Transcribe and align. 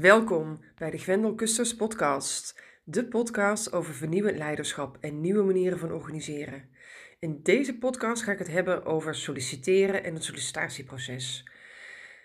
Welkom 0.00 0.60
bij 0.76 0.90
de 0.90 0.98
Gwendel 0.98 1.34
Kusters 1.34 1.76
podcast, 1.76 2.62
de 2.84 3.04
podcast 3.04 3.72
over 3.72 3.94
vernieuwend 3.94 4.36
leiderschap 4.36 4.96
en 5.00 5.20
nieuwe 5.20 5.42
manieren 5.42 5.78
van 5.78 5.92
organiseren. 5.92 6.68
In 7.18 7.40
deze 7.42 7.78
podcast 7.78 8.22
ga 8.22 8.32
ik 8.32 8.38
het 8.38 8.48
hebben 8.48 8.84
over 8.84 9.14
solliciteren 9.14 10.04
en 10.04 10.14
het 10.14 10.24
sollicitatieproces. 10.24 11.50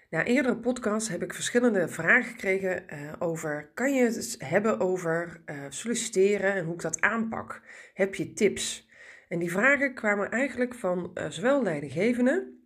Na 0.10 0.24
eerdere 0.24 0.58
podcasts 0.58 1.10
heb 1.10 1.24
ik 1.24 1.34
verschillende 1.34 1.88
vragen 1.88 2.32
gekregen 2.32 2.84
uh, 2.94 3.14
over, 3.20 3.72
kan 3.74 3.94
je 3.94 4.04
het 4.04 4.36
hebben 4.40 4.80
over 4.80 5.42
uh, 5.46 5.56
solliciteren 5.70 6.54
en 6.54 6.66
hoe 6.66 6.74
ik 6.74 6.82
dat 6.82 7.02
aanpak? 7.02 7.62
Heb 7.94 8.16
je 8.16 8.34
tips? 8.34 8.90
En 9.30 9.40
die 9.40 9.52
vragen 9.52 9.94
kwamen 9.94 10.32
eigenlijk 10.32 10.74
van 10.74 11.12
uh, 11.14 11.30
zowel 11.30 11.64
leidinggevenden 11.64 12.58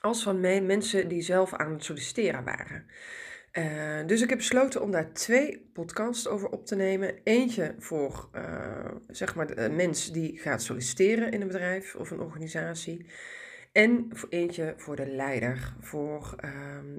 als 0.00 0.22
van 0.22 0.40
mij, 0.40 0.62
mensen 0.62 1.08
die 1.08 1.22
zelf 1.22 1.54
aan 1.54 1.72
het 1.72 1.84
solliciteren 1.84 2.44
waren. 2.44 2.86
Uh, 3.52 4.06
dus 4.06 4.20
ik 4.22 4.28
heb 4.28 4.38
besloten 4.38 4.82
om 4.82 4.90
daar 4.90 5.12
twee 5.12 5.70
podcasts 5.72 6.28
over 6.28 6.48
op 6.48 6.66
te 6.66 6.76
nemen. 6.76 7.14
Eentje 7.24 7.74
voor 7.78 8.28
uh, 8.34 8.90
zeg 9.08 9.34
maar 9.34 9.54
de 9.54 9.70
mens 9.70 10.12
die 10.12 10.38
gaat 10.38 10.62
solliciteren 10.62 11.32
in 11.32 11.40
een 11.40 11.46
bedrijf 11.46 11.94
of 11.94 12.10
een 12.10 12.20
organisatie. 12.20 13.06
En 13.72 14.08
eentje 14.28 14.74
voor 14.76 14.96
de 14.96 15.06
leider, 15.06 15.74
voor 15.80 16.34
uh, 16.44 16.50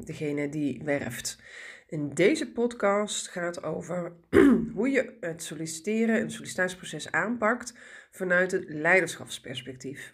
degene 0.05 0.49
die 0.49 0.81
werft. 0.83 1.41
In 1.87 2.09
deze 2.09 2.51
podcast 2.51 3.27
gaat 3.27 3.63
over 3.63 4.13
hoe 4.75 4.89
je 4.89 5.17
het 5.19 5.43
solliciteren 5.43 6.15
en 6.15 6.21
het 6.21 6.31
sollicitatieproces 6.31 7.11
aanpakt 7.11 7.73
vanuit 8.11 8.51
het 8.51 8.65
leiderschapsperspectief. 8.67 10.13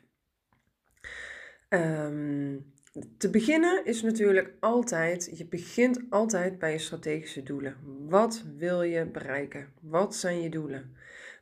Um, 1.69 2.73
te 3.17 3.29
beginnen 3.29 3.85
is 3.85 4.01
natuurlijk 4.01 4.53
altijd, 4.59 5.37
je 5.37 5.45
begint 5.45 6.01
altijd 6.09 6.59
bij 6.59 6.71
je 6.71 6.77
strategische 6.77 7.43
doelen. 7.43 7.75
Wat 8.09 8.43
wil 8.57 8.81
je 8.81 9.05
bereiken? 9.05 9.73
Wat 9.81 10.15
zijn 10.15 10.41
je 10.41 10.49
doelen? 10.49 10.95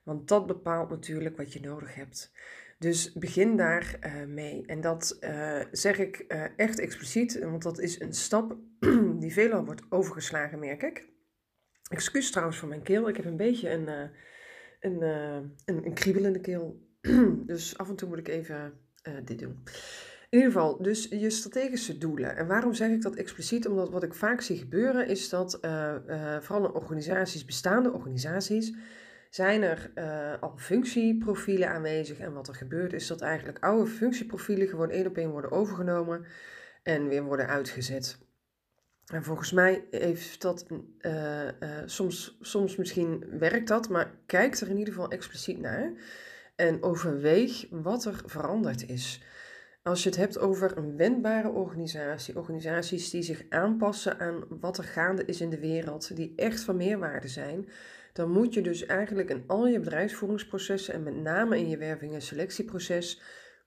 Want 0.03 0.27
dat 0.27 0.47
bepaalt 0.47 0.89
natuurlijk 0.89 1.37
wat 1.37 1.53
je 1.53 1.59
nodig 1.59 1.95
hebt. 1.95 2.31
Dus 2.79 3.13
begin 3.13 3.57
daar 3.57 3.99
uh, 4.05 4.25
mee. 4.25 4.65
En 4.65 4.81
dat 4.81 5.17
uh, 5.21 5.61
zeg 5.71 5.97
ik 5.97 6.25
uh, 6.27 6.43
echt 6.55 6.79
expliciet, 6.79 7.39
want 7.39 7.63
dat 7.63 7.79
is 7.79 7.99
een 7.99 8.13
stap 8.13 8.57
die 9.19 9.33
veelal 9.33 9.65
wordt 9.65 9.81
overgeslagen, 9.89 10.59
merk 10.59 10.83
ik. 10.83 11.07
Excuus 11.89 12.31
trouwens 12.31 12.57
voor 12.57 12.69
mijn 12.69 12.83
keel. 12.83 13.09
Ik 13.09 13.15
heb 13.15 13.25
een 13.25 13.37
beetje 13.37 13.69
een, 13.69 13.87
een, 14.79 15.01
een, 15.65 15.85
een 15.85 15.93
kriebelende 15.93 16.39
keel. 16.39 16.79
dus 17.45 17.77
af 17.77 17.89
en 17.89 17.95
toe 17.95 18.09
moet 18.09 18.17
ik 18.17 18.27
even 18.27 18.79
dit 19.23 19.39
doen. 19.39 19.63
In 20.35 20.41
ieder 20.41 20.53
geval, 20.53 20.81
dus 20.81 21.07
je 21.09 21.29
strategische 21.29 21.97
doelen. 21.97 22.35
En 22.35 22.47
waarom 22.47 22.73
zeg 22.73 22.89
ik 22.89 23.01
dat 23.01 23.15
expliciet? 23.15 23.67
Omdat 23.67 23.89
wat 23.89 24.03
ik 24.03 24.13
vaak 24.13 24.41
zie 24.41 24.57
gebeuren 24.57 25.07
is 25.07 25.29
dat 25.29 25.59
uh, 25.61 25.93
uh, 26.07 26.37
vooral 26.39 26.65
in 26.65 26.73
organisaties, 26.73 27.45
bestaande 27.45 27.91
organisaties, 27.91 28.73
zijn 29.29 29.61
er 29.61 29.91
uh, 29.95 30.41
al 30.41 30.57
functieprofielen 30.57 31.69
aanwezig. 31.69 32.19
En 32.19 32.33
wat 32.33 32.47
er 32.47 32.55
gebeurt 32.55 32.93
is 32.93 33.07
dat 33.07 33.21
eigenlijk 33.21 33.63
oude 33.63 33.89
functieprofielen 33.89 34.67
gewoon 34.67 34.89
één 34.89 35.07
op 35.07 35.17
één 35.17 35.29
worden 35.29 35.51
overgenomen 35.51 36.25
en 36.83 37.07
weer 37.07 37.23
worden 37.23 37.47
uitgezet. 37.47 38.17
En 39.05 39.23
volgens 39.23 39.51
mij 39.51 39.83
heeft 39.91 40.41
dat 40.41 40.65
soms, 41.85 42.37
soms 42.41 42.75
misschien 42.75 43.25
werkt 43.39 43.67
dat, 43.67 43.89
maar 43.89 44.11
kijk 44.25 44.55
er 44.55 44.69
in 44.69 44.77
ieder 44.77 44.93
geval 44.93 45.11
expliciet 45.11 45.59
naar 45.59 45.91
en 46.55 46.83
overweeg 46.83 47.65
wat 47.69 48.05
er 48.05 48.21
veranderd 48.25 48.89
is. 48.89 49.21
Als 49.89 50.03
je 50.03 50.09
het 50.09 50.17
hebt 50.17 50.39
over 50.39 50.77
een 50.77 50.97
wendbare 50.97 51.49
organisatie, 51.49 52.37
organisaties 52.37 53.09
die 53.09 53.21
zich 53.21 53.43
aanpassen 53.49 54.19
aan 54.19 54.43
wat 54.49 54.77
er 54.77 54.83
gaande 54.83 55.25
is 55.25 55.41
in 55.41 55.49
de 55.49 55.59
wereld, 55.59 56.15
die 56.15 56.33
echt 56.35 56.63
van 56.63 56.77
meerwaarde 56.77 57.27
zijn, 57.27 57.69
dan 58.13 58.31
moet 58.31 58.53
je 58.53 58.61
dus 58.61 58.85
eigenlijk 58.85 59.29
in 59.29 59.43
al 59.47 59.67
je 59.67 59.79
bedrijfsvoeringsprocessen 59.79 60.93
en 60.93 61.03
met 61.03 61.15
name 61.15 61.57
in 61.57 61.69
je 61.69 61.77
werving- 61.77 62.13
en 62.13 62.21
selectieproces 62.21 63.21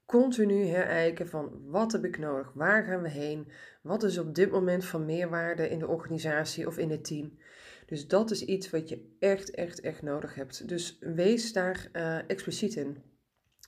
continu 0.06 0.64
herijken 0.64 1.28
van 1.28 1.60
wat 1.64 1.92
heb 1.92 2.04
ik 2.04 2.18
nodig, 2.18 2.52
waar 2.54 2.84
gaan 2.84 3.02
we 3.02 3.10
heen, 3.10 3.48
wat 3.82 4.02
is 4.02 4.18
op 4.18 4.34
dit 4.34 4.50
moment 4.50 4.84
van 4.84 5.04
meerwaarde 5.04 5.68
in 5.68 5.78
de 5.78 5.88
organisatie 5.88 6.66
of 6.66 6.78
in 6.78 6.90
het 6.90 7.04
team. 7.04 7.38
Dus 7.86 8.08
dat 8.08 8.30
is 8.30 8.44
iets 8.44 8.70
wat 8.70 8.88
je 8.88 9.16
echt, 9.18 9.50
echt, 9.50 9.80
echt 9.80 10.02
nodig 10.02 10.34
hebt. 10.34 10.68
Dus 10.68 10.98
wees 11.00 11.52
daar 11.52 11.88
uh, 11.92 12.18
expliciet 12.26 12.74
in. 12.74 13.02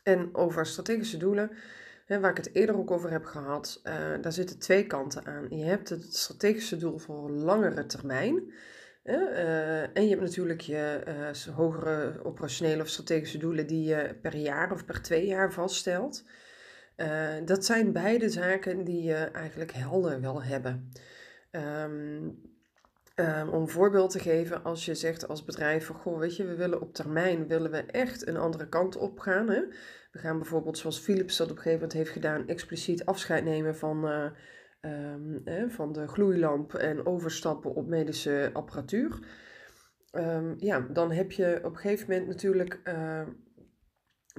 En 0.03 0.35
over 0.35 0.67
strategische 0.67 1.17
doelen 1.17 1.51
waar 2.19 2.31
ik 2.31 2.37
het 2.37 2.55
eerder 2.55 2.77
ook 2.77 2.91
over 2.91 3.11
heb 3.11 3.25
gehad, 3.25 3.81
uh, 3.85 3.93
daar 4.21 4.33
zitten 4.33 4.59
twee 4.59 4.87
kanten 4.87 5.27
aan. 5.27 5.47
Je 5.49 5.65
hebt 5.65 5.89
het 5.89 6.17
strategische 6.17 6.77
doel 6.77 6.99
voor 6.99 7.31
langere 7.31 7.87
termijn. 7.87 8.53
Uh, 9.05 9.97
en 9.97 10.03
je 10.03 10.09
hebt 10.09 10.21
natuurlijk 10.21 10.61
je 10.61 11.03
uh, 11.09 11.55
hogere 11.55 12.25
operationele 12.25 12.83
of 12.83 12.89
strategische 12.89 13.39
doelen 13.39 13.67
die 13.67 13.85
je 13.85 14.19
per 14.23 14.37
jaar 14.37 14.73
of 14.73 14.85
per 14.85 15.03
twee 15.03 15.27
jaar 15.27 15.53
vaststelt. 15.53 16.25
dat 17.45 17.65
zijn 17.65 17.93
beide 17.93 18.29
zaken 18.29 18.85
die 18.85 19.03
je 19.03 19.15
eigenlijk 19.15 19.73
helder 19.73 20.21
wil 20.21 20.43
hebben. 20.43 20.93
Um, 21.51 22.41
um, 23.21 23.49
om 23.49 23.61
een 23.61 23.69
voorbeeld 23.69 24.11
te 24.11 24.19
geven, 24.19 24.65
als 24.65 24.85
je 24.85 24.95
zegt 24.95 25.29
als 25.29 25.45
bedrijf 25.45 25.87
van 25.87 25.97
goh, 25.97 26.19
weet 26.19 26.37
je, 26.37 26.45
we 26.45 26.55
willen 26.55 26.81
op 26.81 26.95
termijn 26.95 27.47
willen 27.47 27.71
we 27.71 27.79
echt 27.83 28.27
een 28.27 28.37
andere 28.37 28.69
kant 28.69 28.97
op 28.97 29.19
gaan. 29.19 29.49
Hè? 29.49 29.61
We 30.13 30.19
gaan 30.19 30.39
bijvoorbeeld, 30.39 30.79
zoals 30.79 30.99
Philips 30.99 31.37
dat 31.37 31.51
op 31.51 31.57
een 31.57 31.63
gegeven 31.63 31.81
moment 31.81 31.99
heeft 31.99 32.11
gedaan, 32.11 32.49
expliciet 32.49 33.05
afscheid 33.05 33.45
nemen 33.45 33.77
van, 33.77 34.09
uh, 34.09 34.31
um, 35.53 35.71
van 35.71 35.93
de 35.93 36.09
gloeilamp 36.09 36.75
en 36.75 37.07
overstappen 37.07 37.75
op 37.75 37.87
medische 37.87 38.51
apparatuur. 38.53 39.19
Um, 40.13 40.55
ja, 40.59 40.81
dan 40.81 41.11
heb 41.13 41.33
je 41.33 41.61
op 41.63 41.73
een 41.73 41.79
gegeven 41.79 42.11
moment 42.11 42.29
natuurlijk, 42.29 42.81
uh, 42.85 43.23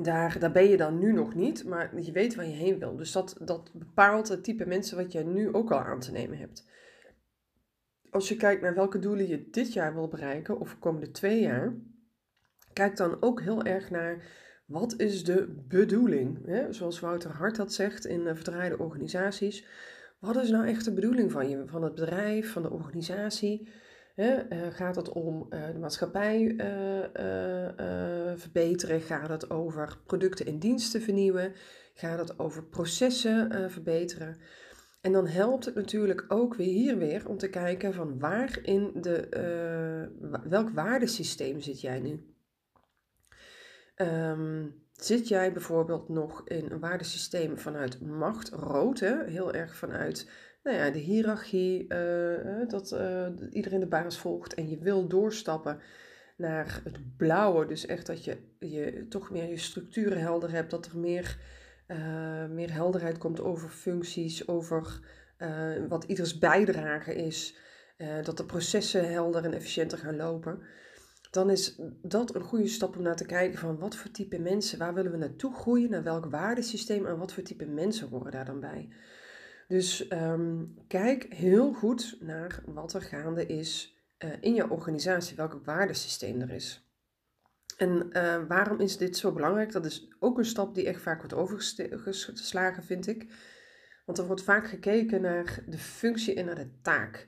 daar, 0.01 0.39
daar 0.39 0.51
ben 0.51 0.67
je 0.67 0.77
dan 0.77 0.99
nu 0.99 1.13
nog 1.13 1.35
niet, 1.35 1.65
maar 1.65 1.99
je 2.01 2.11
weet 2.11 2.35
waar 2.35 2.45
je 2.45 2.55
heen 2.55 2.79
wil. 2.79 2.95
Dus 2.95 3.11
dat, 3.11 3.35
dat 3.39 3.71
bepaalt 3.73 4.27
het 4.27 4.43
type 4.43 4.65
mensen 4.65 4.97
wat 4.97 5.11
je 5.11 5.23
nu 5.23 5.53
ook 5.53 5.71
al 5.71 5.79
aan 5.79 5.99
te 5.99 6.11
nemen 6.11 6.37
hebt. 6.37 6.69
Als 8.11 8.27
je 8.27 8.35
kijkt 8.35 8.61
naar 8.61 8.75
welke 8.75 8.99
doelen 8.99 9.27
je 9.27 9.49
dit 9.49 9.73
jaar 9.73 9.93
wil 9.93 10.07
bereiken 10.07 10.59
of 10.59 10.69
de 10.69 10.77
komende 10.79 11.11
twee 11.11 11.41
jaar, 11.41 11.73
kijk 12.73 12.97
dan 12.97 13.17
ook 13.21 13.41
heel 13.41 13.63
erg 13.63 13.89
naar 13.89 14.23
wat 14.65 14.93
is 14.97 15.23
de 15.23 15.63
bedoeling? 15.67 16.45
Hè? 16.45 16.73
Zoals 16.73 16.99
Wouter 16.99 17.31
Hart 17.31 17.55
dat 17.55 17.73
zegt 17.73 18.05
in 18.05 18.21
uh, 18.21 18.33
Verdraaide 18.33 18.77
Organisaties. 18.77 19.65
Wat 20.19 20.35
is 20.35 20.49
nou 20.49 20.67
echt 20.67 20.85
de 20.85 20.93
bedoeling 20.93 21.31
van 21.31 21.49
je, 21.49 21.63
van 21.65 21.83
het 21.83 21.95
bedrijf, 21.95 22.51
van 22.51 22.61
de 22.61 22.71
organisatie? 22.71 23.69
Hè? 24.15 24.51
Uh, 24.53 24.73
gaat 24.73 24.95
het 24.95 25.09
om 25.09 25.47
uh, 25.49 25.65
de 25.73 25.79
maatschappij 25.79 26.55
verbeteren? 28.35 29.01
Gaat 29.01 29.29
het 29.29 29.49
over 29.49 29.97
producten 30.05 30.45
en 30.45 30.59
diensten 30.59 31.01
vernieuwen? 31.01 31.53
Gaat 31.93 32.19
het 32.19 32.39
over 32.39 32.63
processen 32.63 33.71
verbeteren? 33.71 34.37
En 35.01 35.11
dan 35.11 35.27
helpt 35.27 35.65
het 35.65 35.75
natuurlijk 35.75 36.25
ook 36.27 36.55
weer 36.55 36.73
hier 36.73 36.97
weer 36.97 37.27
om 37.27 37.37
te 37.37 37.49
kijken 37.49 37.93
van 37.93 38.19
waar 38.19 38.59
in 38.61 38.91
de, 39.01 39.27
welk 40.43 40.69
waardesysteem 40.69 41.61
zit 41.61 41.81
jij 41.81 41.99
nu? 41.99 42.25
Um, 43.95 44.81
zit 44.93 45.27
jij 45.27 45.53
bijvoorbeeld 45.53 46.09
nog 46.09 46.47
in 46.47 46.71
een 46.71 46.79
waardesysteem 46.79 47.57
vanuit 47.57 48.01
macht, 48.01 48.49
rood, 48.49 48.99
hè? 48.99 49.25
heel 49.25 49.53
erg 49.53 49.75
vanuit 49.75 50.29
nou 50.63 50.77
ja, 50.77 50.89
de 50.89 50.99
hiërarchie, 50.99 51.85
uh, 51.93 52.67
dat 52.67 52.91
uh, 52.91 53.27
iedereen 53.51 53.79
de 53.79 53.87
baas 53.87 54.17
volgt 54.17 54.53
en 54.53 54.69
je 54.69 54.77
wil 54.77 55.07
doorstappen 55.07 55.79
naar 56.37 56.81
het 56.83 57.17
blauwe, 57.17 57.65
dus 57.65 57.85
echt 57.85 58.05
dat 58.05 58.23
je, 58.23 58.37
je 58.59 59.05
toch 59.09 59.29
meer 59.31 59.49
je 59.49 59.57
structuren 59.57 60.19
helder 60.19 60.51
hebt, 60.51 60.71
dat 60.71 60.85
er 60.85 60.97
meer, 60.97 61.37
uh, 61.91 62.45
meer 62.45 62.73
helderheid 62.73 63.17
komt 63.17 63.41
over 63.41 63.69
functies, 63.69 64.47
over 64.47 64.99
wat 65.87 66.03
ieders 66.03 66.37
bijdrage 66.37 67.15
is, 67.15 67.55
dat 68.23 68.37
de 68.37 68.45
processen 68.45 69.11
helder 69.11 69.45
en 69.45 69.53
efficiënter 69.53 69.97
gaan 69.97 70.15
lopen 70.15 70.61
dan 71.31 71.49
is 71.49 71.75
dat 72.01 72.35
een 72.35 72.41
goede 72.41 72.67
stap 72.67 72.95
om 72.95 73.01
naar 73.01 73.15
te 73.15 73.25
kijken 73.25 73.59
van 73.59 73.79
wat 73.79 73.95
voor 73.95 74.11
type 74.11 74.39
mensen, 74.39 74.79
waar 74.79 74.93
willen 74.93 75.11
we 75.11 75.17
naartoe 75.17 75.53
groeien, 75.53 75.89
naar 75.89 76.03
welk 76.03 76.25
waardesysteem 76.25 77.05
en 77.05 77.17
wat 77.17 77.33
voor 77.33 77.43
type 77.43 77.65
mensen 77.65 78.09
horen 78.09 78.31
daar 78.31 78.45
dan 78.45 78.59
bij. 78.59 78.89
Dus 79.67 80.11
um, 80.11 80.75
kijk 80.87 81.33
heel 81.33 81.73
goed 81.73 82.17
naar 82.19 82.63
wat 82.65 82.93
er 82.93 83.01
gaande 83.01 83.45
is 83.45 83.95
in 84.41 84.53
je 84.53 84.69
organisatie, 84.69 85.35
welk 85.35 85.61
waardesysteem 85.63 86.41
er 86.41 86.51
is. 86.51 86.90
En 87.81 88.09
uh, 88.11 88.47
waarom 88.47 88.79
is 88.79 88.97
dit 88.97 89.17
zo 89.17 89.31
belangrijk? 89.31 89.71
Dat 89.71 89.85
is 89.85 90.07
ook 90.19 90.37
een 90.37 90.45
stap 90.45 90.75
die 90.75 90.85
echt 90.85 91.01
vaak 91.01 91.17
wordt 91.17 91.33
overgeslagen, 91.33 92.83
vind 92.83 93.07
ik. 93.07 93.33
Want 94.05 94.17
er 94.17 94.25
wordt 94.25 94.43
vaak 94.43 94.67
gekeken 94.67 95.21
naar 95.21 95.63
de 95.67 95.77
functie 95.77 96.35
en 96.35 96.45
naar 96.45 96.55
de 96.55 96.79
taak. 96.81 97.27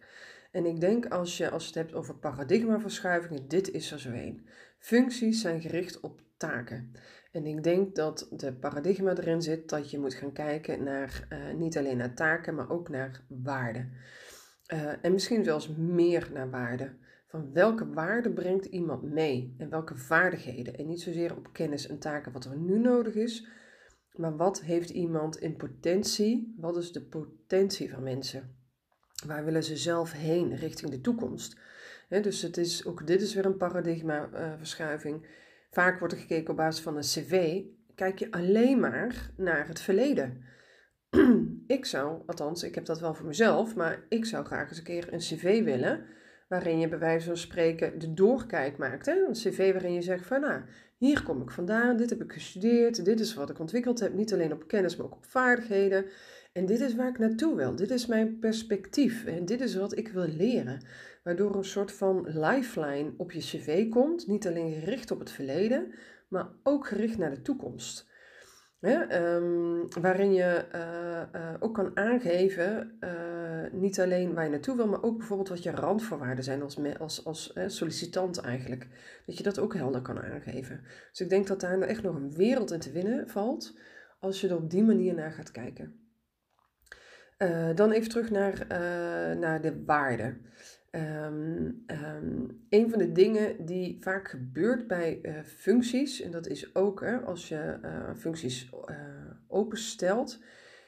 En 0.51 0.65
ik 0.65 0.79
denk 0.79 1.05
als 1.05 1.37
je, 1.37 1.49
als 1.49 1.65
het 1.65 1.75
hebt 1.75 1.93
over 1.93 2.15
paradigmaverschuivingen, 2.15 3.47
dit 3.47 3.71
is 3.71 3.91
er 3.91 3.99
zo 3.99 4.09
een. 4.09 4.47
Functies 4.77 5.41
zijn 5.41 5.61
gericht 5.61 5.99
op 5.99 6.21
taken. 6.37 6.91
En 7.31 7.45
ik 7.45 7.63
denk 7.63 7.95
dat 7.95 8.27
de 8.31 8.53
paradigma 8.53 9.17
erin 9.17 9.41
zit 9.41 9.69
dat 9.69 9.91
je 9.91 9.99
moet 9.99 10.13
gaan 10.13 10.33
kijken 10.33 10.83
naar 10.83 11.27
uh, 11.29 11.53
niet 11.53 11.77
alleen 11.77 11.97
naar 11.97 12.15
taken, 12.15 12.55
maar 12.55 12.69
ook 12.69 12.89
naar 12.89 13.21
waarden. 13.27 13.93
en 15.01 15.11
misschien 15.11 15.43
zelfs 15.43 15.67
meer 15.75 16.29
naar 16.33 16.49
waarde. 16.49 17.01
Van 17.33 17.53
welke 17.53 17.89
waarde 17.89 18.33
brengt 18.33 18.65
iemand 18.65 19.03
mee 19.03 19.55
en 19.57 19.69
welke 19.69 19.95
vaardigheden. 19.95 20.77
En 20.77 20.87
niet 20.87 21.01
zozeer 21.01 21.35
op 21.35 21.53
kennis 21.53 21.87
en 21.87 21.99
taken 21.99 22.31
wat 22.31 22.45
er 22.45 22.57
nu 22.57 22.79
nodig 22.79 23.13
is, 23.13 23.47
maar 24.11 24.37
wat 24.37 24.61
heeft 24.61 24.89
iemand 24.89 25.37
in 25.37 25.55
potentie? 25.55 26.55
Wat 26.57 26.77
is 26.77 26.91
de 26.91 27.01
potentie 27.01 27.91
van 27.91 28.03
mensen? 28.03 28.55
Waar 29.25 29.45
willen 29.45 29.63
ze 29.63 29.77
zelf 29.77 30.11
heen 30.11 30.55
richting 30.55 30.91
de 30.91 31.01
toekomst? 31.01 31.59
dus 32.09 32.41
het 32.41 32.57
is, 32.57 32.85
ook 32.85 33.07
dit 33.07 33.21
is 33.21 33.33
weer 33.33 33.45
een 33.45 33.57
paradigmaverschuiving. 33.57 35.27
Vaak 35.71 35.99
wordt 35.99 36.13
er 36.13 36.19
gekeken 36.19 36.49
op 36.49 36.57
basis 36.57 36.83
van 36.83 36.95
een 36.95 37.01
cv. 37.01 37.61
Kijk 37.95 38.19
je 38.19 38.31
alleen 38.31 38.79
maar 38.79 39.31
naar 39.37 39.67
het 39.67 39.81
verleden. 39.81 40.43
ik 41.77 41.85
zou, 41.85 42.21
althans, 42.25 42.63
ik 42.63 42.75
heb 42.75 42.85
dat 42.85 42.99
wel 42.99 43.13
voor 43.13 43.25
mezelf, 43.25 43.75
maar 43.75 44.05
ik 44.09 44.25
zou 44.25 44.45
graag 44.45 44.69
eens 44.69 44.77
een 44.77 44.83
keer 44.83 45.13
een 45.13 45.19
cv 45.19 45.63
willen 45.63 46.05
waarin 46.53 46.79
je 46.79 46.87
bij 46.87 46.99
wijze 46.99 47.25
van 47.25 47.37
spreken 47.37 47.99
de 47.99 48.13
doorkijk 48.13 48.77
maakt. 48.77 49.05
Hè? 49.05 49.25
Een 49.27 49.33
cv 49.33 49.71
waarin 49.71 49.93
je 49.93 50.01
zegt 50.01 50.25
van 50.25 50.41
nou, 50.41 50.61
hier 50.97 51.23
kom 51.23 51.41
ik 51.41 51.51
vandaan, 51.51 51.97
dit 51.97 52.09
heb 52.09 52.21
ik 52.21 52.33
gestudeerd, 52.33 53.05
dit 53.05 53.19
is 53.19 53.33
wat 53.33 53.49
ik 53.49 53.59
ontwikkeld 53.59 53.99
heb, 53.99 54.13
niet 54.13 54.33
alleen 54.33 54.53
op 54.53 54.67
kennis, 54.67 54.95
maar 54.95 55.05
ook 55.05 55.15
op 55.15 55.25
vaardigheden. 55.25 56.05
En 56.51 56.65
dit 56.65 56.79
is 56.79 56.95
waar 56.95 57.07
ik 57.07 57.19
naartoe 57.19 57.55
wil, 57.55 57.75
dit 57.75 57.91
is 57.91 58.05
mijn 58.05 58.39
perspectief 58.39 59.25
en 59.25 59.45
dit 59.45 59.61
is 59.61 59.75
wat 59.75 59.97
ik 59.97 60.07
wil 60.07 60.27
leren. 60.27 60.85
Waardoor 61.23 61.55
een 61.55 61.63
soort 61.63 61.91
van 61.91 62.27
lifeline 62.27 63.13
op 63.17 63.31
je 63.31 63.39
cv 63.39 63.89
komt, 63.89 64.27
niet 64.27 64.47
alleen 64.47 64.73
gericht 64.73 65.11
op 65.11 65.19
het 65.19 65.31
verleden, 65.31 65.93
maar 66.27 66.47
ook 66.63 66.87
gericht 66.87 67.17
naar 67.17 67.33
de 67.33 67.41
toekomst. 67.41 68.09
Ehm, 68.83 70.01
waarin 70.01 70.33
je 70.33 70.65
uh, 70.75 71.41
uh, 71.41 71.53
ook 71.59 71.73
kan 71.73 71.97
aangeven, 71.97 72.97
uh, 72.99 73.71
niet 73.71 73.99
alleen 73.99 74.33
waar 74.33 74.43
je 74.43 74.49
naartoe 74.49 74.75
wil, 74.75 74.87
maar 74.87 75.03
ook 75.03 75.17
bijvoorbeeld 75.17 75.49
wat 75.49 75.63
je 75.63 75.71
randvoorwaarden 75.71 76.43
zijn 76.43 76.61
als, 76.61 76.77
als, 76.99 77.25
als 77.25 77.53
sollicitant 77.65 78.37
eigenlijk. 78.37 78.87
Dat 79.25 79.37
je 79.37 79.43
dat 79.43 79.59
ook 79.59 79.73
helder 79.73 80.01
kan 80.01 80.21
aangeven. 80.21 80.81
Dus 81.09 81.19
ik 81.19 81.29
denk 81.29 81.47
dat 81.47 81.59
daar 81.59 81.77
nou 81.77 81.89
echt 81.89 82.03
nog 82.03 82.15
een 82.15 82.33
wereld 82.33 82.71
in 82.71 82.79
te 82.79 82.91
winnen 82.91 83.29
valt, 83.29 83.77
als 84.19 84.41
je 84.41 84.47
er 84.47 84.55
op 84.55 84.69
die 84.69 84.83
manier 84.83 85.13
naar 85.13 85.31
gaat 85.31 85.51
kijken. 85.51 86.01
dan 87.75 87.91
even 87.91 88.09
terug 88.09 88.29
naar, 88.29 88.65
naar 89.37 89.61
de 89.61 89.83
waarde. 89.85 90.37
Um, 90.95 91.85
een 92.69 92.89
van 92.89 92.99
de 92.99 93.11
dingen 93.11 93.65
die 93.65 93.97
vaak 94.01 94.27
gebeurt 94.29 94.87
bij 94.87 95.19
uh, 95.21 95.43
functies, 95.43 96.21
en 96.21 96.31
dat 96.31 96.47
is 96.47 96.75
ook 96.75 97.01
hè, 97.01 97.17
als 97.17 97.47
je 97.47 97.79
uh, 97.83 98.15
functies 98.15 98.69
uh, 98.89 98.97
openstelt, 99.47 100.39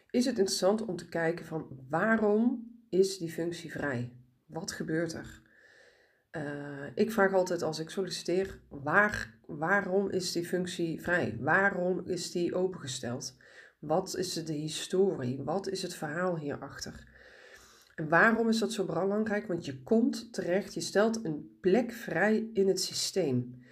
is 0.10 0.26
het 0.26 0.38
interessant 0.38 0.86
om 0.86 0.96
te 0.96 1.10
kijken 1.10 1.46
van 1.46 1.86
waarom 1.90 2.72
is 2.90 3.18
die 3.18 3.32
functie 3.32 3.72
vrij? 3.72 4.14
Wat 4.46 4.72
gebeurt 4.72 5.14
er? 5.14 5.44
ik 6.96 7.12
vraag 7.12 7.34
altijd 7.34 7.62
als 7.62 7.80
ik 7.80 7.90
solliciteer, 7.90 8.60
waar, 8.70 9.40
waarom 9.46 10.10
is 10.10 10.32
die 10.32 10.46
functie 10.46 11.02
vrij? 11.02 11.38
Waarom 11.40 12.02
is 12.06 12.32
die 12.32 12.56
opengesteld? 12.56 13.38
Wat 13.80 14.16
is 14.16 14.34
de 14.34 14.54
historie? 14.54 15.44
Wat 15.44 15.68
is 15.68 15.82
het 15.82 15.96
verhaal 15.96 16.38
hierachter? 16.38 17.15
En 17.96 18.10
waarom 18.10 18.50
is 18.50 18.60
dat 18.60 18.74
zo 18.74 18.86
belangrijk? 18.86 19.48
Want 19.48 19.66
je 19.66 19.84
komt 19.84 20.34
terecht, 20.34 20.74
je 20.74 20.82
stelt 20.82 21.26
een 21.26 21.58
plek 21.62 21.92
vrij 21.92 22.50
in 22.54 22.68
het 22.68 22.82
systeem. 22.82 23.64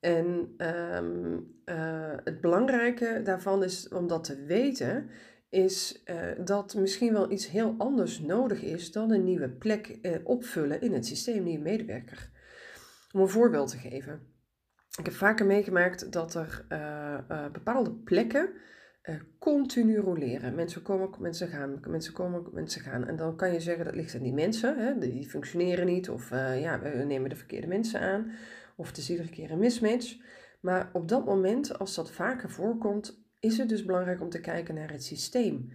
En 0.00 0.54
um, 0.58 1.54
uh, 1.64 2.14
het 2.24 2.40
belangrijke 2.40 3.20
daarvan 3.24 3.64
is 3.64 3.88
om 3.88 4.06
dat 4.06 4.24
te 4.24 4.44
weten, 4.44 5.10
is 5.48 6.02
uh, 6.04 6.16
dat 6.44 6.74
misschien 6.74 7.12
wel 7.12 7.30
iets 7.30 7.48
heel 7.48 7.74
anders 7.78 8.20
nodig 8.20 8.62
is 8.62 8.92
dan 8.92 9.10
een 9.10 9.24
nieuwe 9.24 9.50
plek 9.50 9.98
uh, 10.02 10.16
opvullen 10.24 10.80
in 10.80 10.92
het 10.92 11.06
systeem, 11.06 11.42
nieuwe 11.42 11.62
medewerker. 11.62 12.30
Om 13.12 13.20
een 13.20 13.28
voorbeeld 13.28 13.70
te 13.70 13.78
geven. 13.78 14.20
Ik 14.98 15.04
heb 15.04 15.14
vaker 15.14 15.46
meegemaakt 15.46 16.12
dat 16.12 16.34
er 16.34 16.64
bepaalde 17.52 17.92
plekken 17.92 18.50
uh, 19.08 19.16
continu 19.38 19.98
roleren. 19.98 20.54
Mensen 20.54 20.82
komen, 20.82 21.10
mensen 21.18 21.48
gaan, 21.48 21.80
mensen 21.88 22.12
komen, 22.12 22.42
mensen 22.52 22.80
gaan. 22.80 23.06
En 23.06 23.16
dan 23.16 23.36
kan 23.36 23.52
je 23.52 23.60
zeggen 23.60 23.84
dat 23.84 23.94
ligt 23.94 24.14
aan 24.14 24.22
die 24.22 24.32
mensen, 24.32 24.78
hè? 24.78 24.98
die 24.98 25.28
functioneren 25.28 25.86
niet, 25.86 26.10
of 26.10 26.30
uh, 26.30 26.60
ja, 26.60 26.80
we 26.80 26.88
nemen 26.88 27.30
de 27.30 27.36
verkeerde 27.36 27.66
mensen 27.66 28.00
aan, 28.00 28.32
of 28.76 28.88
het 28.88 28.96
is 28.96 29.10
iedere 29.10 29.28
keer 29.28 29.50
een 29.50 29.58
mismatch. 29.58 30.16
Maar 30.60 30.90
op 30.92 31.08
dat 31.08 31.24
moment, 31.24 31.78
als 31.78 31.94
dat 31.94 32.10
vaker 32.10 32.50
voorkomt, 32.50 33.24
is 33.40 33.58
het 33.58 33.68
dus 33.68 33.84
belangrijk 33.84 34.20
om 34.20 34.28
te 34.28 34.40
kijken 34.40 34.74
naar 34.74 34.92
het 34.92 35.04
systeem. 35.04 35.72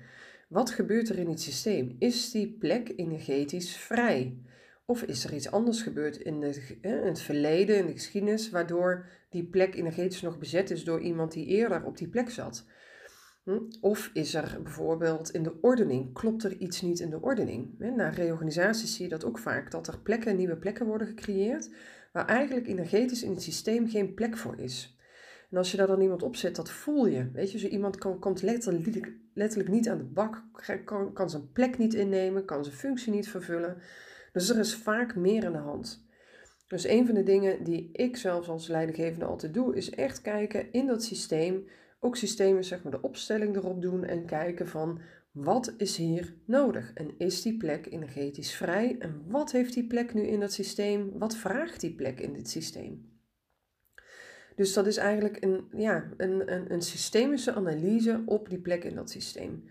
Wat 0.47 0.71
gebeurt 0.71 1.09
er 1.09 1.17
in 1.17 1.29
het 1.29 1.41
systeem? 1.41 1.95
Is 1.99 2.31
die 2.31 2.57
plek 2.59 2.93
energetisch 2.95 3.77
vrij? 3.77 4.37
Of 4.85 5.01
is 5.01 5.23
er 5.23 5.33
iets 5.33 5.51
anders 5.51 5.81
gebeurd 5.81 6.17
in, 6.17 6.43
in 6.81 6.91
het 6.91 7.21
verleden, 7.21 7.77
in 7.77 7.85
de 7.85 7.91
geschiedenis, 7.91 8.49
waardoor 8.49 9.05
die 9.29 9.43
plek 9.43 9.75
energetisch 9.75 10.21
nog 10.21 10.37
bezet 10.37 10.71
is 10.71 10.83
door 10.83 11.01
iemand 11.01 11.31
die 11.31 11.45
eerder 11.45 11.83
op 11.83 11.97
die 11.97 12.09
plek 12.09 12.29
zat? 12.29 12.65
Hm? 13.43 13.59
Of 13.81 14.09
is 14.13 14.33
er 14.33 14.59
bijvoorbeeld 14.63 15.31
in 15.31 15.43
de 15.43 15.57
ordening, 15.61 16.13
klopt 16.13 16.43
er 16.43 16.57
iets 16.57 16.81
niet 16.81 16.99
in 16.99 17.09
de 17.09 17.21
ordening? 17.21 17.79
Na 17.79 18.09
reorganisaties 18.09 18.95
zie 18.95 19.03
je 19.03 19.09
dat 19.09 19.25
ook 19.25 19.37
vaak, 19.37 19.71
dat 19.71 19.87
er 19.87 19.99
plekken, 19.99 20.35
nieuwe 20.35 20.57
plekken 20.57 20.85
worden 20.85 21.07
gecreëerd, 21.07 21.69
waar 22.11 22.25
eigenlijk 22.27 22.67
energetisch 22.67 23.23
in 23.23 23.31
het 23.31 23.41
systeem 23.41 23.89
geen 23.89 24.13
plek 24.13 24.37
voor 24.37 24.59
is. 24.59 24.95
En 25.51 25.57
als 25.57 25.71
je 25.71 25.77
daar 25.77 25.87
dan 25.87 26.01
iemand 26.01 26.23
op 26.23 26.35
zet, 26.35 26.55
dat 26.55 26.71
voel 26.71 27.05
je. 27.05 27.31
Weet 27.31 27.51
je, 27.51 27.59
zo 27.59 27.67
iemand 27.67 27.97
komt 28.19 28.41
letterlijk, 28.41 29.11
letterlijk 29.33 29.69
niet 29.69 29.89
aan 29.89 29.97
de 29.97 30.03
bak, 30.03 30.43
kan, 30.85 31.13
kan 31.13 31.29
zijn 31.29 31.51
plek 31.51 31.77
niet 31.77 31.93
innemen, 31.93 32.45
kan 32.45 32.63
zijn 32.63 32.75
functie 32.75 33.13
niet 33.13 33.29
vervullen. 33.29 33.77
Dus 34.31 34.49
er 34.49 34.59
is 34.59 34.75
vaak 34.75 35.15
meer 35.15 35.45
aan 35.45 35.51
de 35.51 35.57
hand. 35.57 36.05
Dus 36.67 36.87
een 36.87 37.05
van 37.05 37.15
de 37.15 37.23
dingen 37.23 37.63
die 37.63 37.89
ik 37.91 38.17
zelfs 38.17 38.49
als 38.49 38.67
leidinggevende 38.67 39.25
altijd 39.25 39.53
doe, 39.53 39.75
is 39.75 39.89
echt 39.89 40.21
kijken 40.21 40.71
in 40.71 40.87
dat 40.87 41.03
systeem 41.03 41.67
ook 42.03 42.15
systemen 42.15 42.63
zeg 42.63 42.83
maar 42.83 42.91
de 42.91 43.01
opstelling 43.01 43.55
erop 43.55 43.81
doen 43.81 44.03
en 44.03 44.25
kijken 44.25 44.67
van 44.67 45.01
wat 45.31 45.73
is 45.77 45.97
hier 45.97 46.33
nodig 46.45 46.93
en 46.93 47.11
is 47.17 47.41
die 47.41 47.57
plek 47.57 47.85
energetisch 47.85 48.55
vrij 48.55 48.95
en 48.99 49.23
wat 49.27 49.51
heeft 49.51 49.73
die 49.73 49.87
plek 49.87 50.13
nu 50.13 50.21
in 50.21 50.39
dat 50.39 50.53
systeem, 50.53 51.11
wat 51.17 51.35
vraagt 51.35 51.79
die 51.79 51.95
plek 51.95 52.19
in 52.19 52.33
dit 52.33 52.49
systeem. 52.49 53.09
Dus 54.55 54.73
dat 54.73 54.87
is 54.87 54.97
eigenlijk 54.97 55.43
een, 55.43 55.67
ja, 55.71 56.09
een, 56.17 56.53
een, 56.53 56.73
een 56.73 56.81
systemische 56.81 57.53
analyse 57.53 58.23
op 58.25 58.49
die 58.49 58.59
plek 58.59 58.83
in 58.83 58.95
dat 58.95 59.09
systeem. 59.09 59.63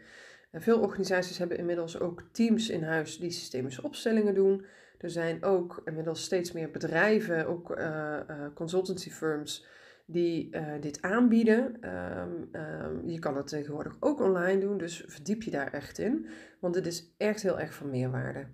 Veel 0.53 0.81
organisaties 0.81 1.39
hebben 1.39 1.59
inmiddels 1.59 2.01
ook 2.01 2.23
teams 2.33 2.69
in 2.69 2.83
huis 2.83 3.19
die 3.19 3.31
systemische 3.31 3.83
opstellingen 3.83 4.35
doen. 4.35 4.65
Er 4.99 5.11
zijn 5.11 5.45
ook 5.45 5.83
inmiddels 5.85 6.23
steeds 6.23 6.53
meer 6.53 6.71
bedrijven, 6.71 7.47
ook 7.47 7.79
uh, 7.79 8.21
consultancy 8.55 9.11
firms, 9.11 9.67
die 10.13 10.57
uh, 10.57 10.73
dit 10.81 11.03
aanbieden. 11.03 11.89
Um, 12.19 12.49
um, 12.53 13.09
je 13.09 13.19
kan 13.19 13.37
het 13.37 13.47
tegenwoordig 13.47 13.97
ook 14.01 14.21
online 14.21 14.61
doen, 14.61 14.79
dus 14.79 15.05
verdiep 15.07 15.43
je 15.43 15.51
daar 15.51 15.73
echt 15.73 15.99
in, 15.99 16.27
want 16.61 16.75
het 16.75 16.87
is 16.87 17.15
echt 17.17 17.43
heel 17.43 17.61
erg 17.61 17.75
van 17.75 17.91
meerwaarde. 17.91 18.47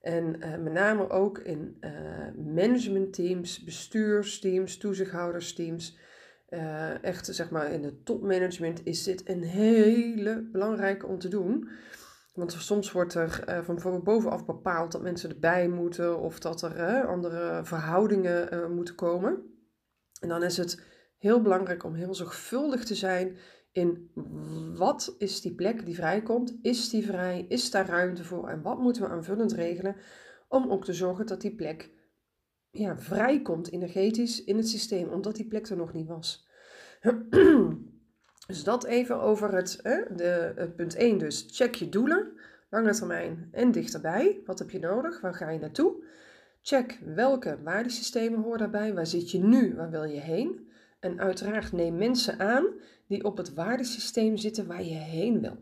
En 0.00 0.36
uh, 0.38 0.56
met 0.56 0.72
name 0.72 1.10
ook 1.10 1.38
in 1.38 1.76
uh, 1.80 2.54
managementteams, 2.54 3.64
bestuursteams, 3.64 4.78
toezichthoudersteams. 4.78 5.98
echt 7.02 7.26
zeg 7.26 7.50
maar 7.50 7.72
in 7.72 7.84
het 7.84 8.04
topmanagement 8.04 8.80
is 8.84 9.02
dit 9.02 9.28
een 9.28 9.42
hele 9.42 10.48
belangrijke 10.52 11.06
om 11.06 11.18
te 11.18 11.28
doen. 11.28 11.68
Want 12.34 12.52
soms 12.52 12.92
wordt 12.92 13.14
er 13.14 13.62
van 13.64 14.02
bovenaf 14.02 14.46
bepaald 14.46 14.92
dat 14.92 15.02
mensen 15.02 15.30
erbij 15.30 15.68
moeten 15.68 16.18
of 16.18 16.38
dat 16.38 16.62
er 16.62 17.06
andere 17.06 17.60
verhoudingen 17.64 18.74
moeten 18.74 18.94
komen. 18.94 19.42
En 20.20 20.28
dan 20.28 20.42
is 20.42 20.56
het 20.56 20.89
heel 21.20 21.42
belangrijk 21.42 21.84
om 21.84 21.94
heel 21.94 22.14
zorgvuldig 22.14 22.84
te 22.84 22.94
zijn 22.94 23.36
in 23.72 24.10
wat 24.76 25.14
is 25.18 25.40
die 25.40 25.54
plek 25.54 25.84
die 25.86 25.94
vrijkomt? 25.94 26.58
Is 26.62 26.88
die 26.88 27.06
vrij? 27.06 27.44
Is 27.48 27.70
daar 27.70 27.86
ruimte 27.86 28.24
voor? 28.24 28.48
En 28.48 28.62
wat 28.62 28.78
moeten 28.78 29.02
we 29.02 29.08
aanvullend 29.08 29.52
regelen 29.52 29.96
om 30.48 30.70
ook 30.70 30.84
te 30.84 30.92
zorgen 30.92 31.26
dat 31.26 31.40
die 31.40 31.54
plek 31.54 31.90
ja, 32.70 32.98
vrijkomt 32.98 33.72
energetisch 33.72 34.44
in 34.44 34.56
het 34.56 34.68
systeem, 34.68 35.08
omdat 35.08 35.36
die 35.36 35.46
plek 35.46 35.66
er 35.68 35.76
nog 35.76 35.92
niet 35.92 36.08
was. 36.08 36.48
Dus 38.46 38.64
dat 38.64 38.84
even 38.84 39.20
over 39.20 39.54
het, 39.54 39.80
de, 40.16 40.52
het 40.56 40.76
punt 40.76 40.94
1. 40.94 41.18
Dus 41.18 41.46
check 41.50 41.74
je 41.74 41.88
doelen, 41.88 42.32
lange 42.70 42.92
termijn 42.92 43.48
en 43.52 43.70
dichterbij. 43.70 44.40
Wat 44.46 44.58
heb 44.58 44.70
je 44.70 44.78
nodig? 44.78 45.20
Waar 45.20 45.34
ga 45.34 45.50
je 45.50 45.58
naartoe? 45.58 46.04
Check 46.62 47.00
welke 47.04 47.62
waardesystemen 47.62 48.40
horen 48.40 48.58
daarbij. 48.58 48.94
Waar 48.94 49.06
zit 49.06 49.30
je 49.30 49.38
nu? 49.38 49.74
Waar 49.74 49.90
wil 49.90 50.04
je 50.04 50.20
heen? 50.20 50.69
En 51.00 51.20
uiteraard 51.20 51.72
neem 51.72 51.96
mensen 51.96 52.38
aan 52.38 52.66
die 53.06 53.24
op 53.24 53.36
het 53.36 53.54
waardesysteem 53.54 54.36
zitten 54.36 54.66
waar 54.66 54.82
je 54.82 54.94
heen 54.94 55.40
wil. 55.40 55.56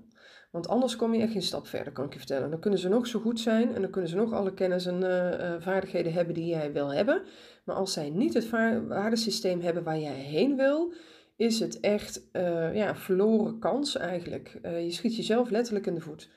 Want 0.50 0.68
anders 0.68 0.97
kom 0.97 1.14
je 1.14 1.23
echt 1.23 1.33
geen 1.33 1.42
stap 1.42 1.66
verder, 1.66 1.92
kan 1.92 2.04
ik 2.04 2.12
je 2.12 2.18
vertellen. 2.18 2.50
Dan 2.50 2.61
kunnen 2.61 2.78
ze 2.78 2.88
nog 2.88 3.07
zo 3.07 3.21
goed 3.21 3.40
zijn 3.40 3.75
en 3.75 3.83
dan 3.83 3.90
kunnen 3.90 4.11
ze 4.11 4.16
nog 4.16 4.33
alle 4.33 4.54
kennis 4.54 4.87
en 4.87 5.02
uh, 5.02 5.54
vaardigheden 5.59 6.12
hebben 6.12 6.35
die 6.35 6.47
jij 6.47 6.73
wil 6.73 6.92
hebben. 6.92 7.23
Maar 7.64 7.76
als 7.76 7.92
zij 7.92 8.11
niet 8.11 8.35
het 8.35 8.50
waardesysteem 8.88 9.61
hebben 9.61 9.83
waar 9.83 9.99
jij 9.99 10.14
heen 10.14 10.57
wil, 10.57 10.92
is 11.37 11.61
het 11.61 11.80
echt 11.80 12.28
uh, 12.33 12.75
ja, 12.75 12.97
verloren 12.97 13.59
kans 13.59 13.97
eigenlijk. 13.97 14.59
je 14.62 14.90
schiet 14.90 15.16
jezelf 15.16 15.50
letterlijk 15.50 15.87
in 15.87 15.95
de 15.95 16.00
voet. 16.00 16.30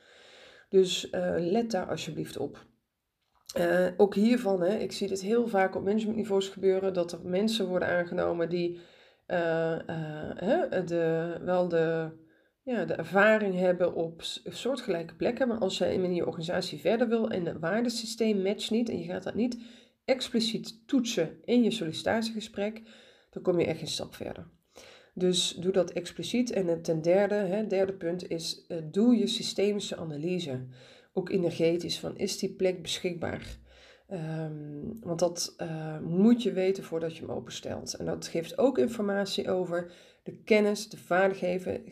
Dus 0.70 1.08
let 1.38 1.72
daar 1.72 1.90
alsjeblieft 1.90 2.38
op. 2.38 2.66
Uh, 3.58 3.88
ook 3.98 4.16
hiervan, 4.16 4.62
hè, 4.62 4.78
ik 4.78 4.92
zie 4.92 5.08
dit 5.08 5.22
heel 5.22 5.48
vaak 5.48 5.76
op 5.76 5.84
managementniveaus 5.84 6.50
gebeuren, 6.50 6.94
dat 6.94 7.12
er 7.12 7.20
mensen 7.24 7.68
worden 7.68 7.88
aangenomen 7.88 8.50
die 8.50 8.80
uh, 9.28 9.80
uh, 9.90 10.86
de, 10.86 11.38
wel 11.44 11.68
de, 11.68 12.12
ja, 12.64 12.86
de 12.86 12.94
ervaring 12.94 13.56
hebben 13.56 13.94
op 13.94 14.22
soortgelijke 14.44 15.16
plekken, 15.16 15.48
maar 15.48 15.58
als 15.58 15.78
jij 15.78 15.94
in 15.94 16.14
je 16.14 16.26
organisatie 16.26 16.80
verder 16.80 17.08
wil 17.08 17.30
en 17.30 17.46
het 17.46 17.60
waardesysteem 17.60 18.42
matcht 18.42 18.72
niet 18.72 18.90
en 18.90 19.00
je 19.00 19.06
gaat 19.06 19.24
dat 19.24 19.36
niet 19.36 19.64
expliciet 20.06 20.88
toetsen 20.88 21.38
in 21.44 21.64
je 21.64 21.72
sollicitatiegesprek, 21.72 22.82
dan 23.30 23.44
kom 23.44 23.60
je 23.60 23.66
echt 23.66 23.82
een 23.82 23.88
stap 23.88 24.16
verder. 24.16 24.48
Dus 25.14 25.52
doe 25.52 25.72
dat 25.72 25.92
expliciet. 25.92 26.52
En 26.52 26.82
ten 26.82 27.02
derde, 27.02 27.36
hè, 27.36 27.68
derde 27.68 27.94
punt 27.94 28.28
is, 28.28 28.68
doe 28.92 29.18
je 29.18 29.28
systemische 29.28 29.98
analyse. 29.98 30.68
Ook 31.14 31.30
energetisch, 31.30 32.00
van 32.00 32.18
is 32.18 32.38
die 32.38 32.56
plek 32.56 32.82
beschikbaar? 32.82 33.60
Um, 34.12 35.00
want 35.00 35.20
dat 35.20 35.56
uh, 35.58 36.00
moet 36.00 36.44
je 36.44 36.52
weten 36.52 36.84
voordat 36.84 37.16
je 37.16 37.22
hem 37.22 37.32
openstelt. 37.32 37.94
En 37.94 38.06
dat 38.06 38.28
geeft 38.28 38.58
ook 38.58 38.78
informatie 38.78 39.50
over 39.50 39.92
de 40.24 40.44
kennis, 40.44 40.90
de 40.90 40.98
vaardigheden, 40.98 41.84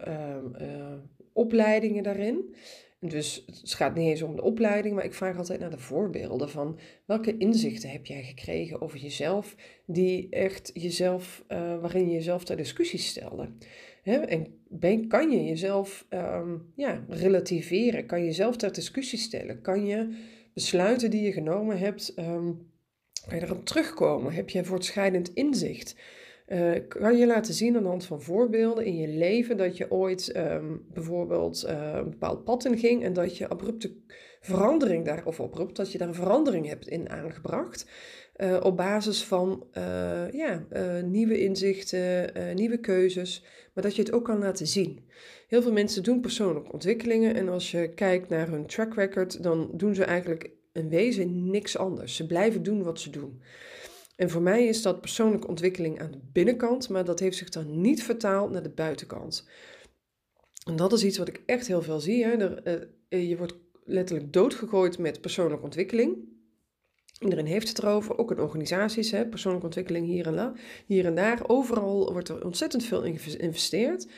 uh, 0.60 0.92
opleidingen 1.32 2.02
daarin. 2.02 2.54
Dus 3.00 3.44
het 3.46 3.72
gaat 3.72 3.94
niet 3.94 4.08
eens 4.08 4.22
om 4.22 4.36
de 4.36 4.42
opleiding, 4.42 4.94
maar 4.94 5.04
ik 5.04 5.14
vraag 5.14 5.36
altijd 5.36 5.60
naar 5.60 5.70
de 5.70 5.78
voorbeelden 5.78 6.50
van 6.50 6.78
welke 7.04 7.36
inzichten 7.36 7.90
heb 7.90 8.06
jij 8.06 8.22
gekregen 8.22 8.80
over 8.80 8.98
jezelf, 8.98 9.54
die 9.86 10.28
echt 10.30 10.70
jezelf, 10.74 11.44
uh, 11.48 11.80
waarin 11.80 12.06
je 12.06 12.12
jezelf 12.12 12.44
ter 12.44 12.56
discussie 12.56 12.98
stelde. 12.98 13.52
Hè? 14.02 14.16
En 14.16 14.60
ben, 14.68 15.08
kan 15.08 15.30
je 15.30 15.44
jezelf 15.44 16.06
um, 16.10 16.72
ja, 16.76 17.04
relativeren? 17.08 18.06
Kan 18.06 18.18
je 18.18 18.24
jezelf 18.24 18.56
ter 18.56 18.72
discussie 18.72 19.18
stellen? 19.18 19.60
Kan 19.60 19.86
je 19.86 20.16
besluiten 20.54 21.10
die 21.10 21.22
je 21.22 21.32
genomen 21.32 21.78
hebt, 21.78 22.12
um, 22.18 22.70
kan 23.28 23.38
je 23.38 23.44
erop 23.44 23.64
terugkomen? 23.64 24.32
Heb 24.32 24.50
je 24.50 24.64
voortschrijdend 24.64 25.34
inzicht? 25.34 25.96
Uh, 26.52 26.72
kan 26.88 27.16
je 27.16 27.26
laten 27.26 27.54
zien 27.54 27.76
aan 27.76 27.82
de 27.82 27.88
hand 27.88 28.04
van 28.04 28.22
voorbeelden 28.22 28.84
in 28.84 28.96
je 28.96 29.08
leven 29.08 29.56
dat 29.56 29.76
je 29.76 29.90
ooit 29.90 30.36
um, 30.36 30.84
bijvoorbeeld 30.92 31.64
uh, 31.66 31.92
een 31.92 32.10
bepaald 32.10 32.44
pad 32.44 32.64
in 32.64 32.78
ging 32.78 33.04
en 33.04 33.12
dat 33.12 33.36
je 33.36 33.48
abrupte 33.48 33.92
verandering 34.40 35.04
daar, 35.04 35.24
of 35.24 35.36
dat 35.72 35.92
je 35.92 35.98
daar 35.98 36.08
een 36.08 36.14
verandering 36.14 36.66
hebt 36.66 36.88
in 36.88 37.10
aangebracht. 37.10 37.90
Uh, 38.36 38.60
op 38.62 38.76
basis 38.76 39.24
van 39.24 39.66
ja, 40.32 40.66
nieuwe 41.04 41.40
inzichten, 41.40 42.32
nieuwe 42.54 42.78
keuzes, 42.78 43.44
maar 43.74 43.84
dat 43.84 43.96
je 43.96 44.02
het 44.02 44.12
ook 44.12 44.24
kan 44.24 44.38
laten 44.38 44.66
zien. 44.66 45.08
Heel 45.48 45.62
veel 45.62 45.72
mensen 45.72 46.02
doen 46.02 46.20
persoonlijke 46.20 46.72
ontwikkelingen 46.72 47.34
en 47.34 47.48
als 47.48 47.70
je 47.70 47.88
kijkt 47.94 48.28
naar 48.28 48.48
hun 48.48 48.66
track 48.66 48.94
record, 48.94 49.42
dan 49.42 49.70
doen 49.72 49.94
ze 49.94 50.04
eigenlijk 50.04 50.50
in 50.72 50.88
wezen 50.88 51.50
niks 51.50 51.76
anders. 51.76 52.16
Ze 52.16 52.26
blijven 52.26 52.62
doen 52.62 52.82
wat 52.82 53.00
ze 53.00 53.10
doen. 53.10 53.42
En 54.20 54.30
voor 54.30 54.42
mij 54.42 54.66
is 54.66 54.82
dat 54.82 55.00
persoonlijke 55.00 55.46
ontwikkeling 55.46 56.00
aan 56.00 56.10
de 56.10 56.20
binnenkant, 56.32 56.88
maar 56.88 57.04
dat 57.04 57.20
heeft 57.20 57.36
zich 57.36 57.48
dan 57.48 57.80
niet 57.80 58.02
vertaald 58.02 58.50
naar 58.50 58.62
de 58.62 58.70
buitenkant. 58.70 59.48
En 60.64 60.76
dat 60.76 60.92
is 60.92 61.04
iets 61.04 61.18
wat 61.18 61.28
ik 61.28 61.42
echt 61.46 61.66
heel 61.66 61.82
veel 61.82 62.00
zie. 62.00 62.24
Hè. 62.24 62.30
Er, 62.30 62.88
uh, 63.08 63.28
je 63.28 63.36
wordt 63.36 63.54
letterlijk 63.84 64.32
doodgegooid 64.32 64.98
met 64.98 65.20
persoonlijke 65.20 65.64
ontwikkeling. 65.64 66.16
Iedereen 67.20 67.46
heeft 67.46 67.68
het 67.68 67.78
erover, 67.78 68.18
ook 68.18 68.30
in 68.30 68.40
organisaties, 68.40 69.10
hè, 69.10 69.26
persoonlijke 69.26 69.66
ontwikkeling 69.66 70.06
hier 70.06 70.26
en, 70.26 70.56
hier 70.86 71.06
en 71.06 71.14
daar. 71.14 71.42
Overal 71.46 72.12
wordt 72.12 72.28
er 72.28 72.44
ontzettend 72.44 72.84
veel 72.84 73.02
in 73.02 73.18
geïnvesteerd. 73.18 74.08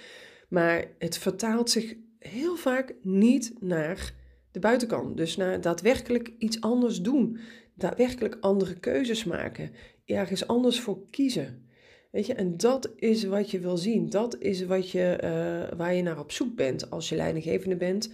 Maar 0.49 0.85
het 0.99 1.19
vertaalt 1.19 1.71
zich 1.71 1.95
heel 2.19 2.57
vaak 2.57 2.95
niet 3.03 3.55
naar 3.61 4.15
de 4.51 4.61
buitenkant. 4.61 5.17
Dus 5.17 5.37
naar 5.37 5.61
daadwerkelijk 5.61 6.33
iets 6.39 6.61
anders 6.61 7.01
doen. 7.01 7.39
Daadwerkelijk 7.75 8.37
andere 8.41 8.75
keuzes 8.75 9.25
maken 9.25 9.71
ergens 10.05 10.47
anders 10.47 10.81
voor 10.81 11.11
kiezen. 11.11 11.71
Weet 12.13 12.27
je, 12.27 12.35
en 12.35 12.57
dat 12.57 12.93
is 12.97 13.25
wat 13.25 13.51
je 13.51 13.59
wil 13.59 13.77
zien. 13.77 14.11
Dat 14.11 14.39
is 14.39 14.65
wat 14.65 14.91
je, 14.91 15.19
uh, 15.25 15.79
waar 15.79 15.95
je 15.95 16.03
naar 16.03 16.19
op 16.19 16.33
zoek 16.33 16.55
bent 16.57 16.91
als 16.91 17.09
je 17.09 17.17
leidinggevende 17.17 17.77
bent. 17.77 18.13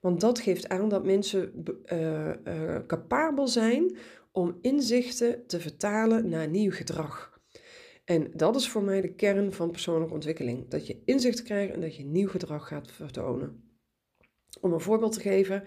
Want 0.00 0.20
dat 0.20 0.40
geeft 0.40 0.68
aan 0.68 0.88
dat 0.88 1.04
mensen 1.04 1.64
uh, 1.92 2.26
uh, 2.26 2.78
capabel 2.86 3.48
zijn 3.48 3.96
om 4.32 4.58
inzichten 4.60 5.46
te 5.46 5.60
vertalen 5.60 6.28
naar 6.28 6.48
nieuw 6.48 6.70
gedrag. 6.70 7.40
En 8.04 8.30
dat 8.34 8.56
is 8.56 8.68
voor 8.68 8.82
mij 8.82 9.00
de 9.00 9.14
kern 9.14 9.52
van 9.52 9.70
persoonlijke 9.70 10.14
ontwikkeling. 10.14 10.68
Dat 10.68 10.86
je 10.86 11.02
inzicht 11.04 11.42
krijgt 11.42 11.74
en 11.74 11.80
dat 11.80 11.96
je 11.96 12.04
nieuw 12.04 12.28
gedrag 12.28 12.68
gaat 12.68 12.90
vertonen. 12.90 13.78
Om 14.60 14.72
een 14.72 14.80
voorbeeld 14.80 15.12
te 15.12 15.20
geven, 15.20 15.64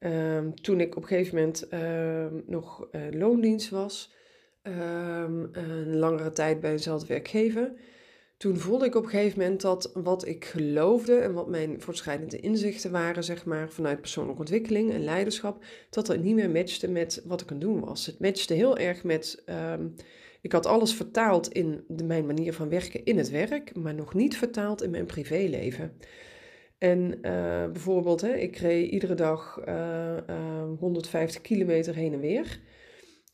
uh, 0.00 0.38
toen 0.38 0.80
ik 0.80 0.96
op 0.96 1.02
een 1.02 1.08
gegeven 1.08 1.34
moment 1.34 1.68
ehm, 1.68 2.40
nog 2.46 2.88
loondienst 3.10 3.70
was, 3.70 4.14
um, 4.62 5.48
een 5.52 5.96
langere 5.96 6.32
tijd 6.32 6.60
bij 6.60 6.70
dezelfde 6.70 7.06
werkgever. 7.06 7.72
Toen 8.36 8.58
voelde 8.58 8.86
ik 8.86 8.94
op 8.94 9.04
een 9.04 9.10
gegeven 9.10 9.38
moment 9.38 9.60
dat 9.60 9.90
wat 9.94 10.26
ik 10.26 10.44
geloofde 10.44 11.16
en 11.16 11.32
wat 11.32 11.48
mijn 11.48 11.80
voortschrijdende 11.80 12.40
inzichten 12.40 12.90
waren, 12.90 13.24
zeg 13.24 13.44
maar, 13.44 13.70
vanuit 13.70 14.00
persoonlijke 14.00 14.40
ontwikkeling 14.40 14.92
en 14.92 15.04
leiderschap, 15.04 15.64
dat 15.90 16.06
het 16.06 16.22
niet 16.22 16.34
meer 16.34 16.50
matchte 16.50 16.90
met 16.90 17.22
wat 17.24 17.40
ik 17.40 17.50
aan 17.50 17.56
het 17.56 17.66
doen 17.66 17.80
was. 17.80 18.06
Het 18.06 18.18
matchte 18.18 18.54
heel 18.54 18.76
erg 18.78 19.04
met, 19.04 19.42
um, 19.72 19.94
ik 20.40 20.52
had 20.52 20.66
alles 20.66 20.94
vertaald 20.94 21.52
in 21.52 21.84
de, 21.88 22.04
mijn 22.04 22.26
manier 22.26 22.52
van 22.52 22.68
werken 22.68 23.04
in 23.04 23.18
het 23.18 23.30
werk, 23.30 23.76
maar 23.76 23.94
nog 23.94 24.14
niet 24.14 24.36
vertaald 24.36 24.82
in 24.82 24.90
mijn 24.90 25.06
privéleven. 25.06 25.92
En 26.78 27.18
uh, 27.22 27.70
bijvoorbeeld, 27.72 28.20
hè, 28.20 28.34
ik 28.34 28.56
reed 28.56 28.90
iedere 28.90 29.14
dag 29.14 29.60
uh, 29.68 30.16
uh, 30.30 30.78
150 30.78 31.40
kilometer 31.40 31.94
heen 31.94 32.12
en 32.12 32.20
weer 32.20 32.60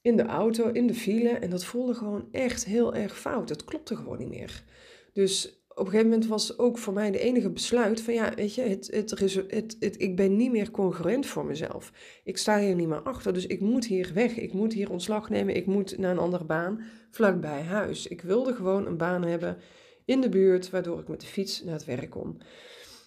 in 0.02 0.16
de 0.16 0.24
auto, 0.24 0.68
in 0.68 0.86
de 0.86 0.94
file. 0.94 1.28
En 1.28 1.50
dat 1.50 1.64
voelde 1.64 1.94
gewoon 1.94 2.28
echt 2.32 2.64
heel 2.64 2.94
erg 2.94 3.18
fout. 3.18 3.48
Het 3.48 3.64
klopte 3.64 3.96
gewoon 3.96 4.18
niet 4.18 4.28
meer. 4.28 4.64
Dus 5.12 5.62
op 5.68 5.84
een 5.84 5.90
gegeven 5.90 6.10
moment 6.10 6.28
was 6.28 6.58
ook 6.58 6.78
voor 6.78 6.92
mij 6.92 7.10
de 7.10 7.18
enige 7.18 7.50
besluit 7.50 8.00
van 8.00 8.14
ja, 8.14 8.34
weet 8.34 8.54
je, 8.54 8.62
het, 8.62 8.88
het, 8.92 9.10
het, 9.50 9.76
het, 9.80 10.00
ik 10.00 10.16
ben 10.16 10.36
niet 10.36 10.50
meer 10.50 10.70
congruent 10.70 11.26
voor 11.26 11.44
mezelf. 11.44 11.92
Ik 12.24 12.38
sta 12.38 12.58
hier 12.58 12.74
niet 12.74 12.88
meer 12.88 13.02
achter, 13.02 13.32
dus 13.32 13.46
ik 13.46 13.60
moet 13.60 13.86
hier 13.86 14.10
weg. 14.14 14.36
Ik 14.36 14.52
moet 14.52 14.72
hier 14.72 14.90
ontslag 14.90 15.30
nemen. 15.30 15.56
Ik 15.56 15.66
moet 15.66 15.98
naar 15.98 16.10
een 16.10 16.18
andere 16.18 16.44
baan 16.44 16.84
vlakbij 17.10 17.62
huis. 17.62 18.06
Ik 18.06 18.20
wilde 18.20 18.54
gewoon 18.54 18.86
een 18.86 18.96
baan 18.96 19.24
hebben 19.24 19.56
in 20.04 20.20
de 20.20 20.28
buurt, 20.28 20.70
waardoor 20.70 20.98
ik 20.98 21.08
met 21.08 21.20
de 21.20 21.26
fiets 21.26 21.62
naar 21.64 21.74
het 21.74 21.84
werk 21.84 22.10
kon. 22.10 22.40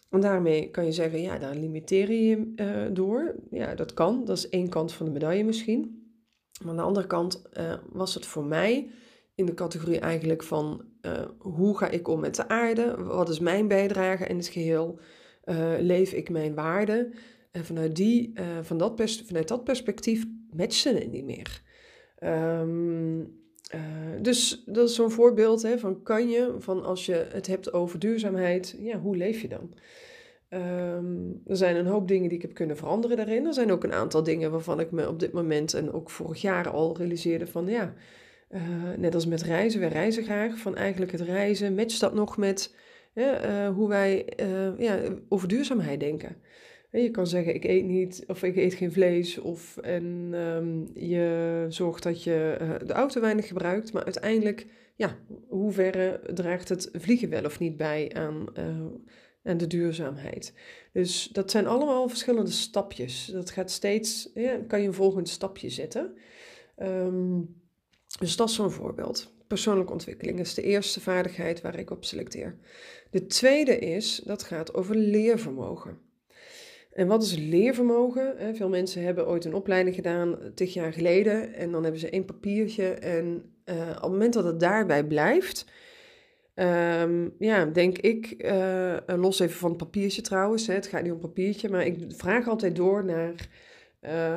En 0.10 0.22
daarmee 0.22 0.72
kan 0.72 0.86
je 0.86 0.92
zeggen, 0.92 1.22
ja, 1.22 1.38
daar 1.38 1.56
limiteer 1.56 2.12
je 2.12 2.28
je 2.28 2.54
uh, 2.56 2.96
door. 2.96 3.36
Ja, 3.50 3.76
dat 3.76 3.94
kan. 3.94 4.26
Dat 4.26 4.38
is 4.38 4.50
één 4.50 4.70
kant 4.70 4.94
van 4.94 5.06
de 5.06 5.12
medaille 5.12 5.44
misschien. 5.44 6.01
Maar 6.62 6.70
aan 6.70 6.78
de 6.78 6.82
andere 6.82 7.08
kant 7.08 7.42
uh, 7.54 7.74
was 7.92 8.14
het 8.14 8.26
voor 8.26 8.46
mij 8.46 8.90
in 9.36 9.46
de 9.46 9.54
categorie 9.54 10.00
eigenlijk 10.00 10.44
van 10.44 10.86
uh, 11.02 11.12
hoe 11.38 11.78
ga 11.78 11.90
ik 11.90 12.08
om 12.08 12.20
met 12.20 12.36
de 12.36 12.48
aarde? 12.48 13.04
Wat 13.04 13.30
is 13.30 13.40
mijn 13.40 13.68
bijdrage 13.68 14.26
in 14.26 14.38
het 14.38 14.48
geheel? 14.48 15.00
leef 15.80 16.12
ik 16.14 16.30
mijn 16.30 16.56
waarden? 16.56 17.14
En 17.52 17.66
vanuit, 17.66 17.96
die, 17.96 18.34
van 18.62 18.78
dat 18.78 19.22
vanuit 19.26 19.48
dat 19.48 19.64
perspectief 19.64 20.26
matchte 20.52 20.90
het 20.90 21.12
niet 21.12 21.26
meer. 21.26 21.62
Uh, 23.76 24.22
dus 24.22 24.64
dat 24.66 24.90
is 24.90 24.96
zo'n 24.96 25.12
voorbeeld 25.12 25.62
hè, 25.62 25.80
van 25.80 26.04
kan 26.04 26.30
je, 26.30 26.56
van 26.60 26.84
als 26.84 27.06
je 27.06 27.28
het 27.30 27.48
hebt 27.48 27.74
over 27.74 28.00
duurzaamheid, 28.00 28.76
ja, 28.80 29.00
hoe 29.00 29.18
leef 29.18 29.42
je 29.42 29.48
dan? 29.48 29.74
Um, 30.54 31.42
er 31.46 31.58
zijn 31.58 31.76
een 31.76 31.86
hoop 31.86 32.08
dingen 32.08 32.30
die 32.30 32.38
ik 32.38 32.42
heb 32.44 32.54
kunnen 32.54 32.78
veranderen 32.78 33.18
daarin. 33.18 33.46
Er 33.46 33.54
zijn 33.54 33.72
ook 33.72 33.84
een 33.84 33.94
aantal 33.94 34.24
dingen 34.24 34.52
waarvan 34.52 34.80
ik 34.80 34.92
me 34.92 35.08
op 35.08 35.20
dit 35.20 35.32
moment 35.32 35.74
en 35.74 35.92
ook 35.92 36.10
vorig 36.10 36.42
jaar 36.42 36.70
al 36.70 36.98
realiseerde 36.98 37.48
van 37.48 37.68
ja, 37.68 37.94
uh, 38.50 38.62
net 38.98 39.16
als 39.16 39.26
met 39.26 39.42
reizen, 39.42 39.80
wij 39.80 39.90
reizen 39.90 40.24
graag, 40.24 40.58
van 40.58 40.76
eigenlijk 40.76 41.12
het 41.12 41.22
reizen, 41.22 41.76
matcht 41.76 42.00
dat 42.00 42.14
nog 42.14 42.38
met 42.38 42.76
uh, 43.14 43.70
hoe 43.70 43.88
wij 43.88 44.26
ja, 44.78 45.00
over 45.30 45.48
duurzaamheid 45.48 46.00
denken. 46.00 46.36
Je 46.92 47.12
kan 47.12 47.28
zeggen, 47.28 47.56
ik 47.56 47.64
eet 47.64 47.86
niet, 47.86 48.24
of 48.28 48.44
ik 48.44 48.56
eet 48.56 48.74
geen 48.74 48.92
vlees, 48.92 49.38
of 49.38 49.78
en 49.78 50.34
um, 50.34 50.88
je 50.94 51.66
zorgt 51.70 52.04
dat 52.04 52.24
je 52.24 52.58
de 52.86 52.94
auto 52.94 53.22
weinig 53.22 53.48
gebruikt. 53.48 53.94
Maar 53.94 54.04
uiteindelijk, 54.04 54.66
ja, 54.96 55.16
hoe 55.48 55.72
ver 55.72 56.20
draagt 56.34 56.70
het 56.70 56.90
vliegen 56.94 57.30
wel 57.30 57.46
of 57.46 57.60
niet 57.60 57.78
bij 57.78 58.12
aan, 58.14 58.46
aan 59.44 59.58
de 59.58 59.68
duurzaamheid? 59.68 60.54
Dus 60.94 61.30
dat 61.32 61.52
zijn 61.52 61.68
allemaal 61.68 62.08
verschillende 62.10 62.52
stapjes. 62.52 63.26
Dat 63.26 63.50
gaat 63.50 63.72
steeds, 63.72 64.30
kan 64.68 64.82
je 64.82 64.88
een 64.88 64.94
volgend 64.94 65.30
stapje 65.30 65.70
zetten. 65.70 66.18
Um, 66.82 67.60
dus 68.20 68.36
dat 68.36 68.50
is 68.50 68.56
zo'n 68.56 68.72
voorbeeld. 68.72 69.34
Persoonlijke 69.48 69.92
ontwikkeling 69.92 70.40
is 70.40 70.54
de 70.54 70.62
eerste 70.62 71.02
vaardigheid 71.02 71.62
waar 71.62 71.80
ik 71.80 71.90
op 71.90 72.06
selecteer. 72.06 72.58
De 73.10 73.26
tweede 73.26 73.80
is, 73.80 74.22
dat 74.26 74.44
gaat 74.44 74.74
over 74.74 74.96
leervermogen. 74.96 76.00
En 76.94 77.08
wat 77.08 77.24
is 77.24 77.36
leervermogen? 77.36 78.56
Veel 78.56 78.70
mensen 78.70 79.04
hebben 79.04 79.28
ooit 79.28 79.46
een 79.46 79.54
opleiding 79.54 79.96
gedaan, 79.96 80.38
tig 80.56 80.74
jaar 80.74 80.94
geleden, 80.94 81.54
en 81.54 81.72
dan 81.72 81.84
hebben 81.84 82.00
ze 82.00 82.10
één 82.10 82.26
papiertje. 82.26 82.90
En 82.90 83.54
uh, 83.66 83.90
op 83.90 84.02
het 84.02 84.12
moment 84.12 84.34
dat 84.34 84.44
het 84.44 84.60
daarbij 84.60 85.06
blijft, 85.06 85.66
um, 86.56 87.36
ja, 87.40 87.66
denk 87.66 87.98
ik, 87.98 88.36
uh, 88.38 88.98
los 89.06 89.40
even 89.40 89.58
van 89.58 89.70
het 89.70 89.78
papiertje 89.78 90.22
trouwens, 90.22 90.68
hè, 90.68 90.74
het 90.74 90.88
gaat 90.88 91.04
niet 91.04 91.12
om 91.12 91.20
papiertje, 91.20 91.70
maar 91.70 91.86
ik 91.86 91.98
vraag 92.08 92.48
altijd 92.48 92.76
door 92.76 93.06
naar 93.06 93.50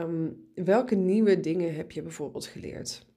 um, 0.02 0.50
welke 0.54 0.94
nieuwe 0.94 1.40
dingen 1.40 1.75
heb 1.75 1.90
je 1.90 2.02
bijvoorbeeld 2.02 2.47
geleerd? 2.47 3.12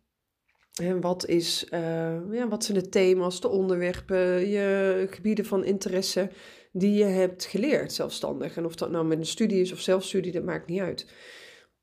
En 0.81 1.01
wat, 1.01 1.25
is, 1.27 1.67
uh, 1.73 2.31
ja, 2.31 2.47
wat 2.47 2.63
zijn 2.63 2.79
de 2.79 2.89
thema's, 2.89 3.41
de 3.41 3.47
onderwerpen, 3.47 4.47
je 4.47 5.07
gebieden 5.09 5.45
van 5.45 5.65
interesse? 5.65 6.29
die 6.77 6.93
je 6.93 7.03
hebt 7.03 7.45
geleerd 7.45 7.93
zelfstandig. 7.93 8.57
En 8.57 8.65
of 8.65 8.75
dat 8.75 8.91
nou 8.91 9.05
met 9.05 9.17
een 9.17 9.25
studie 9.25 9.61
is 9.61 9.71
of 9.71 9.79
zelfstudie, 9.79 10.31
dat 10.31 10.43
maakt 10.43 10.67
niet 10.67 10.79
uit. 10.79 11.13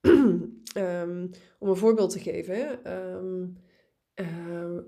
um, 0.01 1.31
om 1.59 1.69
een 1.69 1.77
voorbeeld 1.77 2.11
te 2.11 2.21
geven, 2.21 2.79
uh, 4.21 4.27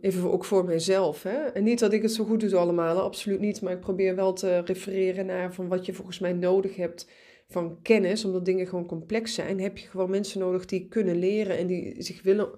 even 0.00 0.32
ook 0.32 0.44
voor 0.44 0.64
mijzelf. 0.64 1.22
Hè? 1.22 1.36
En 1.36 1.64
niet 1.64 1.78
dat 1.78 1.92
ik 1.92 2.02
het 2.02 2.12
zo 2.12 2.24
goed 2.24 2.40
doe 2.40 2.56
allemaal, 2.56 3.00
absoluut 3.00 3.40
niet. 3.40 3.60
Maar 3.60 3.72
ik 3.72 3.80
probeer 3.80 4.14
wel 4.14 4.32
te 4.32 4.58
refereren 4.58 5.26
naar 5.26 5.54
van 5.54 5.68
wat 5.68 5.86
je 5.86 5.94
volgens 5.94 6.18
mij 6.18 6.32
nodig 6.32 6.76
hebt 6.76 7.10
van 7.48 7.82
kennis. 7.82 8.24
Omdat 8.24 8.44
dingen 8.44 8.66
gewoon 8.66 8.86
complex 8.86 9.34
zijn, 9.34 9.60
heb 9.60 9.78
je 9.78 9.88
gewoon 9.88 10.10
mensen 10.10 10.40
nodig 10.40 10.64
die 10.64 10.88
kunnen 10.88 11.18
leren 11.18 11.58
en 11.58 11.66
die 11.66 12.02
zich 12.02 12.22
willen 12.22 12.48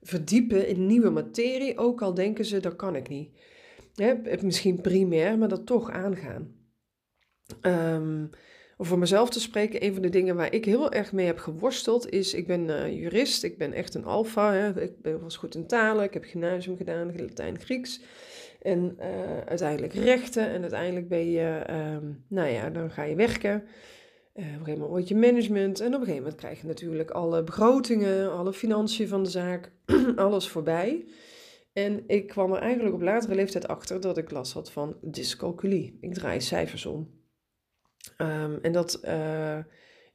verdiepen 0.00 0.68
in 0.68 0.86
nieuwe 0.86 1.10
materie. 1.10 1.78
Ook 1.78 2.02
al 2.02 2.14
denken 2.14 2.44
ze, 2.44 2.60
dat 2.60 2.76
kan 2.76 2.96
ik 2.96 3.08
niet. 3.08 3.30
Hè? 3.94 4.14
Misschien 4.42 4.80
primair, 4.80 5.38
maar 5.38 5.48
dat 5.48 5.66
toch 5.66 5.90
aangaan. 5.90 6.54
Um, 7.62 8.30
voor 8.84 8.98
mezelf 8.98 9.30
te 9.30 9.40
spreken, 9.40 9.84
een 9.84 9.92
van 9.92 10.02
de 10.02 10.08
dingen 10.08 10.36
waar 10.36 10.52
ik 10.52 10.64
heel 10.64 10.92
erg 10.92 11.12
mee 11.12 11.26
heb 11.26 11.38
geworsteld 11.38 12.10
is, 12.10 12.34
ik 12.34 12.46
ben 12.46 12.68
uh, 12.68 13.00
jurist, 13.00 13.42
ik 13.42 13.58
ben 13.58 13.72
echt 13.72 13.94
een 13.94 14.04
alfa, 14.04 14.74
ik 14.76 15.00
ben, 15.02 15.20
was 15.20 15.36
goed 15.36 15.54
in 15.54 15.66
talen, 15.66 16.04
ik 16.04 16.14
heb 16.14 16.24
gymnasium 16.24 16.76
gedaan, 16.76 17.12
Latijn, 17.16 17.60
Grieks. 17.60 18.00
En 18.62 18.96
uh, 19.00 19.06
uiteindelijk 19.46 19.92
rechten 19.92 20.48
en 20.48 20.60
uiteindelijk 20.60 21.08
ben 21.08 21.30
je, 21.30 21.62
um, 21.70 22.24
nou 22.28 22.48
ja, 22.48 22.70
dan 22.70 22.90
ga 22.90 23.02
je 23.02 23.14
werken. 23.14 23.62
Uh, 24.34 24.44
op 24.44 24.50
een 24.50 24.50
gegeven 24.50 24.72
moment 24.72 24.90
word 24.90 25.08
je 25.08 25.16
management 25.16 25.80
en 25.80 25.86
op 25.86 25.92
een 25.92 25.98
gegeven 25.98 26.22
moment 26.22 26.40
krijg 26.40 26.60
je 26.60 26.66
natuurlijk 26.66 27.10
alle 27.10 27.42
begrotingen, 27.42 28.32
alle 28.32 28.52
financiën 28.52 29.08
van 29.08 29.22
de 29.22 29.30
zaak, 29.30 29.72
alles 30.16 30.48
voorbij. 30.48 31.04
En 31.72 32.04
ik 32.06 32.26
kwam 32.26 32.52
er 32.52 32.60
eigenlijk 32.60 32.94
op 32.94 33.02
latere 33.02 33.34
leeftijd 33.34 33.68
achter 33.68 34.00
dat 34.00 34.16
ik 34.16 34.30
last 34.30 34.52
had 34.52 34.70
van 34.70 34.96
dyscalculie. 35.00 35.98
Ik 36.00 36.14
draai 36.14 36.40
cijfers 36.40 36.86
om. 36.86 37.23
Um, 38.18 38.58
en 38.62 38.72
dat 38.72 39.00
uh, 39.04 39.58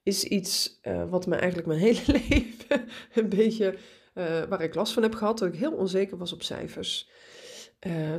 is 0.04 0.24
iets 0.24 0.80
uh, 0.84 1.10
wat 1.10 1.28
me 1.28 1.36
eigenlijk 1.36 1.68
mijn 1.68 1.80
hele 1.90 2.02
leven 2.06 2.88
een 3.14 3.30
beetje, 3.30 3.76
uh, 4.16 4.44
waar 4.44 4.62
ik 4.62 4.76
last 4.76 4.94
van 4.94 5.04
heb 5.04 5.16
gehad, 5.16 5.38
dat 5.38 5.54
ik 5.54 5.60
heel 5.60 5.74
onzeker 5.74 6.18
was 6.18 6.34
op 6.34 6.44
cijfers. 6.44 7.10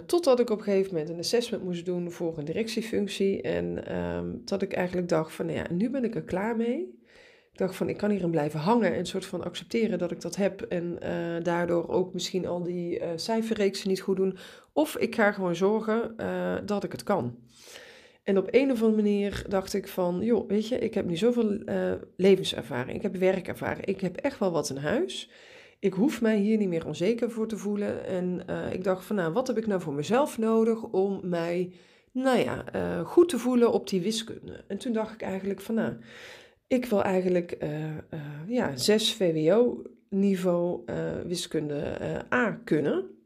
totdat 0.07 0.41
ik 0.41 0.51
op 0.51 0.59
een 0.59 0.65
gegeven 0.65 0.93
moment 0.93 1.11
een 1.11 1.19
assessment 1.19 1.63
moest 1.65 1.85
doen 1.85 2.13
voor 2.13 2.39
een 2.39 2.45
directiefunctie. 2.45 3.43
En 3.43 3.97
um, 3.97 4.43
dat 4.45 4.63
ik 4.63 4.73
eigenlijk 4.73 5.09
dacht 5.09 5.33
van, 5.33 5.47
nou 5.47 5.59
ja, 5.59 5.67
nu 5.73 5.91
ben 5.91 6.05
ik 6.05 6.15
er 6.15 6.23
klaar 6.23 6.57
mee. 6.57 6.99
Ik 7.53 7.59
dacht 7.59 7.77
van, 7.77 7.89
ik 7.89 7.97
kan 7.97 8.11
hierin 8.11 8.31
blijven 8.31 8.61
hangen 8.61 8.95
en 8.95 9.07
soort 9.07 9.27
van 9.27 9.45
accepteren 9.45 9.99
dat 9.99 10.11
ik 10.11 10.21
dat 10.21 10.37
heb. 10.37 10.63
En 10.63 10.99
daardoor 11.43 11.89
ook 11.89 12.13
misschien 12.13 12.47
al 12.47 12.63
die 12.63 13.03
cijferreeksen 13.17 13.89
niet 13.89 14.01
goed 14.01 14.17
doen. 14.17 14.39
Of 14.73 14.97
ik 14.97 15.15
ga 15.15 15.33
gewoon 15.33 15.57
zorgen 15.57 16.17
dat 16.67 16.85
ik 16.85 16.93
het 16.93 17.03
kan. 17.03 17.39
En 18.23 18.39
op 18.39 18.49
een 18.51 18.71
of 18.71 18.83
andere 18.83 19.03
manier 19.03 19.45
dacht 19.49 19.75
ik 19.75 19.89
van, 19.89 20.21
joh, 20.23 20.49
weet 20.49 20.69
je, 20.69 20.79
ik 20.79 20.95
heb 20.95 21.07
nu 21.07 21.17
zoveel 21.17 21.53
uh, 21.53 21.93
levenservaring, 22.17 22.97
ik 22.97 23.03
heb 23.03 23.17
werkervaring, 23.17 23.87
ik 23.87 24.01
heb 24.01 24.17
echt 24.17 24.39
wel 24.39 24.51
wat 24.51 24.71
in 24.71 24.77
huis. 24.77 25.31
Ik 25.79 25.93
hoef 25.93 26.21
mij 26.21 26.39
hier 26.39 26.57
niet 26.57 26.69
meer 26.69 26.87
onzeker 26.87 27.31
voor 27.31 27.49
te 27.49 27.57
voelen. 27.57 28.05
En 28.05 28.43
uh, 28.51 28.73
ik 28.73 28.85
dacht 28.85 29.05
van, 29.05 29.17
nou, 29.17 29.33
wat 29.33 29.47
heb 29.47 29.59
ik 29.59 29.67
nou 29.67 29.81
voor 29.81 29.93
mezelf 29.93 30.39
nodig 30.39 30.83
om 30.83 31.21
mij, 31.23 31.73
nou 32.13 32.39
ja, 32.39 32.65
uh, 32.75 33.07
goed 33.07 33.29
te 33.29 33.39
voelen 33.39 33.73
op 33.73 33.89
die 33.89 34.01
wiskunde? 34.01 34.65
En 34.69 34.79
toen 34.79 34.93
dacht 34.93 35.15
ik 35.15 35.23
eigenlijk 35.23 35.61
van, 35.61 35.75
nou, 35.75 35.97
ik 36.67 36.85
wil 36.85 37.03
eigenlijk, 37.03 37.57
ja, 38.47 38.77
6 38.77 39.15
VWO-niveau 39.15 40.85
wiskunde 41.27 41.99
A 42.33 42.61
kunnen. 42.65 43.19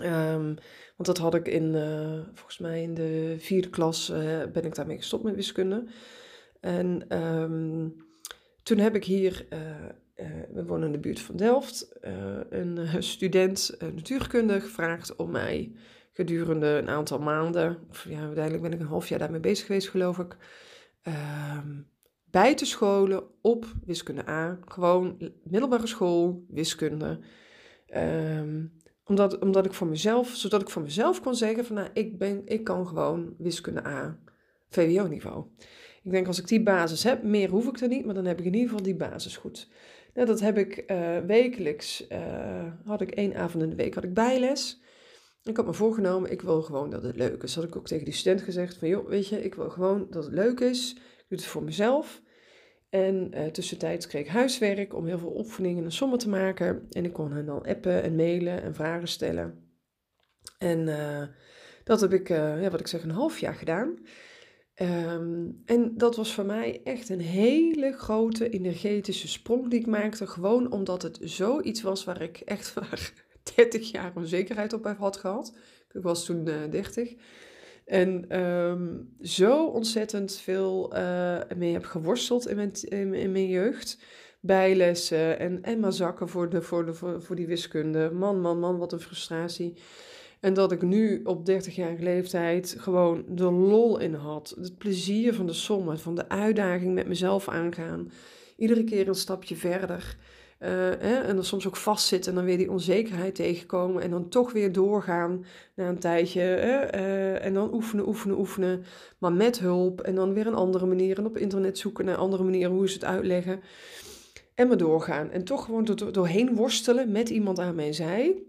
Um, 0.00 0.56
want 1.02 1.16
dat 1.16 1.32
had 1.32 1.34
ik 1.34 1.48
in, 1.54 1.74
uh, 1.74 2.20
volgens 2.34 2.58
mij 2.58 2.82
in 2.82 2.94
de 2.94 3.34
vierde 3.38 3.70
klas, 3.70 4.10
uh, 4.10 4.16
ben 4.52 4.64
ik 4.64 4.74
daarmee 4.74 4.96
gestopt 4.96 5.22
met 5.22 5.34
wiskunde. 5.34 5.84
En 6.60 7.18
um, 7.22 7.96
toen 8.62 8.78
heb 8.78 8.94
ik 8.94 9.04
hier, 9.04 9.46
uh, 9.52 9.60
we 10.52 10.64
wonen 10.64 10.86
in 10.86 10.92
de 10.92 10.98
buurt 10.98 11.20
van 11.20 11.36
Delft, 11.36 11.98
een 12.50 13.02
student 13.02 13.76
natuurkunde 13.94 14.60
gevraagd 14.60 15.16
om 15.16 15.30
mij 15.30 15.72
gedurende 16.12 16.66
een 16.66 16.88
aantal 16.88 17.18
maanden, 17.18 17.78
of 17.90 18.06
ja, 18.08 18.20
uiteindelijk 18.20 18.62
ben 18.62 18.72
ik 18.72 18.80
een 18.80 18.86
half 18.86 19.08
jaar 19.08 19.18
daarmee 19.18 19.40
bezig 19.40 19.66
geweest 19.66 19.88
geloof 19.88 20.18
ik, 20.18 20.36
um, 21.62 21.86
bij 22.24 22.54
te 22.54 22.64
scholen 22.64 23.24
op 23.40 23.66
wiskunde 23.84 24.28
A. 24.28 24.58
Gewoon 24.64 25.32
middelbare 25.42 25.86
school, 25.86 26.44
wiskunde. 26.48 27.18
Um, 27.96 28.72
omdat, 29.12 29.38
omdat 29.38 29.64
ik 29.64 29.74
voor 29.74 29.86
mezelf, 29.86 30.28
zodat 30.28 30.60
ik 30.60 30.70
voor 30.70 30.82
mezelf 30.82 31.20
kon 31.20 31.34
zeggen 31.34 31.64
van 31.64 31.76
nou, 31.76 31.88
ik, 31.92 32.18
ben, 32.18 32.42
ik 32.44 32.64
kan 32.64 32.86
gewoon 32.86 33.34
wiskunde 33.38 33.86
A, 33.86 34.18
VWO-niveau. 34.68 35.44
Ik 36.02 36.10
denk 36.10 36.26
als 36.26 36.38
ik 36.38 36.48
die 36.48 36.62
basis 36.62 37.04
heb, 37.04 37.22
meer 37.22 37.50
hoef 37.50 37.66
ik 37.66 37.80
er 37.80 37.88
niet, 37.88 38.04
maar 38.04 38.14
dan 38.14 38.24
heb 38.24 38.38
ik 38.38 38.44
in 38.44 38.52
ieder 38.54 38.68
geval 38.68 38.84
die 38.84 38.94
basis 38.94 39.36
goed. 39.36 39.68
Nou, 40.14 40.26
dat 40.26 40.40
heb 40.40 40.58
ik 40.58 40.84
uh, 40.90 41.18
wekelijks, 41.18 42.06
uh, 42.12 42.72
had 42.84 43.00
ik 43.00 43.10
één 43.10 43.34
avond 43.34 43.62
in 43.62 43.70
de 43.70 43.76
week 43.76 43.94
had 43.94 44.04
ik 44.04 44.14
bijles. 44.14 44.80
Ik 45.44 45.56
had 45.56 45.66
me 45.66 45.72
voorgenomen, 45.72 46.30
ik 46.30 46.42
wil 46.42 46.62
gewoon 46.62 46.90
dat 46.90 47.02
het 47.02 47.16
leuk 47.16 47.42
is. 47.42 47.54
Had 47.54 47.64
ik 47.64 47.76
ook 47.76 47.86
tegen 47.86 48.04
die 48.04 48.14
student 48.14 48.42
gezegd 48.42 48.76
van 48.76 48.88
joh, 48.88 49.08
weet 49.08 49.28
je, 49.28 49.44
ik 49.44 49.54
wil 49.54 49.70
gewoon 49.70 50.06
dat 50.10 50.24
het 50.24 50.32
leuk 50.32 50.60
is. 50.60 50.92
Ik 50.92 51.24
doe 51.28 51.38
het 51.38 51.44
voor 51.44 51.62
mezelf. 51.62 52.21
En 52.92 53.30
uh, 53.34 53.46
tussentijds 53.46 54.06
kreeg 54.06 54.22
ik 54.22 54.30
huiswerk 54.30 54.94
om 54.94 55.06
heel 55.06 55.18
veel 55.18 55.36
oefeningen 55.36 55.84
en 55.84 55.92
sommen 55.92 56.18
te 56.18 56.28
maken. 56.28 56.86
En 56.90 57.04
ik 57.04 57.12
kon 57.12 57.32
hen 57.32 57.46
dan 57.46 57.66
appen 57.66 58.02
en 58.02 58.16
mailen 58.16 58.62
en 58.62 58.74
vragen 58.74 59.08
stellen. 59.08 59.74
En 60.58 60.86
uh, 60.86 61.22
dat 61.84 62.00
heb 62.00 62.12
ik, 62.12 62.28
uh, 62.28 62.62
ja, 62.62 62.70
wat 62.70 62.80
ik 62.80 62.86
zeg, 62.86 63.02
een 63.02 63.10
half 63.10 63.38
jaar 63.38 63.54
gedaan. 63.54 63.98
Um, 64.76 65.62
en 65.64 65.96
dat 65.96 66.16
was 66.16 66.34
voor 66.34 66.44
mij 66.44 66.80
echt 66.84 67.08
een 67.08 67.20
hele 67.20 67.92
grote 67.92 68.48
energetische 68.48 69.28
sprong 69.28 69.70
die 69.70 69.80
ik 69.80 69.86
maakte. 69.86 70.26
Gewoon 70.26 70.72
omdat 70.72 71.02
het 71.02 71.18
zoiets 71.22 71.82
was 71.82 72.04
waar 72.04 72.22
ik 72.22 72.40
echt 72.40 72.72
waar 72.74 73.12
30 73.54 73.90
jaar 73.90 74.12
onzekerheid 74.16 74.72
op 74.72 74.84
heb 74.84 74.98
had 74.98 75.16
gehad. 75.16 75.56
Ik 75.92 76.02
was 76.02 76.24
toen 76.24 76.44
30. 76.44 77.14
En 77.92 78.24
ehm, 78.28 78.88
zo 79.20 79.66
ontzettend 79.66 80.34
veel 80.34 80.96
uh, 80.96 81.38
mee 81.56 81.72
heb 81.72 81.84
geworsteld 81.84 82.48
in 82.48 82.56
mijn, 82.56 82.72
in, 82.82 83.32
mijn 83.32 83.48
jeugd. 83.48 83.98
Bijlessen 84.40 85.38
en, 85.38 85.62
en 85.62 85.80
maar 85.80 85.92
zakken 85.92 86.28
voor, 86.28 86.48
de, 86.50 86.62
voor, 86.62 86.86
de, 86.86 86.94
voor, 86.94 87.22
voor 87.22 87.36
die 87.36 87.46
wiskunde. 87.46 88.10
Man, 88.10 88.40
man, 88.40 88.58
man, 88.58 88.78
wat 88.78 88.92
een 88.92 89.00
frustratie. 89.00 89.76
En 90.40 90.54
dat 90.54 90.72
ik 90.72 90.82
nu 90.82 91.20
op 91.24 91.50
30-jarige 91.50 92.02
leeftijd 92.02 92.74
gewoon 92.78 93.24
de 93.28 93.50
lol 93.50 93.98
in 93.98 94.14
had. 94.14 94.54
Het 94.60 94.78
plezier 94.78 95.34
van 95.34 95.46
de 95.46 95.52
sommen, 95.52 95.98
van 95.98 96.14
de 96.14 96.28
uitdaging 96.28 96.94
met 96.94 97.06
mezelf 97.06 97.48
aangaan. 97.48 98.12
Iedere 98.56 98.84
keer 98.84 99.08
een 99.08 99.14
stapje 99.14 99.56
verder. 99.56 100.16
Uh, 100.62 100.68
hè, 100.98 101.20
en 101.20 101.34
dan 101.34 101.44
soms 101.44 101.66
ook 101.66 101.76
vastzitten 101.76 102.30
en 102.30 102.36
dan 102.36 102.46
weer 102.46 102.56
die 102.56 102.70
onzekerheid 102.70 103.34
tegenkomen. 103.34 104.02
En 104.02 104.10
dan 104.10 104.28
toch 104.28 104.52
weer 104.52 104.72
doorgaan 104.72 105.44
na 105.74 105.88
een 105.88 105.98
tijdje. 105.98 106.40
Hè, 106.40 106.94
uh, 106.94 107.44
en 107.44 107.54
dan 107.54 107.74
oefenen, 107.74 108.08
oefenen, 108.08 108.38
oefenen. 108.38 108.84
Maar 109.18 109.32
met 109.32 109.58
hulp. 109.58 110.00
En 110.00 110.14
dan 110.14 110.34
weer 110.34 110.46
een 110.46 110.54
andere 110.54 110.86
manier. 110.86 111.18
En 111.18 111.26
op 111.26 111.36
internet 111.36 111.78
zoeken 111.78 112.04
naar 112.04 112.16
andere 112.16 112.42
manieren 112.42 112.72
hoe 112.72 112.88
ze 112.88 112.94
het 112.94 113.04
uitleggen. 113.04 113.60
En 114.54 114.68
maar 114.68 114.76
doorgaan. 114.76 115.30
En 115.30 115.44
toch 115.44 115.64
gewoon 115.64 115.84
door, 115.84 116.12
doorheen 116.12 116.54
worstelen 116.54 117.12
met 117.12 117.28
iemand 117.28 117.58
aan 117.58 117.74
mijn 117.74 117.94
zij. 117.94 118.42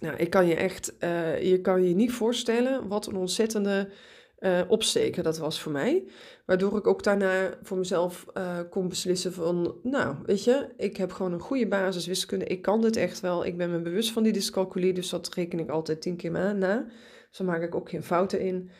Nou, 0.00 0.16
ik 0.16 0.30
kan 0.30 0.46
je 0.46 0.54
echt, 0.54 0.94
uh, 1.00 1.42
je 1.42 1.60
kan 1.60 1.82
je 1.82 1.94
niet 1.94 2.12
voorstellen 2.12 2.88
wat 2.88 3.06
een 3.06 3.16
ontzettende 3.16 3.88
uh, 4.40 4.60
opsteken 4.68 5.24
dat 5.24 5.38
was 5.38 5.60
voor 5.60 5.72
mij. 5.72 6.04
Waardoor 6.46 6.76
ik 6.76 6.86
ook 6.86 7.02
daarna 7.02 7.58
voor 7.62 7.78
mezelf 7.78 8.26
uh, 8.34 8.58
kon 8.70 8.88
beslissen 8.88 9.32
van, 9.32 9.74
nou, 9.82 10.16
weet 10.26 10.44
je, 10.44 10.68
ik 10.76 10.96
heb 10.96 11.12
gewoon 11.12 11.32
een 11.32 11.40
goede 11.40 11.68
basis 11.68 12.06
wiskunde. 12.06 12.44
Ik 12.44 12.62
kan 12.62 12.80
dit 12.80 12.96
echt 12.96 13.20
wel. 13.20 13.46
Ik 13.46 13.56
ben 13.56 13.70
me 13.70 13.80
bewust 13.80 14.12
van 14.12 14.22
die 14.22 14.32
dyscalculie, 14.32 14.92
dus 14.92 15.08
dat 15.08 15.34
reken 15.34 15.58
ik 15.58 15.68
altijd 15.68 16.00
tien 16.00 16.16
keer 16.16 16.30
na. 16.30 16.86
Dus 17.28 17.38
dan 17.38 17.46
maak 17.46 17.62
ik 17.62 17.74
ook 17.74 17.90
geen 17.90 18.02
fouten 18.02 18.40
in. 18.40 18.70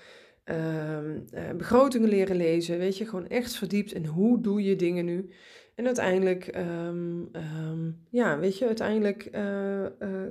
Uh, 0.44 1.50
begrotingen 1.56 2.08
leren 2.08 2.36
lezen, 2.36 2.78
weet 2.78 2.98
je, 2.98 3.04
gewoon 3.04 3.28
echt 3.28 3.56
verdiept 3.56 3.92
in 3.92 4.06
hoe 4.06 4.40
doe 4.40 4.62
je 4.62 4.76
dingen 4.76 5.04
nu. 5.04 5.30
En 5.76 5.86
uiteindelijk, 5.86 6.46
ehm, 6.46 7.22
ehm, 7.32 7.90
ja, 8.08 8.38
weet 8.38 8.58
je, 8.58 8.66
uiteindelijk 8.66 9.28
uh, 9.34 9.82
uh, 9.82 9.86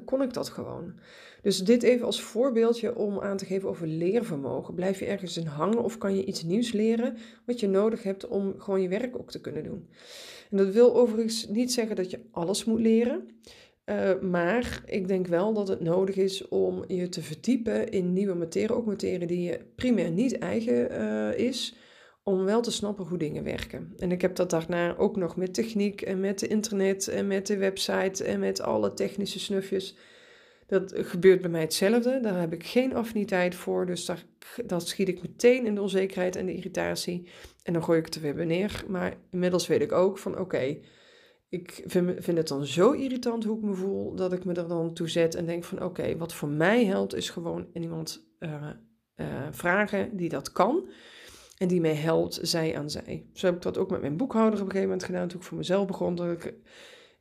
kon 0.05 0.21
ik 0.21 0.33
dat 0.33 0.49
gewoon. 0.49 0.93
Dus 1.41 1.59
dit 1.59 1.83
even 1.83 2.05
als 2.05 2.21
voorbeeldje 2.21 2.95
om 2.95 3.19
aan 3.19 3.37
te 3.37 3.45
geven 3.45 3.69
over 3.69 3.87
leervermogen. 3.87 4.73
Blijf 4.73 4.99
je 4.99 5.05
ergens 5.05 5.37
in 5.37 5.45
hangen 5.45 5.83
of 5.83 5.97
kan 5.97 6.15
je 6.15 6.25
iets 6.25 6.43
nieuws 6.43 6.71
leren 6.71 7.17
wat 7.45 7.59
je 7.59 7.67
nodig 7.67 8.03
hebt 8.03 8.27
om 8.27 8.53
gewoon 8.57 8.81
je 8.81 8.87
werk 8.87 9.17
ook 9.17 9.31
te 9.31 9.41
kunnen 9.41 9.63
doen? 9.63 9.87
En 10.51 10.57
dat 10.57 10.73
wil 10.73 10.95
overigens 10.95 11.47
niet 11.47 11.73
zeggen 11.73 11.95
dat 11.95 12.11
je 12.11 12.19
alles 12.31 12.65
moet 12.65 12.79
leren. 12.79 13.29
Uh, 13.85 14.19
maar 14.21 14.83
ik 14.85 15.07
denk 15.07 15.27
wel 15.27 15.53
dat 15.53 15.67
het 15.67 15.79
nodig 15.79 16.15
is 16.15 16.47
om 16.47 16.83
je 16.87 17.09
te 17.09 17.21
verdiepen 17.21 17.89
in 17.89 18.13
nieuwe 18.13 18.33
materie, 18.33 18.75
ook 18.75 18.85
materie 18.85 19.27
die 19.27 19.41
je 19.41 19.59
primair 19.75 20.11
niet 20.11 20.37
eigen 20.37 21.37
is, 21.37 21.75
om 22.27 22.45
wel 22.45 22.61
te 22.61 22.71
snappen 22.71 23.05
hoe 23.05 23.17
dingen 23.17 23.43
werken. 23.43 23.93
En 23.97 24.11
ik 24.11 24.21
heb 24.21 24.35
dat 24.35 24.49
daarna 24.49 24.97
ook 24.97 25.15
nog 25.15 25.35
met 25.35 25.53
techniek 25.53 26.01
en 26.01 26.19
met 26.19 26.39
de 26.39 26.47
internet 26.47 27.07
en 27.07 27.27
met 27.27 27.47
de 27.47 27.57
website 27.57 28.23
en 28.23 28.39
met 28.39 28.61
alle 28.61 28.93
technische 28.93 29.39
snufjes. 29.39 29.97
Dat 30.67 30.93
gebeurt 30.95 31.41
bij 31.41 31.49
mij 31.49 31.61
hetzelfde. 31.61 32.19
Daar 32.19 32.39
heb 32.39 32.53
ik 32.53 32.65
geen 32.65 32.95
affiniteit 32.95 33.55
voor. 33.55 33.85
Dus 33.85 34.05
daar, 34.05 34.23
dat 34.65 34.87
schiet 34.87 35.07
ik 35.07 35.21
meteen 35.21 35.65
in 35.65 35.75
de 35.75 35.81
onzekerheid 35.81 36.35
en 36.35 36.45
de 36.45 36.55
irritatie. 36.55 37.29
En 37.63 37.73
dan 37.73 37.83
gooi 37.83 37.99
ik 37.99 38.05
het 38.05 38.15
er 38.15 38.35
weer 38.35 38.45
neer. 38.45 38.83
Maar 38.87 39.17
inmiddels 39.31 39.67
weet 39.67 39.81
ik 39.81 39.91
ook 39.91 40.17
van 40.17 40.39
oké, 40.39 40.77
ik 41.49 41.83
vind, 41.85 42.25
het 42.25 42.47
dan 42.47 42.65
zo 42.65 42.91
irritant 42.91 43.43
hoe 43.43 43.57
ik 43.57 43.63
me 43.63 43.73
voel. 43.73 44.15
Dat 44.15 44.33
ik 44.33 44.45
me 44.45 44.53
er 44.53 44.67
dan 44.67 44.93
toe 44.93 45.09
zet 45.09 45.35
en 45.35 45.45
denk 45.45 45.63
van 45.63 45.83
oké, 45.83 46.17
wat 46.17 46.33
voor 46.33 46.49
mij 46.49 46.85
helpt 46.85 47.15
is 47.15 47.29
gewoon 47.29 47.67
iemand 47.73 48.27
uh, 48.39 48.69
uh, 49.15 49.25
vragen 49.51 50.17
die 50.17 50.29
dat 50.29 50.51
kan. 50.51 50.89
En 51.57 51.67
die 51.67 51.81
mij 51.81 51.93
helpt, 51.95 52.39
zij 52.41 52.77
aan 52.77 52.89
zij. 52.89 53.25
Zo 53.33 53.45
heb 53.45 53.55
ik 53.55 53.61
dat 53.61 53.77
ook 53.77 53.89
met 53.89 54.01
mijn 54.01 54.17
boekhouder 54.17 54.59
op 54.59 54.65
een 54.65 54.71
gegeven 54.71 54.89
moment 54.89 55.05
gedaan. 55.05 55.27
Toen 55.27 55.39
ik 55.39 55.45
voor 55.45 55.57
mezelf 55.57 55.87
begon. 55.87 56.15
Dat 56.15 56.31
ik 56.31 56.53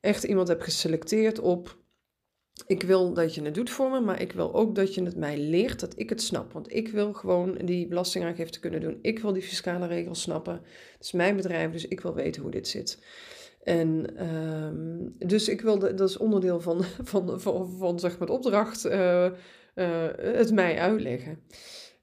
echt 0.01 0.25
iemand 0.25 0.49
heb 0.49 0.61
geselecteerd 0.61 1.39
op. 1.39 1.83
Ik 2.67 2.83
wil 2.83 3.13
dat 3.15 3.35
je 3.35 3.43
het 3.43 3.55
doet 3.55 3.71
voor 3.71 3.91
me, 3.91 4.01
maar 4.01 4.21
ik 4.21 4.33
wil 4.33 4.55
ook 4.55 4.75
dat 4.75 4.95
je 4.95 5.03
het 5.03 5.17
mij 5.17 5.39
leert, 5.39 5.81
dat 5.81 5.99
ik 5.99 6.09
het 6.09 6.23
snap. 6.23 6.53
Want 6.53 6.73
ik 6.73 6.89
wil 6.89 7.13
gewoon 7.13 7.59
die 7.65 7.89
belastingaangifte 7.89 8.61
kunnen 8.61 8.81
doen. 8.81 8.99
Ik 9.03 9.19
wil 9.19 9.33
die 9.33 9.43
fiscale 9.43 9.87
regels 9.87 10.23
snappen. 10.23 10.55
Het 10.93 11.05
is 11.05 11.13
mijn 11.13 11.37
bedrijf, 11.37 11.73
dus 11.73 11.89
ik 11.89 12.01
wil 12.01 12.15
weten 12.15 12.43
hoe 12.43 12.51
dit 12.51 12.69
zit. 12.69 12.99
En 13.63 14.23
um, 14.33 15.15
dus 15.19 15.49
ik 15.49 15.61
wil, 15.61 15.79
dat 15.79 16.01
is 16.01 16.17
onderdeel 16.17 16.61
van, 16.61 16.85
van, 17.03 17.41
van, 17.41 17.77
van, 17.79 17.99
zeg 17.99 18.19
maar, 18.19 18.29
opdracht, 18.29 18.87
uh, 18.87 19.25
uh, 19.75 20.07
het 20.17 20.53
mij 20.53 20.79
uitleggen. 20.79 21.39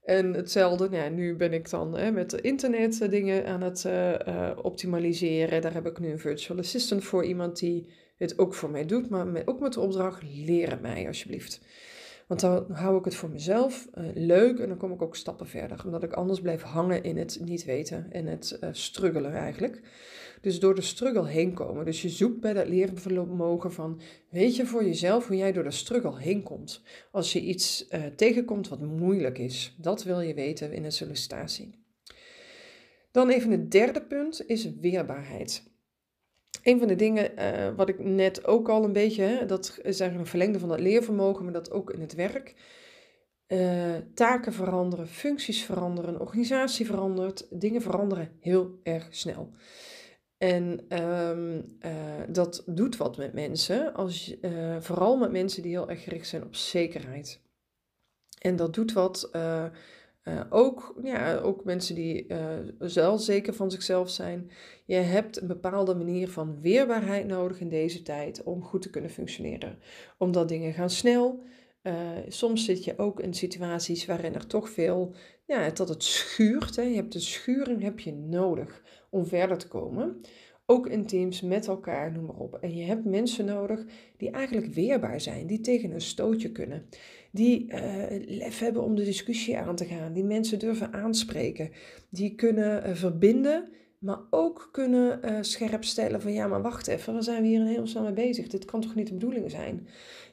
En 0.02 0.32
hetzelfde, 0.32 0.88
nou 0.88 1.02
ja, 1.02 1.08
nu 1.08 1.36
ben 1.36 1.52
ik 1.52 1.70
dan 1.70 1.96
hè, 1.96 2.10
met 2.10 2.32
internet 2.32 3.00
eh, 3.00 3.10
dingen 3.10 3.46
aan 3.46 3.62
het 3.62 3.84
uh, 3.86 4.10
uh, 4.10 4.50
optimaliseren. 4.62 5.62
Daar 5.62 5.74
heb 5.74 5.86
ik 5.86 5.98
nu 5.98 6.10
een 6.10 6.18
virtual 6.18 6.58
assistant 6.58 7.04
voor, 7.04 7.24
iemand 7.24 7.58
die 7.58 7.92
het 8.16 8.38
ook 8.38 8.54
voor 8.54 8.70
mij 8.70 8.86
doet, 8.86 9.08
maar 9.08 9.42
ook 9.44 9.60
met 9.60 9.72
de 9.72 9.80
opdracht, 9.80 10.22
leren 10.22 10.80
mij 10.80 11.06
alsjeblieft. 11.06 11.60
Want 12.32 12.44
dan 12.44 12.76
hou 12.76 12.98
ik 12.98 13.04
het 13.04 13.14
voor 13.14 13.30
mezelf 13.30 13.88
uh, 13.94 14.04
leuk 14.14 14.58
en 14.58 14.68
dan 14.68 14.76
kom 14.76 14.92
ik 14.92 15.02
ook 15.02 15.16
stappen 15.16 15.46
verder. 15.46 15.82
Omdat 15.84 16.02
ik 16.02 16.12
anders 16.12 16.40
blijf 16.40 16.62
hangen 16.62 17.02
in 17.02 17.16
het 17.16 17.38
niet 17.44 17.64
weten 17.64 18.06
en 18.10 18.26
het 18.26 18.58
uh, 18.60 18.68
struggelen 18.72 19.32
eigenlijk. 19.32 19.80
Dus 20.40 20.60
door 20.60 20.74
de 20.74 20.80
struggle 20.80 21.28
heen 21.28 21.54
komen. 21.54 21.84
Dus 21.84 22.02
je 22.02 22.08
zoekt 22.08 22.40
bij 22.40 22.52
dat 22.52 22.68
leervermogen 22.68 23.72
van, 23.72 24.00
weet 24.30 24.56
je 24.56 24.66
voor 24.66 24.84
jezelf 24.84 25.26
hoe 25.26 25.36
jij 25.36 25.52
door 25.52 25.62
de 25.62 25.70
struggle 25.70 26.18
heen 26.18 26.42
komt. 26.42 26.82
Als 27.10 27.32
je 27.32 27.40
iets 27.40 27.86
uh, 27.90 28.04
tegenkomt 28.16 28.68
wat 28.68 28.80
moeilijk 28.80 29.38
is. 29.38 29.76
Dat 29.78 30.02
wil 30.02 30.20
je 30.20 30.34
weten 30.34 30.72
in 30.72 30.84
een 30.84 30.92
sollicitatie. 30.92 31.74
Dan 33.10 33.28
even 33.28 33.50
het 33.50 33.70
derde 33.70 34.02
punt 34.02 34.42
is 34.46 34.70
weerbaarheid. 34.80 35.71
Een 36.62 36.78
van 36.78 36.88
de 36.88 36.96
dingen 36.96 37.32
uh, 37.38 37.74
wat 37.76 37.88
ik 37.88 37.98
net 37.98 38.46
ook 38.46 38.68
al 38.68 38.84
een 38.84 38.92
beetje, 38.92 39.44
dat 39.46 39.68
is 39.68 40.00
eigenlijk 40.00 40.18
een 40.18 40.26
verlengde 40.26 40.58
van 40.58 40.68
dat 40.68 40.80
leervermogen, 40.80 41.44
maar 41.44 41.52
dat 41.52 41.70
ook 41.70 41.90
in 41.90 42.00
het 42.00 42.14
werk. 42.14 42.54
Uh, 43.48 43.96
taken 44.14 44.52
veranderen, 44.52 45.08
functies 45.08 45.64
veranderen, 45.64 46.20
organisatie 46.20 46.86
verandert, 46.86 47.46
dingen 47.50 47.82
veranderen 47.82 48.36
heel 48.40 48.80
erg 48.82 49.06
snel. 49.10 49.50
En 50.38 50.86
uh, 50.88 52.22
dat 52.28 52.62
doet 52.66 52.96
wat 52.96 53.16
met 53.16 53.32
mensen, 53.32 53.94
als, 53.94 54.36
vooral 54.78 55.16
met 55.16 55.30
mensen 55.30 55.62
die 55.62 55.70
heel 55.70 55.88
erg 55.88 56.02
gericht 56.02 56.28
zijn 56.28 56.44
op 56.44 56.54
zekerheid. 56.54 57.40
En 58.38 58.56
dat 58.56 58.74
doet 58.74 58.92
wat 58.92 59.30
uh, 60.24 60.40
ook, 60.50 60.98
ja, 61.02 61.36
ook 61.36 61.64
mensen 61.64 61.94
die 61.94 62.26
zelf 62.78 63.22
zeker 63.22 63.54
van 63.54 63.70
zichzelf 63.70 64.10
zijn. 64.10 64.50
Je 64.84 64.94
hebt 64.94 65.40
een 65.40 65.46
bepaalde 65.46 65.94
manier 65.94 66.28
van 66.28 66.60
weerbaarheid 66.60 67.26
nodig 67.26 67.60
in 67.60 67.68
deze 67.68 68.02
tijd 68.02 68.42
om 68.42 68.62
goed 68.62 68.82
te 68.82 68.90
kunnen 68.90 69.10
functioneren. 69.10 69.78
Omdat 70.18 70.48
dingen 70.48 70.72
gaan 70.72 70.90
snel. 70.90 71.42
Uh, 71.82 71.94
soms 72.28 72.64
zit 72.64 72.84
je 72.84 72.98
ook 72.98 73.20
in 73.20 73.34
situaties 73.34 74.06
waarin 74.06 74.34
er 74.34 74.46
toch 74.46 74.70
veel, 74.70 75.14
ja, 75.46 75.70
dat 75.70 75.88
het 75.88 76.02
schuurt. 76.02 76.76
Hè. 76.76 76.82
Je 76.82 76.94
hebt 76.94 77.12
de 77.12 77.20
schuring 77.20 77.82
heb 77.82 78.00
je 78.00 78.12
nodig 78.12 78.82
om 79.10 79.26
verder 79.26 79.58
te 79.58 79.68
komen. 79.68 80.20
Ook 80.66 80.86
in 80.86 81.06
teams 81.06 81.40
met 81.40 81.66
elkaar, 81.66 82.12
noem 82.12 82.24
maar 82.24 82.36
op. 82.36 82.54
En 82.54 82.76
je 82.76 82.84
hebt 82.84 83.04
mensen 83.04 83.44
nodig 83.44 83.84
die 84.16 84.30
eigenlijk 84.30 84.74
weerbaar 84.74 85.20
zijn, 85.20 85.46
die 85.46 85.60
tegen 85.60 85.90
een 85.90 86.00
stootje 86.00 86.52
kunnen 86.52 86.88
die 87.32 87.72
uh, 87.72 87.78
lef 88.26 88.58
hebben 88.58 88.82
om 88.82 88.94
de 88.94 89.04
discussie 89.04 89.58
aan 89.58 89.76
te 89.76 89.84
gaan, 89.84 90.12
die 90.12 90.24
mensen 90.24 90.58
durven 90.58 90.92
aanspreken, 90.92 91.70
die 92.10 92.34
kunnen 92.34 92.88
uh, 92.88 92.94
verbinden, 92.94 93.68
maar 93.98 94.20
ook 94.30 94.68
kunnen 94.72 95.20
uh, 95.24 95.38
scherp 95.40 95.84
stellen 95.84 96.20
van 96.20 96.32
ja, 96.32 96.46
maar 96.46 96.62
wacht 96.62 96.86
even, 96.86 97.12
waar 97.12 97.22
zijn 97.22 97.42
we 97.42 97.48
hier 97.48 97.60
in 97.60 97.66
hemelsnaam 97.66 98.04
mee 98.04 98.12
bezig? 98.12 98.48
Dit 98.48 98.64
kan 98.64 98.80
toch 98.80 98.94
niet 98.94 99.06
de 99.06 99.12
bedoeling 99.12 99.50
zijn? 99.50 99.86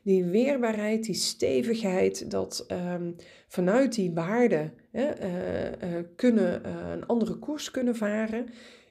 Die 0.04 0.26
weerbaarheid, 0.26 1.04
die 1.04 1.16
stevigheid, 1.16 2.32
dat 2.32 2.66
um, 2.72 3.16
vanuit 3.48 3.96
die 3.96 4.14
waarden 4.14 4.74
kunnen 6.16 6.70
een 6.92 7.06
andere 7.06 7.36
koers 7.36 7.72
kunnen 7.72 7.96
varen 7.96 8.46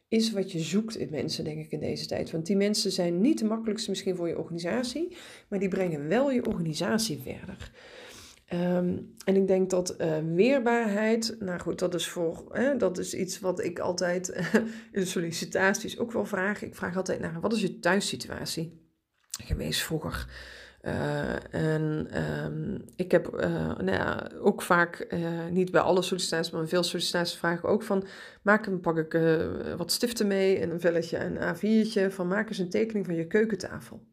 is 0.08 0.32
wat 0.32 0.52
je 0.52 0.58
zoekt 0.58 0.96
in 0.96 1.10
mensen, 1.10 1.44
denk 1.44 1.64
ik, 1.64 1.70
in 1.70 1.80
deze 1.80 2.06
tijd. 2.06 2.30
Want 2.30 2.46
die 2.46 2.56
mensen 2.56 2.92
zijn 2.92 3.20
niet 3.20 3.38
de 3.38 3.44
makkelijkste 3.44 3.90
misschien 3.90 4.16
voor 4.16 4.28
je 4.28 4.38
organisatie, 4.38 5.16
maar 5.48 5.58
die 5.58 5.68
brengen 5.68 6.08
wel 6.08 6.30
je 6.30 6.46
organisatie 6.46 7.18
verder. 7.22 7.72
Um, 8.52 9.14
en 9.24 9.36
ik 9.36 9.46
denk 9.46 9.70
dat 9.70 10.00
uh, 10.00 10.18
weerbaarheid, 10.34 11.36
nou 11.38 11.60
goed, 11.60 11.78
dat 11.78 11.94
is, 11.94 12.08
voor, 12.08 12.44
hè, 12.52 12.76
dat 12.76 12.98
is 12.98 13.14
iets 13.14 13.40
wat 13.40 13.64
ik 13.64 13.78
altijd 13.78 14.50
in 14.92 15.06
sollicitaties 15.06 15.98
ook 15.98 16.12
wel 16.12 16.24
vraag. 16.24 16.62
Ik 16.62 16.74
vraag 16.74 16.96
altijd 16.96 17.20
naar, 17.20 17.40
wat 17.40 17.52
is 17.52 17.60
je 17.60 17.78
thuissituatie 17.78 18.80
geweest 19.44 19.82
vroeger? 19.82 20.28
Uh, 20.82 21.54
en 21.54 22.08
um, 22.44 22.84
ik 22.96 23.10
heb 23.10 23.34
uh, 23.34 23.40
nou 23.78 23.90
ja, 23.90 24.30
ook 24.40 24.62
vaak, 24.62 25.06
uh, 25.08 25.46
niet 25.50 25.70
bij 25.70 25.80
alle 25.80 26.02
sollicitaties, 26.02 26.52
maar 26.52 26.68
veel 26.68 26.82
sollicitaties 26.82 27.38
vragen 27.38 27.68
ook 27.68 27.82
van, 27.82 28.06
maak 28.42 28.80
pak 28.80 28.98
ik 28.98 29.20
wat 29.76 29.92
stiften 29.92 30.26
mee 30.26 30.58
en 30.58 30.70
een 30.70 30.80
velletje 30.80 31.16
en 31.16 31.42
een 31.42 31.56
A4'tje 31.56 32.12
van 32.14 32.28
maak 32.28 32.48
eens 32.48 32.58
een 32.58 32.70
tekening 32.70 33.06
van 33.06 33.14
je 33.14 33.26
keukentafel. 33.26 34.06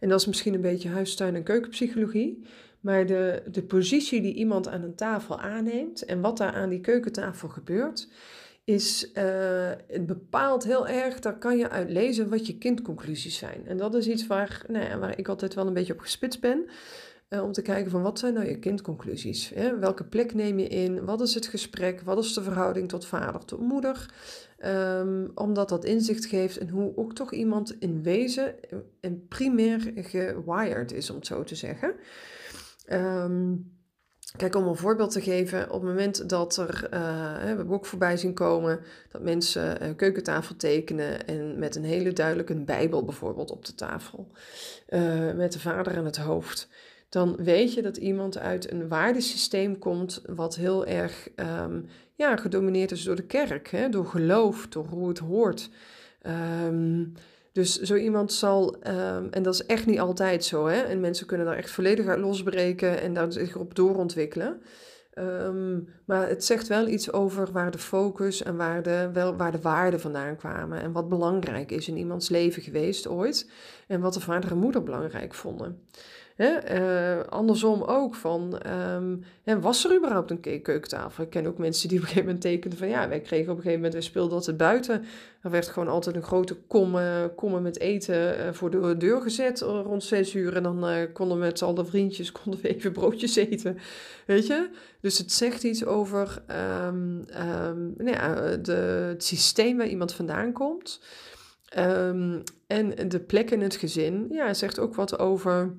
En 0.00 0.08
dat 0.08 0.20
is 0.20 0.26
misschien 0.26 0.54
een 0.54 0.60
beetje 0.60 0.88
huistuin- 0.88 1.34
en 1.34 1.42
keukenpsychologie. 1.42 2.46
Maar 2.80 3.06
de, 3.06 3.42
de 3.50 3.62
positie 3.62 4.20
die 4.20 4.34
iemand 4.34 4.68
aan 4.68 4.82
een 4.82 4.94
tafel 4.94 5.40
aanneemt 5.40 6.04
en 6.04 6.20
wat 6.20 6.36
daar 6.36 6.52
aan 6.52 6.68
die 6.68 6.80
keukentafel 6.80 7.48
gebeurt, 7.48 8.08
is, 8.68 9.10
uh, 9.14 9.70
het 9.86 10.06
bepaalt 10.06 10.64
heel 10.64 10.88
erg, 10.88 11.18
daar 11.18 11.38
kan 11.38 11.58
je 11.58 11.70
uit 11.70 11.90
lezen 11.90 12.28
wat 12.28 12.46
je 12.46 12.58
kindconclusies 12.58 13.38
zijn. 13.38 13.66
En 13.66 13.76
dat 13.76 13.94
is 13.94 14.08
iets 14.08 14.26
waar, 14.26 14.64
nou 14.66 14.84
ja, 14.84 14.98
waar 14.98 15.18
ik 15.18 15.28
altijd 15.28 15.54
wel 15.54 15.66
een 15.66 15.74
beetje 15.74 15.92
op 15.92 16.00
gespitst 16.00 16.40
ben. 16.40 16.68
Uh, 17.28 17.42
om 17.42 17.52
te 17.52 17.62
kijken 17.62 17.90
van 17.90 18.02
wat 18.02 18.18
zijn 18.18 18.34
nou 18.34 18.48
je 18.48 18.58
kindconclusies? 18.58 19.50
Hè? 19.54 19.78
Welke 19.78 20.04
plek 20.04 20.34
neem 20.34 20.58
je 20.58 20.68
in? 20.68 21.04
Wat 21.04 21.20
is 21.20 21.34
het 21.34 21.46
gesprek? 21.46 22.00
Wat 22.00 22.18
is 22.18 22.34
de 22.34 22.42
verhouding 22.42 22.88
tot 22.88 23.06
vader, 23.06 23.44
tot 23.44 23.60
moeder? 23.60 24.14
Um, 24.64 25.30
omdat 25.34 25.68
dat 25.68 25.84
inzicht 25.84 26.26
geeft 26.26 26.58
en 26.58 26.68
hoe 26.68 26.96
ook 26.96 27.14
toch 27.14 27.32
iemand 27.32 27.76
in 27.78 28.02
wezen 28.02 28.54
en 29.00 29.26
primair 29.28 29.92
gewired 29.94 30.92
is, 30.92 31.10
om 31.10 31.16
het 31.16 31.26
zo 31.26 31.44
te 31.44 31.54
zeggen. 31.54 31.94
Um, 32.92 33.77
Kijk, 34.36 34.54
om 34.54 34.66
een 34.66 34.76
voorbeeld 34.76 35.10
te 35.10 35.20
geven, 35.20 35.64
op 35.70 35.80
het 35.80 35.90
moment 35.90 36.28
dat 36.28 36.56
er, 36.56 36.88
uh, 36.94 37.54
we 37.56 37.72
ook 37.72 37.86
voorbij 37.86 38.16
zien 38.16 38.34
komen, 38.34 38.80
dat 39.12 39.22
mensen 39.22 39.84
een 39.84 39.96
keukentafel 39.96 40.56
tekenen 40.56 41.26
en 41.26 41.58
met 41.58 41.76
een 41.76 41.84
hele 41.84 42.12
duidelijke 42.12 42.54
Bijbel 42.54 43.04
bijvoorbeeld 43.04 43.50
op 43.50 43.64
de 43.64 43.74
tafel, 43.74 44.30
uh, 44.88 45.32
met 45.32 45.52
de 45.52 45.60
vader 45.60 45.96
aan 45.96 46.04
het 46.04 46.16
hoofd, 46.16 46.68
dan 47.08 47.36
weet 47.36 47.74
je 47.74 47.82
dat 47.82 47.96
iemand 47.96 48.38
uit 48.38 48.70
een 48.72 48.88
waardesysteem 48.88 49.78
komt 49.78 50.22
wat 50.26 50.56
heel 50.56 50.86
erg 50.86 51.28
um, 51.36 51.86
ja, 52.14 52.36
gedomineerd 52.36 52.90
is 52.90 53.02
door 53.04 53.16
de 53.16 53.26
kerk, 53.26 53.70
hè, 53.70 53.88
door 53.88 54.06
geloof, 54.06 54.66
door 54.68 54.86
hoe 54.86 55.08
het 55.08 55.18
hoort. 55.18 55.70
Um, 56.66 57.12
dus 57.58 57.80
zo 57.80 57.94
iemand 57.94 58.32
zal, 58.32 58.76
ehm, 58.80 59.26
en 59.30 59.42
dat 59.42 59.54
is 59.54 59.66
echt 59.66 59.86
niet 59.86 60.00
altijd 60.00 60.44
zo, 60.44 60.66
hè, 60.66 60.80
en 60.80 61.00
mensen 61.00 61.26
kunnen 61.26 61.46
daar 61.46 61.56
echt 61.56 61.70
volledig 61.70 62.06
uit 62.06 62.18
losbreken 62.18 63.00
en 63.00 63.14
daar 63.14 63.32
zich 63.32 63.56
op 63.56 63.74
doorontwikkelen. 63.74 64.60
Um, 65.18 65.88
maar 66.06 66.28
het 66.28 66.44
zegt 66.44 66.68
wel 66.68 66.88
iets 66.88 67.12
over 67.12 67.52
waar 67.52 67.70
de 67.70 67.78
focus 67.78 68.42
en 68.42 68.56
waar 68.56 68.82
de, 68.82 69.10
wel, 69.12 69.36
waar 69.36 69.52
de 69.52 69.60
waarden 69.60 70.00
vandaan 70.00 70.36
kwamen. 70.36 70.80
En 70.80 70.92
wat 70.92 71.08
belangrijk 71.08 71.70
is 71.70 71.88
in 71.88 71.96
iemands 71.96 72.28
leven 72.28 72.62
geweest 72.62 73.08
ooit. 73.08 73.50
En 73.86 74.00
wat 74.00 74.14
de 74.14 74.20
vader 74.20 74.50
en 74.50 74.58
moeder 74.58 74.82
belangrijk 74.82 75.34
vonden. 75.34 75.82
Hè, 76.38 76.78
uh, 77.18 77.24
andersom 77.24 77.82
ook 77.82 78.14
van, 78.14 78.60
um, 79.44 79.60
was 79.60 79.84
er 79.84 79.96
überhaupt 79.96 80.30
een 80.30 80.40
keukentafel? 80.40 81.24
Ik 81.24 81.30
ken 81.30 81.46
ook 81.46 81.58
mensen 81.58 81.88
die 81.88 81.98
op 81.98 82.02
een 82.02 82.08
gegeven 82.08 82.28
moment 82.28 82.44
tekenden 82.44 82.78
van, 82.78 82.88
ja, 82.88 83.08
wij 83.08 83.20
kregen 83.20 83.50
op 83.50 83.56
een 83.56 83.62
gegeven 83.62 83.82
moment, 83.82 83.94
we 83.94 84.00
speelden 84.00 84.32
altijd 84.32 84.56
buiten. 84.56 85.04
Er 85.42 85.50
werd 85.50 85.68
gewoon 85.68 85.88
altijd 85.88 86.16
een 86.16 86.22
grote 86.22 86.54
kom, 86.54 86.96
uh, 86.96 87.60
met 87.60 87.78
eten 87.78 88.38
uh, 88.38 88.52
voor 88.52 88.70
de 88.70 88.96
deur 88.96 89.20
gezet 89.20 89.60
rond 89.60 90.04
zes 90.04 90.34
uur. 90.34 90.56
En 90.56 90.62
dan 90.62 91.08
konden 91.12 91.38
we 91.38 91.44
met 91.44 91.62
alle 91.62 91.84
vriendjes 91.84 92.32
konden 92.42 92.60
we 92.60 92.74
even 92.74 92.92
broodjes 92.92 93.36
eten, 93.36 93.78
weet 94.26 94.46
je? 94.46 94.68
Dus 95.00 95.18
het 95.18 95.32
zegt 95.32 95.62
iets 95.62 95.84
over 95.84 96.42
um, 96.86 97.24
um, 97.66 97.94
nou 97.96 98.10
ja, 98.10 98.56
de, 98.56 98.72
het 99.08 99.24
systeem 99.24 99.76
waar 99.76 99.88
iemand 99.88 100.12
vandaan 100.14 100.52
komt. 100.52 101.00
en 102.66 102.94
de 103.08 103.20
plek 103.26 103.50
in 103.50 103.62
het 103.62 103.76
gezin, 103.76 104.26
ja, 104.30 104.54
zegt 104.54 104.78
ook 104.78 104.94
wat 104.94 105.18
over 105.18 105.76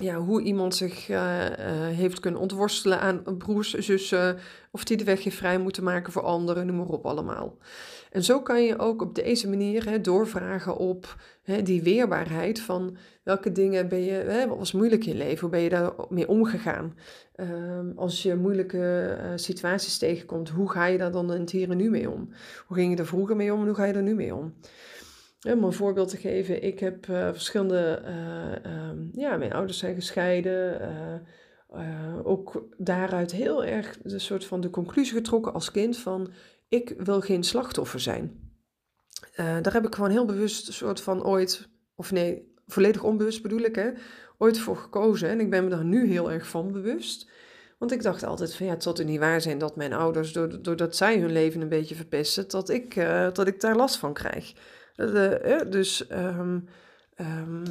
ja, 0.00 0.16
hoe 0.16 0.42
iemand 0.42 0.74
zich 0.74 1.08
uh, 1.08 1.16
uh, 1.16 1.48
heeft 1.86 2.20
kunnen 2.20 2.40
ontworstelen 2.40 3.00
aan 3.00 3.22
broers, 3.38 3.74
zussen, 3.74 4.38
of 4.70 4.84
die 4.84 4.96
de 4.96 5.04
weg 5.04 5.24
heeft 5.24 5.36
vrij 5.36 5.58
moeten 5.58 5.84
maken 5.84 6.12
voor 6.12 6.22
anderen, 6.22 6.66
noem 6.66 6.76
maar 6.76 6.86
op 6.86 7.06
allemaal. 7.06 7.58
En 8.10 8.24
zo 8.24 8.40
kan 8.40 8.64
je 8.64 8.78
ook 8.78 9.02
op 9.02 9.14
deze 9.14 9.48
manier 9.48 9.88
hè, 9.90 10.00
doorvragen 10.00 10.76
op 10.76 11.16
hè, 11.42 11.62
die 11.62 11.82
weerbaarheid 11.82 12.60
van 12.60 12.96
welke 13.22 13.52
dingen 13.52 13.88
ben 13.88 14.02
je, 14.02 14.12
hè, 14.12 14.48
wat 14.48 14.58
was 14.58 14.72
moeilijk 14.72 15.04
in 15.04 15.12
je 15.12 15.18
leven, 15.18 15.40
hoe 15.40 15.50
ben 15.50 15.60
je 15.60 15.68
daarmee 15.68 16.28
omgegaan? 16.28 16.94
Um, 17.36 17.92
als 17.96 18.22
je 18.22 18.36
moeilijke 18.36 19.16
uh, 19.18 19.26
situaties 19.34 19.98
tegenkomt, 19.98 20.48
hoe 20.48 20.70
ga 20.70 20.86
je 20.86 20.98
daar 20.98 21.12
dan 21.12 21.32
in 21.32 21.40
het 21.40 21.50
hier 21.50 21.70
en 21.70 21.76
nu 21.76 21.90
mee 21.90 22.10
om? 22.10 22.28
Hoe 22.66 22.76
ging 22.76 22.92
je 22.92 22.98
er 22.98 23.06
vroeger 23.06 23.36
mee 23.36 23.52
om 23.52 23.60
en 23.60 23.66
hoe 23.66 23.74
ga 23.74 23.84
je 23.84 23.92
er 23.92 24.02
nu 24.02 24.14
mee 24.14 24.34
om? 24.34 24.54
Om 25.52 25.64
een 25.64 25.72
voorbeeld 25.72 26.08
te 26.08 26.16
geven, 26.16 26.62
ik 26.62 26.80
heb 26.80 27.06
uh, 27.06 27.28
verschillende, 27.32 28.02
uh, 28.64 28.88
um, 28.88 29.10
ja, 29.12 29.36
mijn 29.36 29.52
ouders 29.52 29.78
zijn 29.78 29.94
gescheiden. 29.94 30.80
Uh, 31.74 32.26
ook 32.26 32.66
daaruit 32.76 33.32
heel 33.32 33.64
erg 33.64 33.98
de 34.02 34.18
soort 34.18 34.44
van 34.44 34.60
de 34.60 34.70
conclusie 34.70 35.14
getrokken 35.14 35.52
als 35.52 35.70
kind 35.70 35.98
van, 35.98 36.32
ik 36.68 36.94
wil 36.98 37.20
geen 37.20 37.42
slachtoffer 37.42 38.00
zijn. 38.00 38.52
daar 39.36 39.72
heb 39.72 39.86
ik 39.86 39.94
gewoon 39.94 40.10
heel 40.10 40.24
bewust 40.24 40.66
een 40.66 40.74
soort 40.74 41.00
van 41.00 41.24
ooit, 41.24 41.68
of 41.94 42.12
nee, 42.12 42.54
volledig 42.66 43.02
onbewust 43.02 43.42
bedoel 43.42 43.60
ik, 43.60 43.74
hè, 43.74 43.90
ooit 44.38 44.58
voor 44.58 44.76
gekozen. 44.76 45.28
En 45.28 45.40
ik 45.40 45.50
ben 45.50 45.64
me 45.64 45.70
daar 45.70 45.84
nu 45.84 46.06
heel 46.06 46.32
erg 46.32 46.46
van 46.46 46.72
bewust. 46.72 47.30
Want 47.78 47.92
ik 47.92 48.02
dacht 48.02 48.22
altijd 48.22 48.54
van 48.54 48.66
ja, 48.66 48.72
het 48.72 48.82
zal 48.82 48.92
toch 48.92 49.06
niet 49.06 49.18
waar 49.18 49.40
zijn 49.40 49.58
dat 49.58 49.76
mijn 49.76 49.92
ouders, 49.92 50.32
doordat 50.32 50.96
zij 50.96 51.18
hun 51.18 51.32
leven 51.32 51.60
een 51.60 51.68
beetje 51.68 51.94
verpesten, 51.94 52.48
dat 52.48 52.68
ik, 52.68 52.94
dat 53.32 53.46
ik 53.46 53.60
daar 53.60 53.76
last 53.76 53.96
van 53.96 54.12
krijg. 54.12 54.54
Dus 55.70 56.10
um, 56.10 56.68
um, 57.20 57.62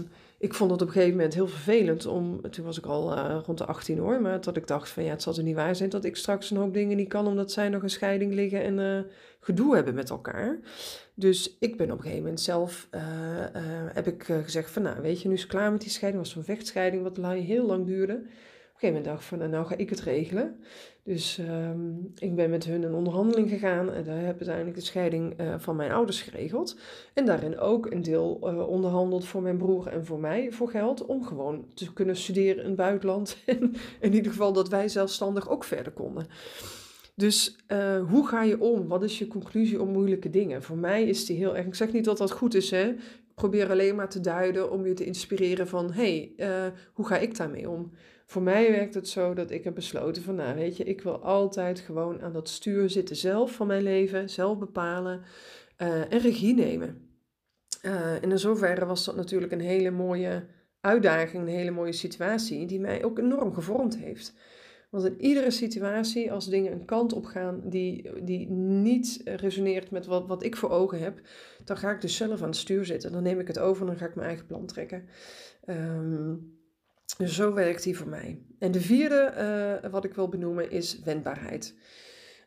ik 0.43 0.53
vond 0.53 0.71
het 0.71 0.81
op 0.81 0.87
een 0.87 0.93
gegeven 0.93 1.15
moment 1.15 1.33
heel 1.33 1.47
vervelend 1.47 2.05
om, 2.05 2.41
toen 2.51 2.65
was 2.65 2.77
ik 2.77 2.85
al 2.85 3.17
uh, 3.17 3.37
rond 3.45 3.57
de 3.57 3.65
18 3.65 3.97
hoor, 3.97 4.21
maar 4.21 4.41
dat 4.41 4.57
ik 4.57 4.67
dacht 4.67 4.89
van 4.89 5.03
ja, 5.03 5.09
het 5.09 5.21
zal 5.21 5.37
er 5.37 5.43
niet 5.43 5.55
waar 5.55 5.75
zijn 5.75 5.89
dat 5.89 6.05
ik 6.05 6.15
straks 6.15 6.51
een 6.51 6.57
hoop 6.57 6.73
dingen 6.73 6.97
niet 6.97 7.07
kan 7.07 7.27
omdat 7.27 7.51
zij 7.51 7.69
nog 7.69 7.81
een 7.83 7.89
scheiding 7.89 8.33
liggen 8.33 8.63
en 8.63 8.77
uh, 8.77 9.11
gedoe 9.39 9.75
hebben 9.75 9.93
met 9.93 10.09
elkaar. 10.09 10.59
Dus 11.13 11.57
ik 11.59 11.77
ben 11.77 11.91
op 11.91 11.97
een 11.97 12.01
gegeven 12.01 12.23
moment 12.23 12.41
zelf, 12.41 12.87
uh, 12.91 13.01
heb 13.93 14.07
ik 14.07 14.23
gezegd 14.23 14.71
van 14.71 14.81
nou 14.81 15.01
weet 15.01 15.21
je, 15.21 15.27
nu 15.27 15.33
is 15.33 15.41
het 15.41 15.49
klaar 15.49 15.71
met 15.71 15.81
die 15.81 15.89
scheiding, 15.89 16.23
was 16.23 16.33
zo'n 16.33 16.43
vechtscheiding 16.43 17.03
wat 17.03 17.33
heel 17.33 17.65
lang 17.65 17.85
duurde. 17.85 18.21
Gegeven 18.83 19.13
ik 19.13 19.19
van 19.19 19.49
nou, 19.49 19.65
ga 19.65 19.77
ik 19.77 19.89
het 19.89 20.01
regelen. 20.01 20.55
Dus 21.03 21.37
um, 21.37 22.13
ik 22.17 22.35
ben 22.35 22.49
met 22.49 22.65
hun 22.65 22.83
een 22.83 22.93
onderhandeling 22.93 23.49
gegaan 23.49 23.91
en 23.91 24.03
daar 24.03 24.19
heb 24.19 24.35
uiteindelijk 24.35 24.75
de 24.75 24.83
scheiding 24.83 25.41
uh, 25.41 25.55
van 25.57 25.75
mijn 25.75 25.91
ouders 25.91 26.21
geregeld. 26.21 26.77
En 27.13 27.25
daarin 27.25 27.59
ook 27.59 27.91
een 27.91 28.01
deel 28.01 28.39
uh, 28.43 28.67
onderhandeld 28.67 29.25
voor 29.25 29.41
mijn 29.41 29.57
broer 29.57 29.87
en 29.87 30.05
voor 30.05 30.19
mij 30.19 30.51
voor 30.51 30.69
geld 30.69 31.05
om 31.05 31.23
gewoon 31.23 31.65
te 31.73 31.93
kunnen 31.93 32.15
studeren 32.15 32.63
in 32.63 32.67
het 32.67 32.75
buitenland. 32.75 33.37
en 33.45 33.73
in 33.99 34.13
ieder 34.13 34.31
geval 34.31 34.53
dat 34.53 34.69
wij 34.69 34.87
zelfstandig 34.87 35.49
ook 35.49 35.63
verder 35.63 35.91
konden. 35.91 36.27
Dus 37.15 37.57
uh, 37.67 38.09
hoe 38.09 38.27
ga 38.27 38.43
je 38.43 38.59
om? 38.59 38.87
Wat 38.87 39.03
is 39.03 39.19
je 39.19 39.27
conclusie 39.27 39.81
op 39.81 39.87
moeilijke 39.87 40.29
dingen? 40.29 40.63
Voor 40.63 40.77
mij 40.77 41.03
is 41.03 41.25
die 41.25 41.37
heel 41.37 41.55
erg. 41.55 41.65
Ik 41.65 41.75
zeg 41.75 41.91
niet 41.91 42.05
dat 42.05 42.17
dat 42.17 42.31
goed 42.31 42.53
is, 42.55 42.71
hè? 42.71 42.87
Ik 42.89 43.35
probeer 43.35 43.69
alleen 43.69 43.95
maar 43.95 44.09
te 44.09 44.19
duiden 44.19 44.71
om 44.71 44.85
je 44.85 44.93
te 44.93 45.05
inspireren 45.05 45.67
van: 45.67 45.91
hé, 45.91 46.31
hey, 46.37 46.73
hoe 46.93 47.05
ga 47.05 47.17
ik 47.17 47.37
daarmee 47.37 47.69
om? 47.69 47.91
Voor 48.33 48.41
mij 48.41 48.71
werkt 48.71 48.93
het 48.93 49.07
zo 49.07 49.33
dat 49.33 49.51
ik 49.51 49.63
heb 49.63 49.75
besloten 49.75 50.23
van, 50.23 50.35
nou 50.35 50.55
weet 50.55 50.77
je, 50.77 50.83
ik 50.83 51.01
wil 51.01 51.17
altijd 51.17 51.79
gewoon 51.79 52.21
aan 52.21 52.33
dat 52.33 52.49
stuur 52.49 52.89
zitten 52.89 53.15
zelf 53.15 53.51
van 53.51 53.67
mijn 53.67 53.83
leven, 53.83 54.29
zelf 54.29 54.57
bepalen 54.57 55.21
uh, 55.81 56.11
en 56.11 56.19
regie 56.19 56.55
nemen. 56.55 57.09
Uh, 57.85 58.23
en 58.23 58.31
in 58.31 58.39
zoverre 58.39 58.85
was 58.85 59.05
dat 59.05 59.15
natuurlijk 59.15 59.51
een 59.51 59.59
hele 59.59 59.91
mooie 59.91 60.45
uitdaging, 60.81 61.43
een 61.43 61.53
hele 61.53 61.71
mooie 61.71 61.91
situatie, 61.91 62.65
die 62.65 62.79
mij 62.79 63.03
ook 63.03 63.19
enorm 63.19 63.53
gevormd 63.53 63.97
heeft. 63.97 64.33
Want 64.89 65.05
in 65.05 65.21
iedere 65.21 65.51
situatie, 65.51 66.31
als 66.31 66.49
dingen 66.49 66.71
een 66.71 66.85
kant 66.85 67.13
op 67.13 67.25
gaan 67.25 67.61
die, 67.63 68.23
die 68.23 68.49
niet 68.49 69.21
resoneert 69.23 69.91
met 69.91 70.05
wat, 70.05 70.27
wat 70.27 70.43
ik 70.43 70.55
voor 70.55 70.69
ogen 70.69 70.99
heb, 70.99 71.21
dan 71.65 71.77
ga 71.77 71.91
ik 71.91 72.01
dus 72.01 72.15
zelf 72.15 72.41
aan 72.41 72.47
het 72.47 72.57
stuur 72.57 72.85
zitten. 72.85 73.11
Dan 73.11 73.23
neem 73.23 73.39
ik 73.39 73.47
het 73.47 73.59
over 73.59 73.81
en 73.81 73.87
dan 73.87 73.97
ga 73.97 74.05
ik 74.05 74.15
mijn 74.15 74.27
eigen 74.27 74.45
plan 74.45 74.65
trekken. 74.65 75.05
Um, 75.69 76.61
dus 77.17 77.35
zo 77.35 77.53
werkt 77.53 77.83
die 77.83 77.97
voor 77.97 78.09
mij. 78.09 78.37
En 78.59 78.71
de 78.71 78.81
vierde 78.81 79.33
uh, 79.83 79.91
wat 79.91 80.05
ik 80.05 80.13
wil 80.13 80.29
benoemen 80.29 80.71
is 80.71 80.99
wendbaarheid. 81.03 81.75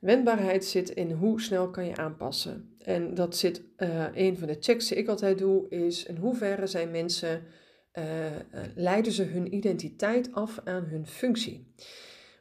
Wendbaarheid 0.01 0.65
zit 0.65 0.91
in 0.91 1.11
hoe 1.11 1.41
snel 1.41 1.71
kan 1.71 1.87
je 1.87 1.97
aanpassen. 1.97 2.77
En 2.79 3.15
dat 3.15 3.37
zit, 3.37 3.63
uh, 3.79 4.05
een 4.15 4.39
van 4.39 4.49
de 4.49 4.57
checks 4.61 4.89
die 4.89 4.99
ik 4.99 5.09
altijd 5.09 5.39
doe, 5.39 5.69
is 5.69 6.05
in 6.05 6.17
hoeverre 6.17 6.67
zijn 6.67 6.91
mensen, 6.91 7.43
uh, 7.99 8.05
leiden 8.75 9.13
ze 9.13 9.23
hun 9.23 9.55
identiteit 9.55 10.33
af 10.33 10.61
aan 10.65 10.85
hun 10.85 11.07
functie. 11.07 11.73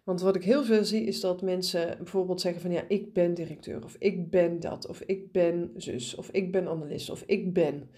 Want 0.03 0.21
wat 0.21 0.35
ik 0.35 0.43
heel 0.43 0.63
veel 0.63 0.85
zie 0.85 1.03
is 1.03 1.19
dat 1.19 1.41
mensen 1.41 1.97
bijvoorbeeld 1.97 2.41
zeggen 2.41 2.61
van 2.61 2.71
ja, 2.71 2.83
ik 2.87 3.13
ben 3.13 3.33
directeur 3.33 3.83
of 3.83 3.95
ik 3.99 4.29
ben 4.29 4.59
dat 4.59 4.87
of 4.87 5.01
ik 5.01 5.31
ben 5.31 5.71
zus 5.75 6.15
of 6.15 6.29
ik 6.29 6.51
ben 6.51 6.67
analist 6.67 7.09
of 7.09 7.23
ik 7.25 7.53
ben. 7.53 7.89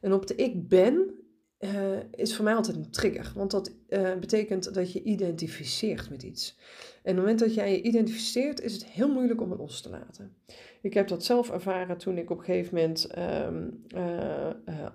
En 0.00 0.12
op 0.12 0.26
de 0.26 0.34
ik 0.34 0.68
ben 0.68 1.21
uh, 1.64 1.98
is 2.14 2.36
voor 2.36 2.44
mij 2.44 2.54
altijd 2.54 2.76
een 2.76 2.90
trigger. 2.90 3.32
Want 3.34 3.50
dat 3.50 3.72
uh, 3.88 4.14
betekent 4.14 4.74
dat 4.74 4.92
je 4.92 5.02
identificeert 5.02 6.10
met 6.10 6.22
iets. 6.22 6.58
En 6.92 7.00
op 7.00 7.04
het 7.04 7.16
moment 7.16 7.38
dat 7.38 7.54
jij 7.54 7.72
je 7.72 7.82
identificeert, 7.82 8.60
is 8.60 8.72
het 8.72 8.84
heel 8.84 9.12
moeilijk 9.12 9.40
om 9.40 9.50
het 9.50 9.60
los 9.60 9.80
te 9.80 9.90
laten. 9.90 10.36
Ik 10.80 10.94
heb 10.94 11.08
dat 11.08 11.24
zelf 11.24 11.50
ervaren 11.50 11.98
toen 11.98 12.18
ik 12.18 12.30
op 12.30 12.38
een 12.38 12.44
gegeven 12.44 12.74
moment 12.74 13.18
um, 13.18 13.84
uh, 13.94 14.90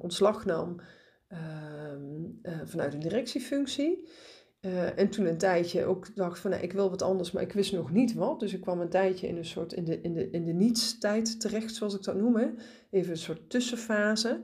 ontslag 0.00 0.44
nam 0.44 0.80
um, 1.92 2.40
vanuit 2.64 2.94
een 2.94 3.00
directiefunctie. 3.00 4.08
en 4.96 5.08
toen 5.08 5.26
een 5.26 5.38
tijdje 5.38 5.84
ook 5.84 6.14
dacht 6.14 6.38
van 6.38 6.50
nou, 6.50 6.62
ik 6.62 6.72
wil 6.72 6.90
wat 6.90 7.02
anders, 7.02 7.30
maar 7.30 7.42
ik 7.42 7.52
wist 7.52 7.72
nog 7.72 7.92
niet 7.92 8.14
wat. 8.14 8.40
Dus 8.40 8.52
ik 8.52 8.60
kwam 8.60 8.80
een 8.80 8.88
tijdje 8.88 9.28
in 9.28 9.36
een 9.36 9.44
soort 9.44 9.72
in 9.72 9.84
de, 9.84 10.00
in 10.00 10.12
de, 10.12 10.30
in 10.30 10.44
de 10.44 10.52
niets-tijd 10.52 11.40
terecht, 11.40 11.74
zoals 11.74 11.94
ik 11.94 12.02
dat 12.02 12.16
noem. 12.16 12.56
Even 12.90 13.10
een 13.10 13.16
soort 13.16 13.50
tussenfase. 13.50 14.40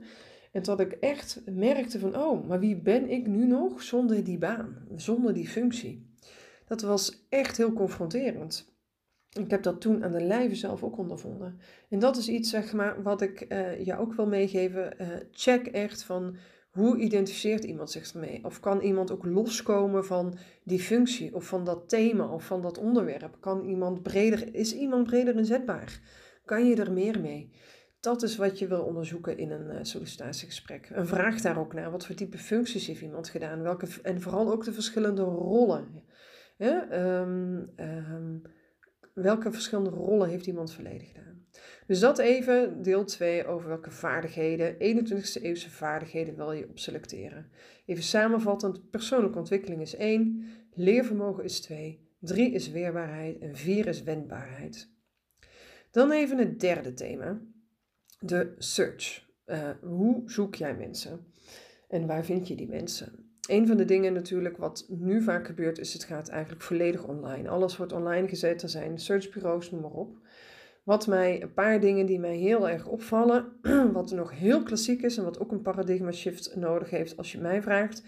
En 0.53 0.63
dat 0.63 0.79
ik 0.79 0.91
echt 0.91 1.41
merkte 1.45 1.99
van, 1.99 2.17
oh, 2.17 2.47
maar 2.47 2.59
wie 2.59 2.81
ben 2.81 3.09
ik 3.09 3.27
nu 3.27 3.45
nog 3.45 3.81
zonder 3.81 4.23
die 4.23 4.37
baan, 4.37 4.87
zonder 4.95 5.33
die 5.33 5.47
functie? 5.47 6.11
Dat 6.67 6.81
was 6.81 7.25
echt 7.29 7.57
heel 7.57 7.73
confronterend. 7.73 8.71
Ik 9.39 9.49
heb 9.49 9.63
dat 9.63 9.81
toen 9.81 10.03
aan 10.03 10.11
de 10.11 10.23
lijve 10.23 10.55
zelf 10.55 10.83
ook 10.83 10.97
ondervonden. 10.97 11.59
En 11.89 11.99
dat 11.99 12.17
is 12.17 12.27
iets, 12.27 12.49
zeg 12.49 12.73
maar, 12.73 13.03
wat 13.03 13.21
ik 13.21 13.45
uh, 13.49 13.85
je 13.85 13.97
ook 13.97 14.13
wil 14.13 14.27
meegeven. 14.27 14.93
Uh, 15.01 15.07
check 15.31 15.67
echt 15.67 16.03
van 16.03 16.37
hoe 16.71 16.97
identificeert 16.97 17.63
iemand 17.63 17.91
zich 17.91 18.13
ermee? 18.13 18.39
Of 18.43 18.59
kan 18.59 18.81
iemand 18.81 19.11
ook 19.11 19.25
loskomen 19.25 20.05
van 20.05 20.37
die 20.63 20.79
functie 20.79 21.35
of 21.35 21.45
van 21.45 21.63
dat 21.65 21.89
thema 21.89 22.27
of 22.27 22.45
van 22.45 22.61
dat 22.61 22.77
onderwerp? 22.77 23.37
Kan 23.39 23.63
iemand 23.63 24.01
breder, 24.03 24.55
is 24.55 24.75
iemand 24.75 25.07
breder 25.07 25.35
inzetbaar? 25.35 25.99
Kan 26.45 26.67
je 26.67 26.75
er 26.75 26.91
meer 26.91 27.21
mee? 27.21 27.51
Dat 28.03 28.23
is 28.23 28.35
wat 28.35 28.59
je 28.59 28.67
wil 28.67 28.83
onderzoeken 28.83 29.37
in 29.37 29.51
een 29.51 29.75
uh, 29.75 29.79
sollicitatiegesprek. 29.81 30.89
En 30.89 31.07
vraag 31.07 31.41
daar 31.41 31.59
ook 31.59 31.73
naar. 31.73 31.91
Wat 31.91 32.05
voor 32.05 32.15
type 32.15 32.37
functies 32.37 32.87
heeft 32.87 33.01
iemand 33.01 33.29
gedaan? 33.29 33.61
Welke, 33.61 33.87
en 34.01 34.21
vooral 34.21 34.51
ook 34.51 34.63
de 34.63 34.73
verschillende 34.73 35.21
rollen. 35.21 36.03
Um, 36.57 37.69
um, 37.77 38.41
welke 39.13 39.51
verschillende 39.51 39.89
rollen 39.89 40.29
heeft 40.29 40.45
iemand 40.47 40.73
verleden 40.73 41.07
gedaan? 41.07 41.45
Dus 41.87 41.99
dat 41.99 42.17
even 42.17 42.81
deel 42.81 43.05
2 43.05 43.45
over 43.45 43.67
welke 43.67 43.91
vaardigheden, 43.91 44.73
21ste 44.73 45.41
eeuwse 45.41 45.69
vaardigheden 45.69 46.35
wil 46.35 46.51
je 46.51 46.69
op 46.69 46.79
selecteren. 46.79 47.49
Even 47.85 48.03
samenvattend, 48.03 48.89
persoonlijke 48.89 49.37
ontwikkeling 49.37 49.81
is 49.81 49.95
1, 49.95 50.49
leervermogen 50.73 51.43
is 51.43 51.61
2, 51.61 52.07
3 52.19 52.51
is 52.51 52.69
weerbaarheid 52.69 53.39
en 53.39 53.55
4 53.55 53.87
is 53.87 54.03
wendbaarheid. 54.03 54.91
Dan 55.91 56.11
even 56.11 56.37
het 56.37 56.59
derde 56.59 56.93
thema, 56.93 57.41
de 58.23 58.53
search. 58.57 59.31
Uh, 59.45 59.69
hoe 59.81 60.21
zoek 60.25 60.55
jij 60.55 60.75
mensen? 60.75 61.25
En 61.87 62.07
waar 62.07 62.25
vind 62.25 62.47
je 62.47 62.55
die 62.55 62.69
mensen? 62.69 63.23
een 63.47 63.67
van 63.67 63.77
de 63.77 63.85
dingen 63.85 64.13
natuurlijk 64.13 64.57
wat 64.57 64.85
nu 64.89 65.21
vaak 65.21 65.45
gebeurt, 65.45 65.79
is 65.79 65.93
het 65.93 66.03
gaat 66.03 66.29
eigenlijk 66.29 66.61
volledig 66.61 67.07
online. 67.07 67.49
Alles 67.49 67.77
wordt 67.77 67.91
online 67.91 68.27
gezet, 68.27 68.61
er 68.61 68.69
zijn 68.69 68.99
searchbureaus, 68.99 69.71
noem 69.71 69.81
maar 69.81 69.91
op. 69.91 70.17
Wat 70.83 71.07
mij, 71.07 71.41
een 71.41 71.53
paar 71.53 71.79
dingen 71.79 72.05
die 72.05 72.19
mij 72.19 72.35
heel 72.35 72.69
erg 72.69 72.87
opvallen, 72.87 73.59
wat 73.93 74.11
nog 74.11 74.31
heel 74.31 74.63
klassiek 74.63 75.01
is 75.01 75.17
en 75.17 75.23
wat 75.23 75.39
ook 75.39 75.51
een 75.51 75.61
paradigma 75.61 76.11
shift 76.11 76.55
nodig 76.55 76.89
heeft 76.89 77.17
als 77.17 77.31
je 77.31 77.37
mij 77.37 77.61
vraagt, 77.61 78.03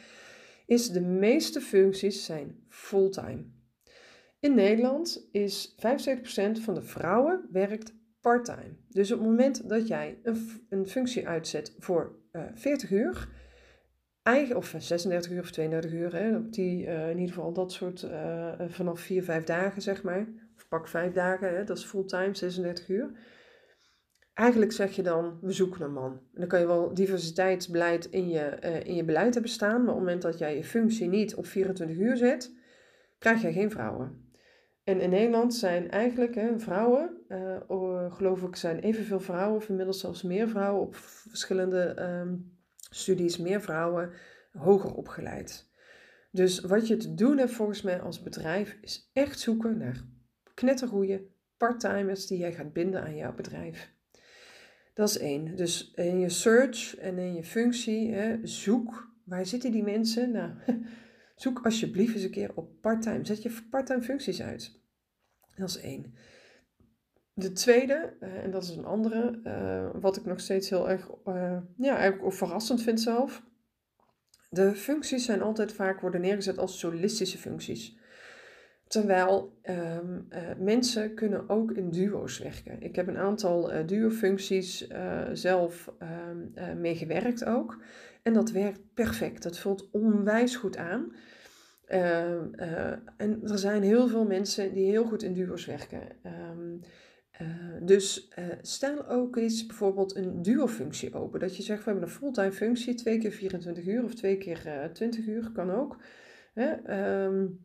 is 0.66 0.90
de 0.90 1.02
meeste 1.02 1.62
functies 1.62 2.26
zijn 2.26 2.66
fulltime. 2.70 3.46
In 4.40 4.56
Nederland 4.56 5.28
is 5.32 5.76
75% 5.76 5.76
van 6.62 6.74
de 6.74 6.82
vrouwen 6.82 7.48
werkt 7.52 7.94
parttime. 8.26 8.76
Dus 8.90 9.12
op 9.12 9.20
het 9.20 9.28
moment 9.28 9.70
dat 9.70 9.88
jij 9.88 10.20
een, 10.24 10.50
een 10.70 10.88
functie 10.88 11.28
uitzet 11.28 11.76
voor 11.80 12.16
uh, 12.32 12.42
eh, 12.42 12.52
40 12.54 12.92
uur, 12.92 13.28
eigen, 14.24 14.56
of 14.56 14.76
36 14.78 15.32
uur 15.32 15.42
of 15.42 15.52
32 15.52 15.92
uur, 15.92 16.16
hè, 16.16 16.50
die, 16.50 16.86
uh, 16.86 17.10
in 17.10 17.18
ieder 17.18 17.36
geval 17.36 17.54
dat 17.54 17.72
soort, 17.72 18.08
vanaf 18.68 19.00
4, 19.00 19.24
5 19.24 19.44
dagen 19.44 19.82
zeg 19.82 20.04
maar, 20.04 20.28
of 20.56 20.68
pak 20.68 20.88
5 20.88 21.14
dagen, 21.14 21.56
hè, 21.56 21.64
dat 21.64 21.78
is 21.78 21.84
fulltime, 21.84 22.36
36 22.36 22.90
uur. 22.90 23.12
Eigenlijk 24.34 24.72
zeg 24.72 24.96
je 24.96 25.04
dan, 25.04 25.40
we 25.42 25.52
zoeken 25.52 25.82
een 25.82 25.94
man. 25.94 26.12
En 26.12 26.40
dan 26.40 26.48
kan 26.48 26.60
je 26.60 26.68
wel 26.68 26.94
diversiteitsbeleid 26.94 28.06
in 28.06 28.30
je, 28.30 28.60
in 28.84 28.96
je 28.96 29.06
beleid 29.06 29.34
hebben 29.34 29.52
staan, 29.52 29.84
maar 29.84 29.94
op 29.94 30.00
het 30.00 30.06
moment 30.06 30.22
dat 30.22 30.38
jij 30.38 30.56
je 30.56 30.64
functie 30.64 31.08
niet 31.08 31.36
op 31.36 31.46
24 31.46 31.98
uur 31.98 32.18
zet, 32.18 32.54
krijg 33.18 33.42
je 33.42 33.52
geen 33.52 33.72
vrouwen. 33.72 34.25
En 34.86 35.02
in 35.02 35.10
Nederland 35.10 35.54
zijn 35.54 35.92
eigenlijk 35.92 36.36
hè, 36.36 36.60
vrouwen, 36.60 37.18
uh, 37.30 38.14
geloof 38.14 38.42
ik, 38.42 38.56
zijn 38.56 38.80
evenveel 38.80 39.20
vrouwen, 39.20 39.56
of 39.56 39.70
inmiddels 39.70 40.00
zelfs 40.00 40.24
meer 40.24 40.50
vrouwen 40.50 40.82
op 40.82 40.96
verschillende 40.96 42.02
um, 42.02 42.58
studies, 42.90 43.38
meer 43.38 43.62
vrouwen, 43.62 44.12
hoger 44.52 44.94
opgeleid. 44.94 45.70
Dus 46.32 46.60
wat 46.60 46.88
je 46.88 46.98
te 46.98 47.14
doen 47.14 47.38
hebt 47.38 47.52
volgens 47.52 47.82
mij 47.82 48.02
als 48.02 48.22
bedrijf 48.22 48.78
is 48.82 49.10
echt 49.14 49.40
zoeken 49.40 49.78
naar 49.78 50.04
knettergoeie 50.54 51.28
parttimers 51.58 52.28
die 52.28 52.38
jij 52.38 52.54
gaat 52.54 52.74
binden 52.74 53.04
aan 53.04 53.16
jouw 53.16 53.34
bedrijf. 53.34 53.94
Dat 54.94 55.10
is 55.10 55.18
één. 55.18 55.56
Dus 55.56 55.92
in 55.96 56.20
je 56.20 56.30
search 56.30 56.98
en 56.98 57.18
in 57.18 57.34
je 57.34 57.44
functie, 57.44 58.14
hè, 58.14 58.48
zoek 58.48 59.14
waar 59.24 59.46
zitten 59.46 59.72
die 59.72 59.84
mensen? 59.84 60.32
Nou, 60.32 60.52
zoek 61.36 61.66
alsjeblieft 61.66 62.14
eens 62.14 62.24
een 62.24 62.32
keer 62.32 62.52
op 62.56 62.82
parttime. 62.82 63.26
Zet 63.26 63.42
je 63.42 63.62
parttime 63.70 64.02
functies 64.02 64.42
uit. 64.42 64.80
Dat 65.56 65.70
is 65.70 65.80
één. 65.80 66.14
De 67.34 67.52
tweede, 67.52 68.14
uh, 68.20 68.44
en 68.44 68.52
dat 68.52 68.64
is 68.64 68.70
een 68.70 68.86
andere, 68.86 69.40
uh, 69.44 70.02
wat 70.02 70.18
ik 70.18 70.26
nog 70.26 70.40
steeds 70.40 70.70
heel 70.70 70.90
erg, 70.90 71.10
uh, 71.26 71.58
ja, 71.78 71.98
eigenlijk 71.98 72.34
verrassend 72.34 72.82
vind 72.82 73.02
zelf. 73.02 73.44
De 74.50 74.76
functies 74.76 75.26
zijn 75.26 75.42
altijd 75.42 75.74
vaak 75.74 76.02
worden 76.02 76.22
neergezet 76.22 76.58
als 76.58 76.80
solistische 76.80 77.38
functies. 77.38 77.98
Terwijl 78.88 79.60
um, 79.64 80.28
mensen 80.58 81.14
kunnen 81.14 81.50
ook 81.50 81.72
in 81.72 81.90
duo's 81.90 82.40
werken. 82.40 82.82
Ik 82.82 82.96
heb 82.96 83.08
een 83.08 83.18
aantal 83.18 83.86
duo-functies 83.86 84.88
zelf 85.34 85.92
um, 86.00 86.82
meegewerkt 86.82 87.46
ook. 87.46 87.84
En 88.26 88.34
dat 88.34 88.52
werkt 88.52 88.94
perfect. 88.94 89.44
Dat 89.44 89.60
voelt 89.60 89.90
onwijs 89.92 90.56
goed 90.56 90.78
aan. 90.78 91.16
Ehm, 91.86 92.54
en 93.18 93.40
er 93.44 93.58
zijn 93.58 93.84
heel 93.84 94.08
veel 94.08 94.26
mensen 94.26 94.74
die 94.74 94.90
heel 94.90 95.06
goed 95.06 95.24
in 95.24 95.34
duo's 95.34 95.66
werken. 95.66 96.02
Uh, 97.42 97.48
dus 97.82 98.32
uh, 98.40 98.46
stel 98.62 99.08
ook 99.08 99.36
eens 99.36 99.66
bijvoorbeeld 99.66 100.16
een 100.16 100.42
duo-functie 100.42 101.14
open. 101.14 101.40
Dat 101.40 101.58
je 101.58 101.64
zegt, 101.64 101.84
we 101.84 101.90
hebben 101.90 102.10
een 102.10 102.16
fulltime 102.16 102.52
functie, 102.52 102.94
twee 102.94 103.18
keer 103.18 103.32
24 103.32 103.86
uur 103.86 104.04
of 104.04 104.14
twee 104.14 104.38
keer 104.38 104.64
uh, 104.66 104.84
eh, 104.84 104.92
20 104.92 105.28
uur, 105.28 105.52
kan 105.52 105.72
ook. 105.72 105.98
Hè? 106.54 106.94
Um, 107.26 107.64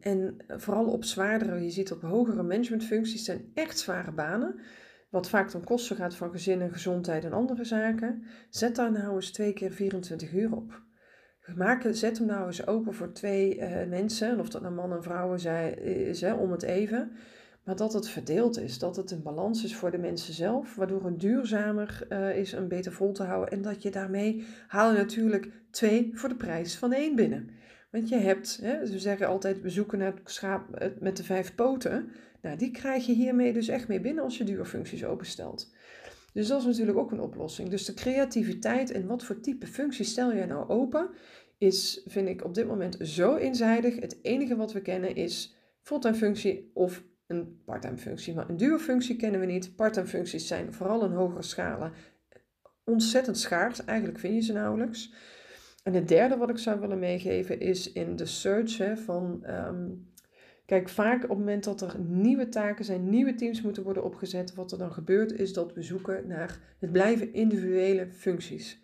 en 0.00 0.36
vooral 0.46 0.86
op 0.86 1.04
zwaardere, 1.04 1.62
je 1.62 1.70
ziet 1.70 1.92
op 1.92 2.02
hogere 2.02 2.42
managementfuncties, 2.42 3.24
zijn 3.24 3.50
echt 3.54 3.78
zware 3.78 4.12
banen. 4.12 4.60
Wat 5.14 5.28
vaak 5.28 5.48
ten 5.48 5.64
koste 5.64 5.94
gaat 5.94 6.14
van 6.14 6.30
gezin 6.30 6.60
en 6.60 6.72
gezondheid 6.72 7.24
en 7.24 7.32
andere 7.32 7.64
zaken. 7.64 8.24
Zet 8.50 8.76
daar 8.76 8.92
nou 8.92 9.14
eens 9.14 9.30
twee 9.30 9.52
keer 9.52 9.72
24 9.72 10.32
uur 10.32 10.52
op. 10.52 10.82
Maak, 11.56 11.86
zet 11.90 12.18
hem 12.18 12.26
nou 12.26 12.46
eens 12.46 12.66
open 12.66 12.94
voor 12.94 13.12
twee 13.12 13.62
mensen, 13.88 14.40
of 14.40 14.48
dat 14.48 14.62
nou 14.62 14.74
man 14.74 14.92
en 14.92 15.02
vrouw 15.02 15.36
zijn, 15.36 15.78
is, 15.82 16.20
hè, 16.20 16.32
om 16.32 16.50
het 16.50 16.62
even 16.62 17.12
maar 17.64 17.76
dat 17.76 17.92
het 17.92 18.08
verdeeld 18.08 18.58
is, 18.58 18.78
dat 18.78 18.96
het 18.96 19.10
een 19.10 19.22
balans 19.22 19.64
is 19.64 19.76
voor 19.76 19.90
de 19.90 19.98
mensen 19.98 20.34
zelf, 20.34 20.74
waardoor 20.74 21.04
het 21.04 21.20
duurzamer 21.20 22.06
uh, 22.08 22.36
is 22.36 22.52
en 22.52 22.68
beter 22.68 22.92
vol 22.92 23.12
te 23.12 23.22
houden. 23.22 23.50
En 23.50 23.62
dat 23.62 23.82
je 23.82 23.90
daarmee 23.90 24.44
haal 24.66 24.92
je 24.92 24.96
natuurlijk 24.96 25.50
twee 25.70 26.10
voor 26.14 26.28
de 26.28 26.34
prijs 26.34 26.76
van 26.76 26.92
één 26.92 27.16
binnen. 27.16 27.50
Want 27.90 28.08
je 28.08 28.16
hebt, 28.16 28.58
hè, 28.62 28.86
ze 28.86 28.98
zeggen 28.98 29.26
altijd, 29.26 29.60
we 29.60 29.70
zoeken 29.70 29.98
naar 29.98 30.12
het 30.14 30.20
schaap 30.24 30.90
met 31.00 31.16
de 31.16 31.24
vijf 31.24 31.54
poten. 31.54 32.10
Nou, 32.44 32.56
die 32.56 32.70
krijg 32.70 33.06
je 33.06 33.12
hiermee 33.12 33.52
dus 33.52 33.68
echt 33.68 33.88
mee 33.88 34.00
binnen 34.00 34.24
als 34.24 34.38
je 34.38 34.44
duurfuncties 34.44 35.04
openstelt. 35.04 35.72
Dus 36.32 36.48
dat 36.48 36.60
is 36.60 36.66
natuurlijk 36.66 36.98
ook 36.98 37.10
een 37.10 37.20
oplossing. 37.20 37.68
Dus 37.68 37.84
de 37.84 37.94
creativiteit 37.94 38.90
en 38.90 39.06
wat 39.06 39.24
voor 39.24 39.40
type 39.40 39.66
functie 39.66 40.04
stel 40.04 40.34
jij 40.34 40.46
nou 40.46 40.68
open, 40.68 41.10
is, 41.58 42.02
vind 42.06 42.28
ik 42.28 42.44
op 42.44 42.54
dit 42.54 42.66
moment 42.66 42.96
zo 43.00 43.36
eenzijdig. 43.36 44.00
Het 44.00 44.18
enige 44.22 44.56
wat 44.56 44.72
we 44.72 44.80
kennen 44.80 45.14
is 45.14 45.56
fulltime 45.80 46.14
functie 46.14 46.70
of 46.74 47.04
een 47.26 47.62
parttime 47.64 47.96
functie. 47.96 48.34
Maar 48.34 48.48
een 48.48 48.56
duo 48.56 48.78
functie 48.78 49.16
kennen 49.16 49.40
we 49.40 49.46
niet. 49.46 49.76
Parttime 49.76 50.06
functies 50.06 50.46
zijn 50.46 50.72
vooral 50.72 51.02
een 51.02 51.12
hogere 51.12 51.42
schalen 51.42 51.92
ontzettend 52.84 53.38
schaars. 53.38 53.84
Eigenlijk 53.84 54.18
vind 54.18 54.34
je 54.34 54.40
ze 54.40 54.52
nauwelijks. 54.52 55.14
En 55.82 55.94
het 55.94 56.08
derde 56.08 56.36
wat 56.36 56.50
ik 56.50 56.58
zou 56.58 56.80
willen 56.80 56.98
meegeven 56.98 57.60
is 57.60 57.92
in 57.92 58.16
de 58.16 58.26
search 58.26 58.78
hè, 58.78 58.96
van... 58.96 59.44
Ehm, 59.44 59.86
kijk, 60.66 60.88
vaak 60.88 61.22
op 61.22 61.28
het 61.28 61.38
moment 61.38 61.64
dat 61.64 61.80
er 61.80 61.98
nieuwe 61.98 62.48
taken 62.48 62.84
zijn, 62.84 63.10
nieuwe 63.10 63.34
teams 63.34 63.62
moeten 63.62 63.82
worden 63.82 64.04
opgezet, 64.04 64.54
wat 64.54 64.72
er 64.72 64.78
dan 64.78 64.92
gebeurt 64.92 65.32
is 65.32 65.52
dat 65.52 65.72
we 65.72 65.82
zoeken 65.82 66.26
naar 66.26 66.76
het 66.78 66.92
blijven 66.92 67.32
individuele 67.32 68.06
functies. 68.10 68.82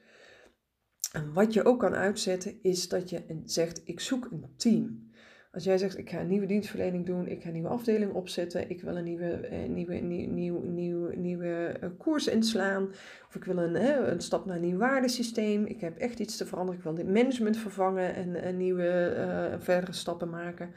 En 1.13 1.33
wat 1.33 1.53
je 1.53 1.65
ook 1.65 1.81
kan 1.81 1.95
uitzetten 1.95 2.59
is 2.63 2.89
dat 2.89 3.11
je 3.11 3.41
zegt, 3.45 3.81
ik 3.85 4.01
zoek 4.01 4.29
een 4.31 4.45
team. 4.57 5.09
Als 5.53 5.65
jij 5.65 5.79
zegt, 5.79 5.99
ik 5.99 6.11
ga 6.11 6.21
een 6.21 6.29
nieuwe 6.29 6.47
dienstverlening 6.47 7.07
doen, 7.07 7.29
ik 7.29 7.43
ga 7.43 7.47
een 7.47 7.53
nieuwe 7.53 7.69
afdeling 7.69 8.13
opzetten, 8.13 8.71
ik 8.71 8.83
wil 8.83 8.97
een 8.97 9.05
nieuwe, 9.05 9.31
eh, 9.31 9.69
nieuwe, 9.69 9.95
nieuw, 9.95 10.31
nieuw, 10.31 10.63
nieuw, 10.63 11.11
nieuwe 11.15 11.77
uh, 11.83 11.91
koers 11.99 12.27
inslaan, 12.27 12.89
of 13.29 13.35
ik 13.35 13.45
wil 13.45 13.59
een, 13.59 14.11
een 14.13 14.21
stap 14.21 14.47
naar 14.47 14.57
een 14.57 14.63
nieuw 14.63 14.79
waardesysteem, 14.79 15.65
ik 15.65 15.81
heb 15.81 15.99
echt 15.99 16.19
iets 16.19 16.37
te 16.37 16.47
veranderen, 16.47 16.79
ik 16.79 16.85
wil 16.85 16.95
dit 16.95 17.09
management 17.09 17.57
vervangen 17.57 18.15
en 18.15 18.47
een 18.49 18.57
nieuwe 18.57 19.57
verdere 19.61 19.93
stappen 19.93 20.31
maken. 20.31 20.71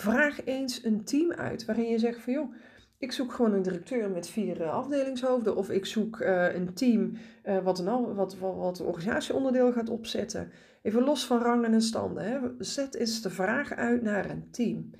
Vraag 0.00 0.44
eens 0.44 0.84
een 0.84 1.04
team 1.04 1.32
uit 1.32 1.64
waarin 1.64 1.88
je 1.88 1.98
zegt 1.98 2.20
van 2.20 2.32
joh, 2.32 2.54
ik 2.98 3.12
zoek 3.12 3.32
gewoon 3.32 3.52
een 3.52 3.62
directeur 3.62 4.10
met 4.10 4.28
vier 4.28 4.60
uh, 4.60 4.72
afdelingshoofden. 4.72 5.56
Of 5.56 5.70
ik 5.70 5.86
zoek 5.86 6.20
uh, 6.20 6.54
een 6.54 6.74
team 6.74 7.12
uh, 7.44 7.58
wat, 7.58 7.78
een, 7.78 8.14
wat, 8.14 8.36
wat, 8.38 8.56
wat 8.56 8.80
organisatieonderdeel 8.80 9.72
gaat 9.72 9.88
opzetten. 9.88 10.50
Even 10.82 11.02
los 11.02 11.26
van 11.26 11.42
rangen 11.42 11.72
en 11.72 11.82
standen. 11.82 12.24
Hè. 12.24 12.38
Zet 12.58 12.94
eens 12.94 13.22
de 13.22 13.30
vraag 13.30 13.72
uit 13.72 14.02
naar 14.02 14.30
een 14.30 14.50
team. 14.50 14.90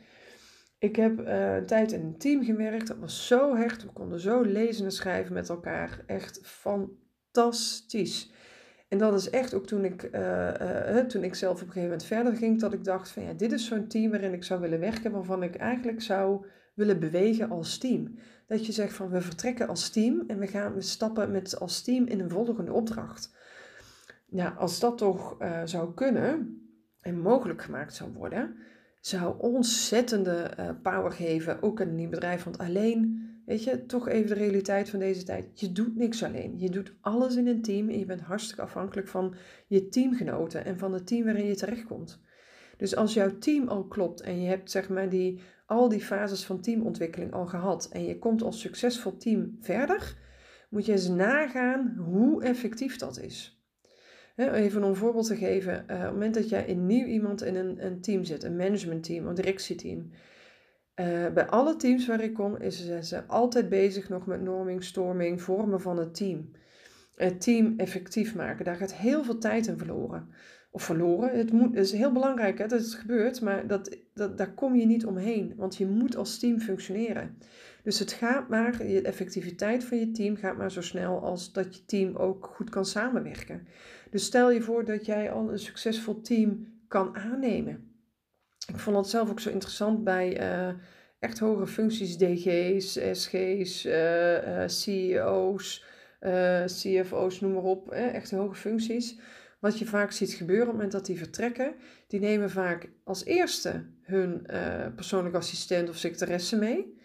Ik 0.78 0.96
heb 0.96 1.18
een 1.18 1.66
tijd 1.66 1.92
in 1.92 2.00
een 2.00 2.18
team 2.18 2.44
gewerkt. 2.44 2.86
Dat 2.86 2.98
was 2.98 3.26
zo 3.26 3.56
hecht. 3.56 3.82
We 3.82 3.92
konden 3.92 4.20
zo 4.20 4.40
lezen 4.40 4.84
en 4.84 4.92
schrijven 4.92 5.34
met 5.34 5.48
elkaar. 5.48 6.02
Echt 6.06 6.40
fantastisch. 6.42 8.32
En 8.90 8.98
dat 8.98 9.14
is 9.14 9.30
echt 9.30 9.54
ook 9.54 9.66
toen 9.66 9.84
ik, 9.84 10.02
uh, 10.02 10.50
uh, 10.60 10.98
toen 10.98 11.24
ik 11.24 11.34
zelf 11.34 11.54
op 11.54 11.60
een 11.60 11.66
gegeven 11.66 11.88
moment 11.88 12.04
verder 12.04 12.36
ging, 12.36 12.60
dat 12.60 12.72
ik 12.72 12.84
dacht 12.84 13.10
van 13.10 13.22
ja, 13.22 13.32
dit 13.32 13.52
is 13.52 13.66
zo'n 13.66 13.86
team 13.86 14.10
waarin 14.10 14.32
ik 14.32 14.44
zou 14.44 14.60
willen 14.60 14.80
werken, 14.80 15.10
waarvan 15.10 15.42
ik 15.42 15.56
eigenlijk 15.56 16.02
zou 16.02 16.46
willen 16.74 17.00
bewegen 17.00 17.50
als 17.50 17.78
team. 17.78 18.14
Dat 18.46 18.66
je 18.66 18.72
zegt 18.72 18.92
van 18.92 19.10
we 19.10 19.20
vertrekken 19.20 19.68
als 19.68 19.90
team 19.90 20.24
en 20.26 20.38
we 20.38 20.46
gaan 20.46 20.74
we 20.74 20.80
stappen 20.80 21.30
met 21.30 21.60
als 21.60 21.82
team 21.82 22.06
in 22.06 22.20
een 22.20 22.30
volgende 22.30 22.72
opdracht. 22.72 23.34
Ja, 24.26 24.48
als 24.58 24.80
dat 24.80 24.98
toch 24.98 25.42
uh, 25.42 25.60
zou 25.64 25.94
kunnen 25.94 26.60
en 27.00 27.20
mogelijk 27.20 27.62
gemaakt 27.62 27.94
zou 27.94 28.12
worden, 28.12 28.56
zou 29.00 29.34
ontzettende 29.38 30.50
power 30.82 31.12
geven, 31.12 31.62
ook 31.62 31.80
een 31.80 31.94
nieuw 31.94 32.10
bedrijf. 32.10 32.44
Want 32.44 32.58
alleen 32.58 33.29
Weet 33.50 33.64
je, 33.64 33.86
toch 33.86 34.08
even 34.08 34.28
de 34.28 34.34
realiteit 34.34 34.90
van 34.90 34.98
deze 34.98 35.22
tijd. 35.22 35.60
Je 35.60 35.72
doet 35.72 35.96
niks 35.96 36.22
alleen. 36.22 36.58
Je 36.58 36.70
doet 36.70 36.92
alles 37.00 37.36
in 37.36 37.46
een 37.46 37.62
team 37.62 37.88
en 37.88 37.98
je 37.98 38.04
bent 38.04 38.20
hartstikke 38.20 38.62
afhankelijk 38.62 39.08
van 39.08 39.34
je 39.66 39.88
teamgenoten 39.88 40.64
en 40.64 40.78
van 40.78 40.92
het 40.92 41.06
team 41.06 41.24
waarin 41.24 41.46
je 41.46 41.54
terechtkomt. 41.54 42.20
Dus 42.76 42.96
als 42.96 43.14
jouw 43.14 43.38
team 43.38 43.68
al 43.68 43.84
klopt 43.84 44.20
en 44.20 44.42
je 44.42 44.48
hebt 44.48 44.70
zeg 44.70 44.88
maar 44.88 45.08
die, 45.08 45.40
al 45.66 45.88
die 45.88 46.00
fases 46.00 46.44
van 46.44 46.60
teamontwikkeling 46.60 47.32
al 47.32 47.46
gehad 47.46 47.88
en 47.92 48.04
je 48.04 48.18
komt 48.18 48.42
als 48.42 48.60
succesvol 48.60 49.16
team 49.16 49.56
verder, 49.60 50.16
moet 50.68 50.86
je 50.86 50.92
eens 50.92 51.08
nagaan 51.08 51.96
hoe 51.96 52.42
effectief 52.42 52.96
dat 52.96 53.20
is. 53.20 53.62
Even 54.36 54.82
om 54.82 54.88
een 54.88 54.96
voorbeeld 54.96 55.26
te 55.26 55.36
geven, 55.36 55.72
uh, 55.72 55.96
op 55.96 56.02
het 56.02 56.12
moment 56.12 56.34
dat 56.34 56.48
jij 56.48 56.64
in 56.64 56.86
nieuw 56.86 57.06
iemand 57.06 57.42
in 57.42 57.56
een, 57.56 57.84
een 57.84 58.00
team 58.00 58.24
zit, 58.24 58.42
een 58.42 58.56
managementteam, 58.56 59.26
een 59.26 59.34
directieteam, 59.34 60.10
uh, 61.00 61.32
bij 61.32 61.46
alle 61.46 61.76
teams 61.76 62.06
waar 62.06 62.20
ik 62.20 62.34
kom, 62.34 62.56
is 62.56 62.86
ze 63.00 63.26
altijd 63.26 63.68
bezig 63.68 64.08
nog 64.08 64.26
met 64.26 64.42
norming, 64.42 64.84
storming, 64.84 65.42
vormen 65.42 65.80
van 65.80 65.98
het 65.98 66.14
team. 66.14 66.50
Het 67.14 67.40
team 67.40 67.74
effectief 67.76 68.34
maken. 68.34 68.64
Daar 68.64 68.76
gaat 68.76 68.94
heel 68.94 69.24
veel 69.24 69.38
tijd 69.38 69.66
in 69.66 69.78
verloren. 69.78 70.28
Of 70.70 70.82
verloren. 70.82 71.38
Het 71.38 71.74
is 71.74 71.92
heel 71.92 72.12
belangrijk 72.12 72.58
hè, 72.58 72.66
dat 72.66 72.80
het 72.80 72.94
gebeurt, 72.94 73.40
maar 73.40 73.66
dat, 73.66 73.96
dat, 74.14 74.38
daar 74.38 74.54
kom 74.54 74.74
je 74.74 74.86
niet 74.86 75.06
omheen. 75.06 75.52
Want 75.56 75.76
je 75.76 75.86
moet 75.86 76.16
als 76.16 76.38
team 76.38 76.60
functioneren. 76.60 77.36
Dus 77.82 77.98
het 77.98 78.12
gaat 78.12 78.48
maar, 78.48 78.78
de 78.78 79.02
effectiviteit 79.02 79.84
van 79.84 79.98
je 79.98 80.10
team 80.10 80.36
gaat 80.36 80.56
maar 80.56 80.72
zo 80.72 80.82
snel 80.82 81.20
als 81.22 81.52
dat 81.52 81.76
je 81.76 81.84
team 81.84 82.16
ook 82.16 82.50
goed 82.54 82.70
kan 82.70 82.84
samenwerken. 82.84 83.66
Dus 84.10 84.24
stel 84.24 84.50
je 84.50 84.62
voor 84.62 84.84
dat 84.84 85.06
jij 85.06 85.32
al 85.32 85.52
een 85.52 85.58
succesvol 85.58 86.20
team 86.20 86.66
kan 86.88 87.16
aannemen. 87.16 87.89
Ik 88.70 88.78
vond 88.78 88.96
het 88.96 89.08
zelf 89.08 89.30
ook 89.30 89.40
zo 89.40 89.50
interessant 89.50 90.04
bij 90.04 90.40
uh, 90.40 90.74
echt 91.18 91.38
hogere 91.38 91.66
functies, 91.66 92.16
DG's, 92.16 92.98
SG's, 93.12 93.84
uh, 93.84 94.34
uh, 94.34 94.62
CEO's, 94.66 95.84
CFO's, 96.64 97.40
noem 97.40 97.52
maar 97.52 97.62
op, 97.62 97.90
echt 97.90 98.30
hoge 98.30 98.54
functies. 98.54 99.18
Wat 99.60 99.78
je 99.78 99.86
vaak 99.86 100.10
ziet 100.12 100.32
gebeuren 100.32 100.64
op 100.64 100.70
het 100.70 100.76
moment 100.76 100.92
dat 100.92 101.06
die 101.06 101.18
vertrekken, 101.18 101.74
die 102.06 102.20
nemen 102.20 102.50
vaak 102.50 102.88
als 103.04 103.24
eerste 103.24 103.84
hun 104.02 104.46
persoonlijke 104.94 105.38
assistent 105.38 105.88
of 105.88 105.96
secretaresse 105.96 106.56
mee. 106.56 106.98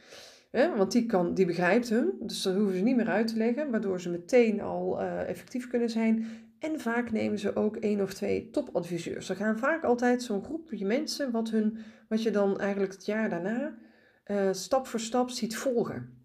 want 0.52 0.92
die, 0.92 1.06
kan, 1.06 1.34
die 1.34 1.46
begrijpt 1.46 1.90
hun, 1.90 2.14
dus 2.20 2.42
dat 2.42 2.56
hoeven 2.56 2.76
ze 2.76 2.84
niet 2.84 2.96
meer 2.96 3.10
uit 3.10 3.28
te 3.28 3.38
leggen, 3.38 3.72
waardoor 3.72 4.02
ze 4.02 4.10
meteen 4.10 4.62
al 4.62 5.02
effectief 5.02 5.68
kunnen 5.68 5.90
zijn. 5.90 6.28
En 6.60 6.80
vaak 6.80 7.12
nemen 7.12 7.40
ze 7.40 7.56
ook 7.56 7.76
één 7.76 8.02
of 8.02 8.14
twee 8.14 8.50
topadviseurs. 8.50 9.30
Er 9.30 9.36
gaan 9.36 9.60
vaak 9.60 9.84
altijd 9.84 10.24
zo'n 10.24 10.44
groepje 10.44 10.86
mensen 10.86 11.32
wat, 11.32 11.50
hun, 11.50 11.78
wat 12.10 12.24
je 12.24 12.32
dan 12.32 12.60
eigenlijk 12.60 12.92
het 12.92 13.06
jaar 13.06 13.30
daarna 13.30 13.78
uh, 14.28 14.50
stap 14.52 14.88
voor 14.88 15.00
stap 15.00 15.30
ziet 15.30 15.58
volgen. 15.58 16.24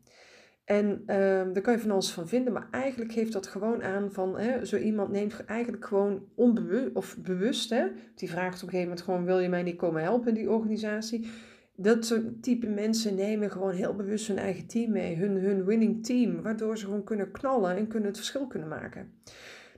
En 0.64 1.00
uh, 1.00 1.06
daar 1.52 1.60
kan 1.60 1.72
je 1.72 1.80
van 1.80 1.90
alles 1.90 2.12
van 2.12 2.28
vinden, 2.28 2.52
maar 2.52 2.68
eigenlijk 2.70 3.12
geeft 3.12 3.32
dat 3.32 3.46
gewoon 3.46 3.82
aan 3.82 4.12
van 4.12 4.38
hè, 4.38 4.64
zo 4.64 4.76
iemand 4.76 5.10
neemt 5.10 5.44
eigenlijk 5.44 5.84
gewoon 5.84 6.24
onbewust 6.34 6.94
of 6.94 7.16
bewust, 7.18 7.70
hè, 7.70 7.86
die 8.14 8.30
vraagt 8.30 8.62
op 8.62 8.62
een 8.62 8.68
gegeven 8.68 8.88
moment 8.88 9.02
gewoon: 9.02 9.24
wil 9.24 9.38
je 9.38 9.48
mij 9.48 9.62
niet 9.62 9.76
komen 9.76 10.02
helpen 10.02 10.28
in 10.28 10.34
die 10.34 10.50
organisatie? 10.50 11.30
Dat 11.76 12.04
soort 12.06 12.42
type 12.42 12.66
mensen 12.66 13.14
nemen 13.14 13.50
gewoon 13.50 13.72
heel 13.72 13.94
bewust 13.94 14.26
hun 14.26 14.38
eigen 14.38 14.66
team 14.66 14.92
mee, 14.92 15.16
hun, 15.16 15.36
hun 15.36 15.64
winning 15.64 16.04
team, 16.04 16.42
waardoor 16.42 16.78
ze 16.78 16.84
gewoon 16.84 17.04
kunnen 17.04 17.30
knallen 17.30 17.76
en 17.76 17.86
kunnen 17.86 18.08
het 18.08 18.16
verschil 18.16 18.46
kunnen 18.46 18.68
maken. 18.68 19.12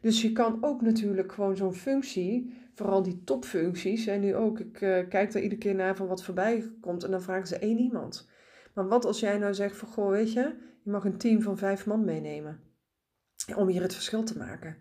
Dus 0.03 0.23
je 0.23 0.33
kan 0.33 0.59
ook 0.61 0.81
natuurlijk 0.81 1.33
gewoon 1.33 1.57
zo'n 1.57 1.75
functie, 1.75 2.55
vooral 2.75 3.03
die 3.03 3.25
topfuncties, 3.25 4.07
en 4.07 4.21
nu 4.21 4.35
ook, 4.35 4.61
ik 4.61 4.81
uh, 4.81 5.09
kijk 5.09 5.33
daar 5.33 5.43
iedere 5.43 5.61
keer 5.61 5.75
naar 5.75 5.97
van 5.97 6.07
wat 6.07 6.25
voorbij 6.25 6.71
komt 6.81 7.05
en 7.05 7.11
dan 7.11 7.23
vragen 7.23 7.47
ze 7.47 7.59
één 7.59 7.79
iemand. 7.79 8.29
Maar 8.75 8.89
wat 8.89 9.05
als 9.05 9.21
jij 9.21 9.39
nou 9.39 9.55
zegt 9.55 9.77
van, 9.77 9.89
goh, 9.89 10.11
weet 10.11 10.33
je, 10.33 10.55
je 10.83 10.91
mag 10.91 11.05
een 11.05 11.19
team 11.19 11.43
van 11.43 11.59
vijf 11.59 11.87
man 11.87 12.05
meenemen 12.05 12.61
om 13.57 13.69
hier 13.69 13.83
het 13.83 13.95
verschil 13.95 14.25
te 14.25 14.39
maken. 14.39 14.77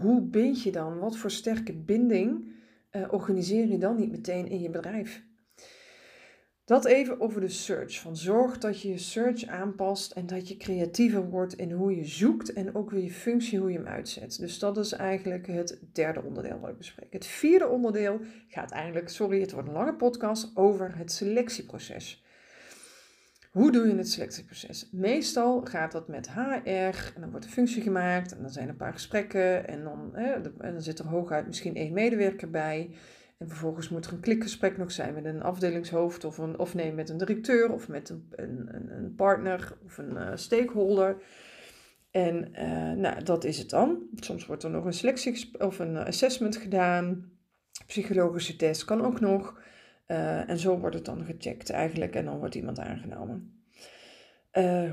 hoe 0.00 0.22
bind 0.22 0.62
je 0.62 0.72
dan? 0.72 0.98
Wat 0.98 1.16
voor 1.16 1.30
sterke 1.30 1.74
binding 1.74 2.56
uh, 2.92 3.12
organiseer 3.12 3.66
je 3.66 3.78
dan 3.78 3.96
niet 3.96 4.10
meteen 4.10 4.46
in 4.46 4.60
je 4.60 4.70
bedrijf? 4.70 5.26
Dat 6.68 6.84
even 6.84 7.20
over 7.20 7.40
de 7.40 7.48
search. 7.48 8.00
Van 8.00 8.16
zorg 8.16 8.58
dat 8.58 8.82
je 8.82 8.88
je 8.88 8.98
search 8.98 9.46
aanpast 9.46 10.12
en 10.12 10.26
dat 10.26 10.48
je 10.48 10.56
creatiever 10.56 11.28
wordt 11.28 11.54
in 11.54 11.72
hoe 11.72 11.96
je 11.96 12.04
zoekt 12.04 12.52
en 12.52 12.74
ook 12.74 12.90
weer 12.90 13.02
je 13.02 13.10
functie, 13.10 13.58
hoe 13.58 13.70
je 13.70 13.76
hem 13.76 13.86
uitzet. 13.86 14.38
Dus 14.38 14.58
dat 14.58 14.76
is 14.76 14.92
eigenlijk 14.92 15.46
het 15.46 15.78
derde 15.92 16.22
onderdeel 16.22 16.60
wat 16.60 16.70
ik 16.70 16.76
bespreek. 16.76 17.12
Het 17.12 17.26
vierde 17.26 17.66
onderdeel 17.66 18.20
gaat 18.48 18.70
eigenlijk, 18.70 19.08
sorry, 19.08 19.40
het 19.40 19.52
wordt 19.52 19.68
een 19.68 19.74
lange 19.74 19.94
podcast, 19.94 20.50
over 20.54 20.96
het 20.96 21.12
selectieproces. 21.12 22.24
Hoe 23.50 23.72
doe 23.72 23.86
je 23.86 23.96
het 23.96 24.10
selectieproces? 24.10 24.88
Meestal 24.92 25.60
gaat 25.64 25.92
dat 25.92 26.08
met 26.08 26.30
HR 26.30 27.14
en 27.14 27.20
dan 27.20 27.30
wordt 27.30 27.44
een 27.44 27.52
functie 27.52 27.82
gemaakt 27.82 28.32
en 28.32 28.40
dan 28.40 28.50
zijn 28.50 28.64
er 28.64 28.70
een 28.70 28.76
paar 28.76 28.92
gesprekken 28.92 29.68
en 29.68 29.84
dan, 29.84 30.14
en 30.16 30.72
dan 30.72 30.82
zit 30.82 30.98
er 30.98 31.06
hooguit 31.06 31.46
misschien 31.46 31.76
één 31.76 31.92
medewerker 31.92 32.50
bij. 32.50 32.96
En 33.38 33.48
vervolgens 33.48 33.88
moet 33.88 34.06
er 34.06 34.12
een 34.12 34.20
klikgesprek 34.20 34.76
nog 34.76 34.92
zijn 34.92 35.14
met 35.14 35.24
een 35.24 35.42
afdelingshoofd 35.42 36.24
of, 36.24 36.38
een, 36.38 36.58
of 36.58 36.74
nee, 36.74 36.92
met 36.92 37.08
een 37.08 37.16
directeur 37.16 37.72
of 37.72 37.88
met 37.88 38.08
een, 38.08 38.26
een, 38.30 38.92
een 38.96 39.14
partner 39.14 39.78
of 39.84 39.98
een 39.98 40.10
uh, 40.10 40.30
stakeholder. 40.34 41.22
En 42.10 42.48
uh, 42.52 42.92
nou, 42.92 43.22
dat 43.22 43.44
is 43.44 43.58
het 43.58 43.70
dan. 43.70 44.02
Soms 44.14 44.46
wordt 44.46 44.62
er 44.62 44.70
nog 44.70 44.84
een 44.84 44.92
selectie 44.92 45.60
of 45.60 45.78
een 45.78 45.96
assessment 45.96 46.56
gedaan. 46.56 47.30
Psychologische 47.86 48.56
test 48.56 48.84
kan 48.84 49.04
ook 49.04 49.20
nog. 49.20 49.60
Uh, 50.06 50.48
en 50.48 50.58
zo 50.58 50.78
wordt 50.78 50.96
het 50.96 51.04
dan 51.04 51.24
gecheckt 51.24 51.70
eigenlijk 51.70 52.14
en 52.14 52.24
dan 52.24 52.38
wordt 52.38 52.54
iemand 52.54 52.78
aangenomen. 52.78 53.62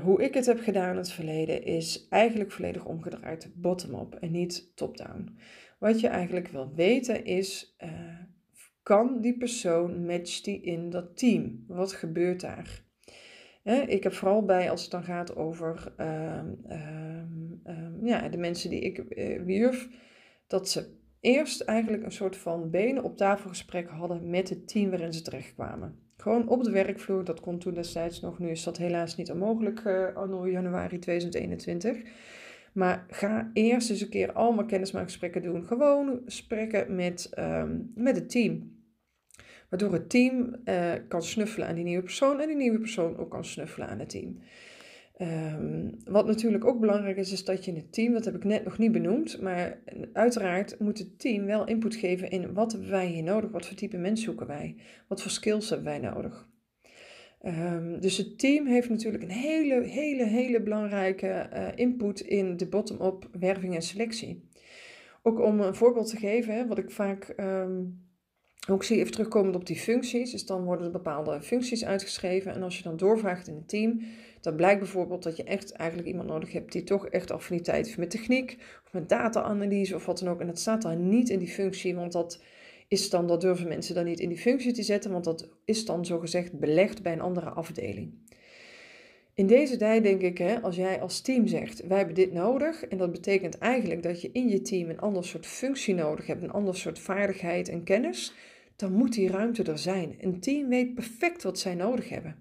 hoe 0.02 0.22
ik 0.22 0.34
het 0.34 0.46
heb 0.46 0.60
gedaan 0.60 0.90
in 0.90 0.96
het 0.96 1.12
verleden 1.12 1.62
is 1.62 2.06
eigenlijk 2.08 2.52
volledig 2.52 2.84
omgedraaid 2.84 3.50
bottom-up 3.54 4.14
en 4.14 4.30
niet 4.30 4.76
top-down. 4.76 5.38
Wat 5.78 6.00
je 6.00 6.08
eigenlijk 6.08 6.48
wil 6.48 6.72
weten 6.74 7.24
is, 7.24 7.76
kan 8.86 9.20
die 9.20 9.36
persoon, 9.36 10.06
matcht 10.06 10.44
die 10.44 10.60
in 10.60 10.90
dat 10.90 11.16
team? 11.16 11.64
Wat 11.66 11.92
gebeurt 11.92 12.40
daar? 12.40 12.84
ik 13.86 14.02
heb 14.02 14.12
vooral 14.12 14.44
bij, 14.44 14.70
als 14.70 14.82
het 14.82 14.90
dan 14.90 15.02
gaat 15.02 15.36
over 15.36 15.92
ehm, 15.96 16.46
ehm, 16.68 17.26
ehm, 17.64 18.06
ja, 18.06 18.28
de 18.28 18.36
mensen 18.36 18.70
die 18.70 18.80
ik 18.80 19.04
uh, 19.08 19.42
wierf, 19.42 19.88
dat 20.46 20.68
ze 20.68 20.88
eerst 21.20 21.60
eigenlijk 21.60 22.04
een 22.04 22.12
soort 22.12 22.36
van 22.36 22.70
benen 22.70 23.02
op 23.02 23.16
tafel 23.16 23.48
gesprek 23.48 23.88
hadden 23.88 24.30
met 24.30 24.48
het 24.48 24.68
team 24.68 24.90
waarin 24.90 25.12
ze 25.12 25.22
terechtkwamen. 25.22 25.98
Gewoon 26.16 26.48
op 26.48 26.64
de 26.64 26.70
werkvloer, 26.70 27.24
dat 27.24 27.40
kon 27.40 27.58
toen 27.58 27.74
destijds 27.74 28.20
nog, 28.20 28.38
nu 28.38 28.48
is 28.48 28.64
dat 28.64 28.76
helaas 28.76 29.16
niet 29.16 29.30
onmogelijk, 29.30 29.84
uh, 29.84 30.14
anno 30.14 30.48
januari 30.48 30.98
2021. 30.98 32.02
Maar 32.72 33.06
ga 33.08 33.50
eerst 33.52 33.90
eens 33.90 34.00
een 34.00 34.08
keer 34.08 34.32
allemaal 34.32 34.66
kennismakingsgesprekken 34.66 35.42
doen. 35.42 35.64
Gewoon 35.64 36.20
gesprekken 36.24 36.94
met, 36.94 37.30
met 37.94 38.16
het 38.16 38.30
team. 38.30 38.75
Waardoor 39.76 39.98
het 39.98 40.10
team 40.10 40.56
uh, 40.64 40.92
kan 41.08 41.22
snuffelen 41.22 41.68
aan 41.68 41.74
die 41.74 41.84
nieuwe 41.84 42.02
persoon 42.02 42.40
en 42.40 42.46
die 42.46 42.56
nieuwe 42.56 42.78
persoon 42.78 43.16
ook 43.16 43.30
kan 43.30 43.44
snuffelen 43.44 43.88
aan 43.88 43.98
het 43.98 44.08
team. 44.08 44.38
Um, 45.20 45.96
wat 46.04 46.26
natuurlijk 46.26 46.64
ook 46.64 46.80
belangrijk 46.80 47.16
is, 47.16 47.32
is 47.32 47.44
dat 47.44 47.64
je 47.64 47.70
in 47.70 47.76
het 47.76 47.92
team, 47.92 48.12
dat 48.12 48.24
heb 48.24 48.34
ik 48.34 48.44
net 48.44 48.64
nog 48.64 48.78
niet 48.78 48.92
benoemd, 48.92 49.40
maar 49.40 49.82
uiteraard 50.12 50.78
moet 50.78 50.98
het 50.98 51.18
team 51.18 51.44
wel 51.44 51.66
input 51.66 51.94
geven 51.94 52.30
in 52.30 52.52
wat 52.52 52.72
hebben 52.72 52.90
wij 52.90 53.06
hier 53.06 53.22
nodig, 53.22 53.50
wat 53.50 53.66
voor 53.66 53.76
type 53.76 53.96
mensen 53.96 54.24
zoeken 54.24 54.46
wij, 54.46 54.76
wat 55.08 55.22
voor 55.22 55.30
skills 55.30 55.70
hebben 55.70 55.86
wij 55.86 55.98
nodig. 55.98 56.48
Um, 57.42 58.00
dus 58.00 58.16
het 58.16 58.38
team 58.38 58.66
heeft 58.66 58.88
natuurlijk 58.88 59.22
een 59.22 59.30
hele, 59.30 59.82
hele, 59.82 60.24
hele 60.24 60.62
belangrijke 60.62 61.48
uh, 61.52 61.68
input 61.74 62.20
in 62.20 62.56
de 62.56 62.68
bottom-up 62.68 63.28
werving 63.38 63.74
en 63.74 63.82
selectie. 63.82 64.48
Ook 65.22 65.40
om 65.40 65.60
een 65.60 65.74
voorbeeld 65.74 66.08
te 66.08 66.16
geven, 66.16 66.68
wat 66.68 66.78
ik 66.78 66.90
vaak 66.90 67.34
um, 67.36 68.04
ook 68.68 68.84
zie 68.84 68.96
even 68.98 69.12
terugkomend 69.12 69.56
op 69.56 69.66
die 69.66 69.76
functies. 69.76 70.30
Dus 70.30 70.46
dan 70.46 70.64
worden 70.64 70.86
er 70.86 70.92
bepaalde 70.92 71.42
functies 71.42 71.84
uitgeschreven. 71.84 72.54
En 72.54 72.62
als 72.62 72.76
je 72.76 72.82
dan 72.82 72.96
doorvraagt 72.96 73.48
in 73.48 73.54
het 73.54 73.68
team, 73.68 74.00
dan 74.40 74.56
blijkt 74.56 74.80
bijvoorbeeld 74.80 75.22
dat 75.22 75.36
je 75.36 75.44
echt 75.44 75.72
eigenlijk 75.72 76.08
iemand 76.08 76.28
nodig 76.28 76.52
hebt 76.52 76.72
die 76.72 76.84
toch 76.84 77.08
echt 77.08 77.30
affiniteit 77.30 77.86
heeft 77.86 77.98
met 77.98 78.10
techniek 78.10 78.56
of 78.84 78.92
met 78.92 79.08
data-analyse 79.08 79.94
of 79.94 80.06
wat 80.06 80.18
dan 80.18 80.28
ook. 80.28 80.40
En 80.40 80.46
dat 80.46 80.58
staat 80.58 80.82
dan 80.82 81.08
niet 81.08 81.28
in 81.28 81.38
die 81.38 81.48
functie, 81.48 81.94
want 81.94 82.12
dat 82.12 82.42
is 82.88 83.10
dan, 83.10 83.26
dat 83.26 83.40
durven 83.40 83.68
mensen 83.68 83.94
dan 83.94 84.04
niet 84.04 84.20
in 84.20 84.28
die 84.28 84.38
functie 84.38 84.72
te 84.72 84.82
zetten, 84.82 85.10
want 85.10 85.24
dat 85.24 85.48
is 85.64 85.84
dan 85.84 86.04
zogezegd 86.04 86.58
belegd 86.58 87.02
bij 87.02 87.12
een 87.12 87.20
andere 87.20 87.50
afdeling. 87.50 88.12
In 89.34 89.46
deze 89.46 89.76
tijd 89.76 90.02
denk 90.02 90.20
ik, 90.20 90.38
hè, 90.38 90.62
als 90.62 90.76
jij 90.76 91.00
als 91.00 91.20
team 91.20 91.46
zegt, 91.46 91.86
wij 91.86 91.96
hebben 91.96 92.14
dit 92.14 92.32
nodig, 92.32 92.84
en 92.84 92.98
dat 92.98 93.12
betekent 93.12 93.58
eigenlijk 93.58 94.02
dat 94.02 94.20
je 94.20 94.30
in 94.32 94.48
je 94.48 94.62
team 94.62 94.90
een 94.90 95.00
ander 95.00 95.24
soort 95.24 95.46
functie 95.46 95.94
nodig 95.94 96.26
hebt, 96.26 96.42
een 96.42 96.50
ander 96.50 96.76
soort 96.76 96.98
vaardigheid 96.98 97.68
en 97.68 97.84
kennis, 97.84 98.34
dan 98.76 98.92
moet 98.92 99.12
die 99.12 99.30
ruimte 99.30 99.62
er 99.62 99.78
zijn. 99.78 100.16
Een 100.20 100.40
team 100.40 100.68
weet 100.68 100.94
perfect 100.94 101.42
wat 101.42 101.58
zij 101.58 101.74
nodig 101.74 102.08
hebben. 102.08 102.36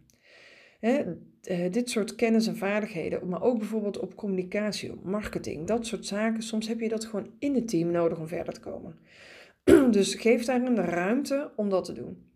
Eh, 0.80 1.72
dit 1.72 1.90
soort 1.90 2.16
kennis 2.16 2.48
en 2.48 2.58
vaardigheden, 2.58 3.28
maar 3.28 3.42
ook 3.42 3.58
bijvoorbeeld 3.58 4.00
op 4.00 4.16
communicatie, 4.16 4.92
op 4.92 5.04
marketing, 5.04 5.68
dat 5.68 5.86
soort 5.86 6.06
zaken. 6.06 6.44
Soms 6.44 6.68
heb 6.68 6.80
je 6.80 6.90
dat 6.90 7.06
gewoon 7.06 7.32
in 7.40 7.56
het 7.56 7.68
team 7.68 7.92
nodig 7.92 8.20
om 8.20 8.28
verder 8.28 8.54
te 8.54 8.60
komen. 8.60 8.96
dus 9.92 10.16
geef 10.16 10.46
daar 10.46 10.62
een 10.62 10.86
ruimte 10.86 11.52
om 11.56 11.70
dat 11.70 11.86
te 11.86 11.94
doen. 11.94 12.34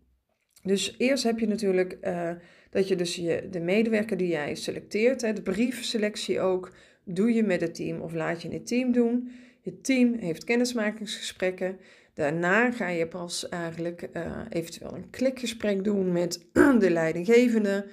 Dus 0.62 0.94
eerst 0.98 1.24
heb 1.24 1.38
je 1.38 1.46
natuurlijk 1.46 1.98
uh, 2.02 2.30
dat 2.70 2.88
je 2.88 2.96
dus 2.96 3.16
je, 3.16 3.48
de 3.50 3.60
medewerker 3.60 4.16
die 4.16 4.28
jij 4.28 4.54
selecteert, 4.54 5.20
hè, 5.20 5.32
de 5.32 5.42
briefselectie 5.42 6.40
ook, 6.40 6.72
doe 7.04 7.32
je 7.32 7.42
met 7.42 7.60
het 7.60 7.74
team 7.74 8.00
of 8.00 8.14
laat 8.14 8.42
je 8.42 8.48
in 8.48 8.54
het 8.54 8.66
team 8.66 8.92
doen. 8.92 9.30
Je 9.60 9.80
team 9.80 10.14
heeft 10.14 10.44
kennismakingsgesprekken. 10.44 11.78
Daarna 12.14 12.70
ga 12.70 12.88
je 12.88 13.06
pas 13.06 13.48
eigenlijk 13.48 14.08
uh, 14.12 14.36
eventueel 14.48 14.94
een 14.94 15.10
klikgesprek 15.10 15.84
doen 15.84 16.12
met 16.12 16.46
de 16.78 16.90
leidinggevende. 16.90 17.86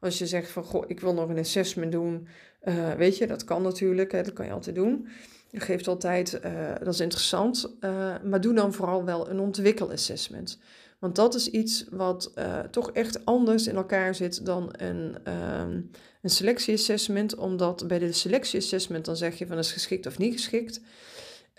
Als 0.00 0.18
je 0.18 0.26
zegt 0.26 0.50
van, 0.50 0.64
goh, 0.64 0.84
ik 0.86 1.00
wil 1.00 1.14
nog 1.14 1.28
een 1.28 1.38
assessment 1.38 1.92
doen, 1.92 2.28
uh, 2.64 2.92
weet 2.92 3.18
je, 3.18 3.26
dat 3.26 3.44
kan 3.44 3.62
natuurlijk, 3.62 4.12
hè, 4.12 4.22
dat 4.22 4.32
kan 4.32 4.46
je 4.46 4.52
altijd 4.52 4.74
doen. 4.74 5.08
Je 5.50 5.60
geeft 5.60 5.88
altijd, 5.88 6.40
uh, 6.44 6.74
dat 6.78 6.94
is 6.94 7.00
interessant, 7.00 7.76
maar 8.24 8.40
doe 8.40 8.54
dan 8.54 8.72
vooral 8.72 9.04
wel 9.04 9.30
een 9.30 9.40
ontwikkelassessment. 9.40 10.58
Want 10.98 11.16
dat 11.16 11.34
is 11.34 11.50
iets 11.50 11.84
wat 11.90 12.32
toch 12.70 12.90
echt 12.92 13.24
anders 13.24 13.66
in 13.66 13.76
elkaar 13.76 14.14
zit 14.14 14.46
dan 14.46 14.74
een, 14.76 15.16
um, 15.60 15.90
een 16.22 16.30
selectieassessment. 16.30 17.36
Omdat 17.36 17.86
bij 17.86 17.98
de 17.98 18.12
selectieassessment 18.12 19.04
dan 19.04 19.16
zeg 19.16 19.38
je 19.38 19.46
van 19.46 19.58
is 19.58 19.72
geschikt 19.72 20.06
of 20.06 20.18
niet 20.18 20.32
geschikt. 20.32 20.80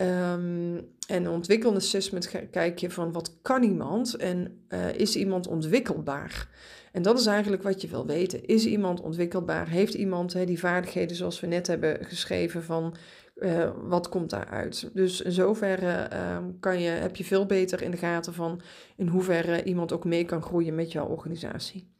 Um, 0.01 0.75
en 1.07 1.23
een 1.23 1.29
ontwikkelende 1.29 1.79
assessment 1.79 2.31
kijk 2.51 2.79
je 2.79 2.89
van 2.91 3.11
wat 3.11 3.37
kan 3.41 3.63
iemand 3.63 4.15
en 4.15 4.65
uh, 4.69 4.93
is 4.93 5.15
iemand 5.15 5.47
ontwikkelbaar. 5.47 6.49
En 6.91 7.01
dat 7.01 7.19
is 7.19 7.25
eigenlijk 7.25 7.63
wat 7.63 7.81
je 7.81 7.87
wil 7.87 8.05
weten. 8.05 8.45
Is 8.45 8.65
iemand 8.65 9.01
ontwikkelbaar? 9.01 9.67
Heeft 9.67 9.93
iemand 9.93 10.45
die 10.45 10.59
vaardigheden 10.59 11.15
zoals 11.15 11.39
we 11.39 11.47
net 11.47 11.67
hebben 11.67 12.05
geschreven 12.05 12.63
van 12.63 12.95
uh, 13.35 13.69
wat 13.83 14.09
komt 14.09 14.29
daaruit? 14.29 14.89
Dus 14.93 15.21
in 15.21 15.31
zoverre 15.31 16.09
uh, 16.13 16.37
kan 16.59 16.81
je, 16.81 16.89
heb 16.89 17.15
je 17.15 17.23
veel 17.23 17.45
beter 17.45 17.81
in 17.81 17.91
de 17.91 17.97
gaten 17.97 18.33
van 18.33 18.61
in 18.97 19.07
hoeverre 19.07 19.63
iemand 19.63 19.93
ook 19.93 20.05
mee 20.05 20.25
kan 20.25 20.41
groeien 20.41 20.75
met 20.75 20.91
jouw 20.91 21.07
organisatie. 21.07 21.93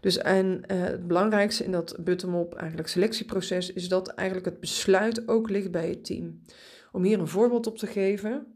Dus 0.00 0.18
en 0.18 0.46
uh, 0.46 0.82
het 0.82 1.06
belangrijkste 1.06 1.64
in 1.64 1.72
dat 1.72 1.96
bottom-up 2.00 2.54
eigenlijk 2.54 2.88
selectieproces 2.88 3.72
is 3.72 3.88
dat 3.88 4.08
eigenlijk 4.08 4.48
het 4.48 4.60
besluit 4.60 5.28
ook 5.28 5.50
ligt 5.50 5.70
bij 5.70 5.88
het 5.88 6.04
team. 6.04 6.42
Om 6.96 7.04
hier 7.04 7.20
een 7.20 7.28
voorbeeld 7.28 7.66
op 7.66 7.78
te 7.78 7.86
geven. 7.86 8.46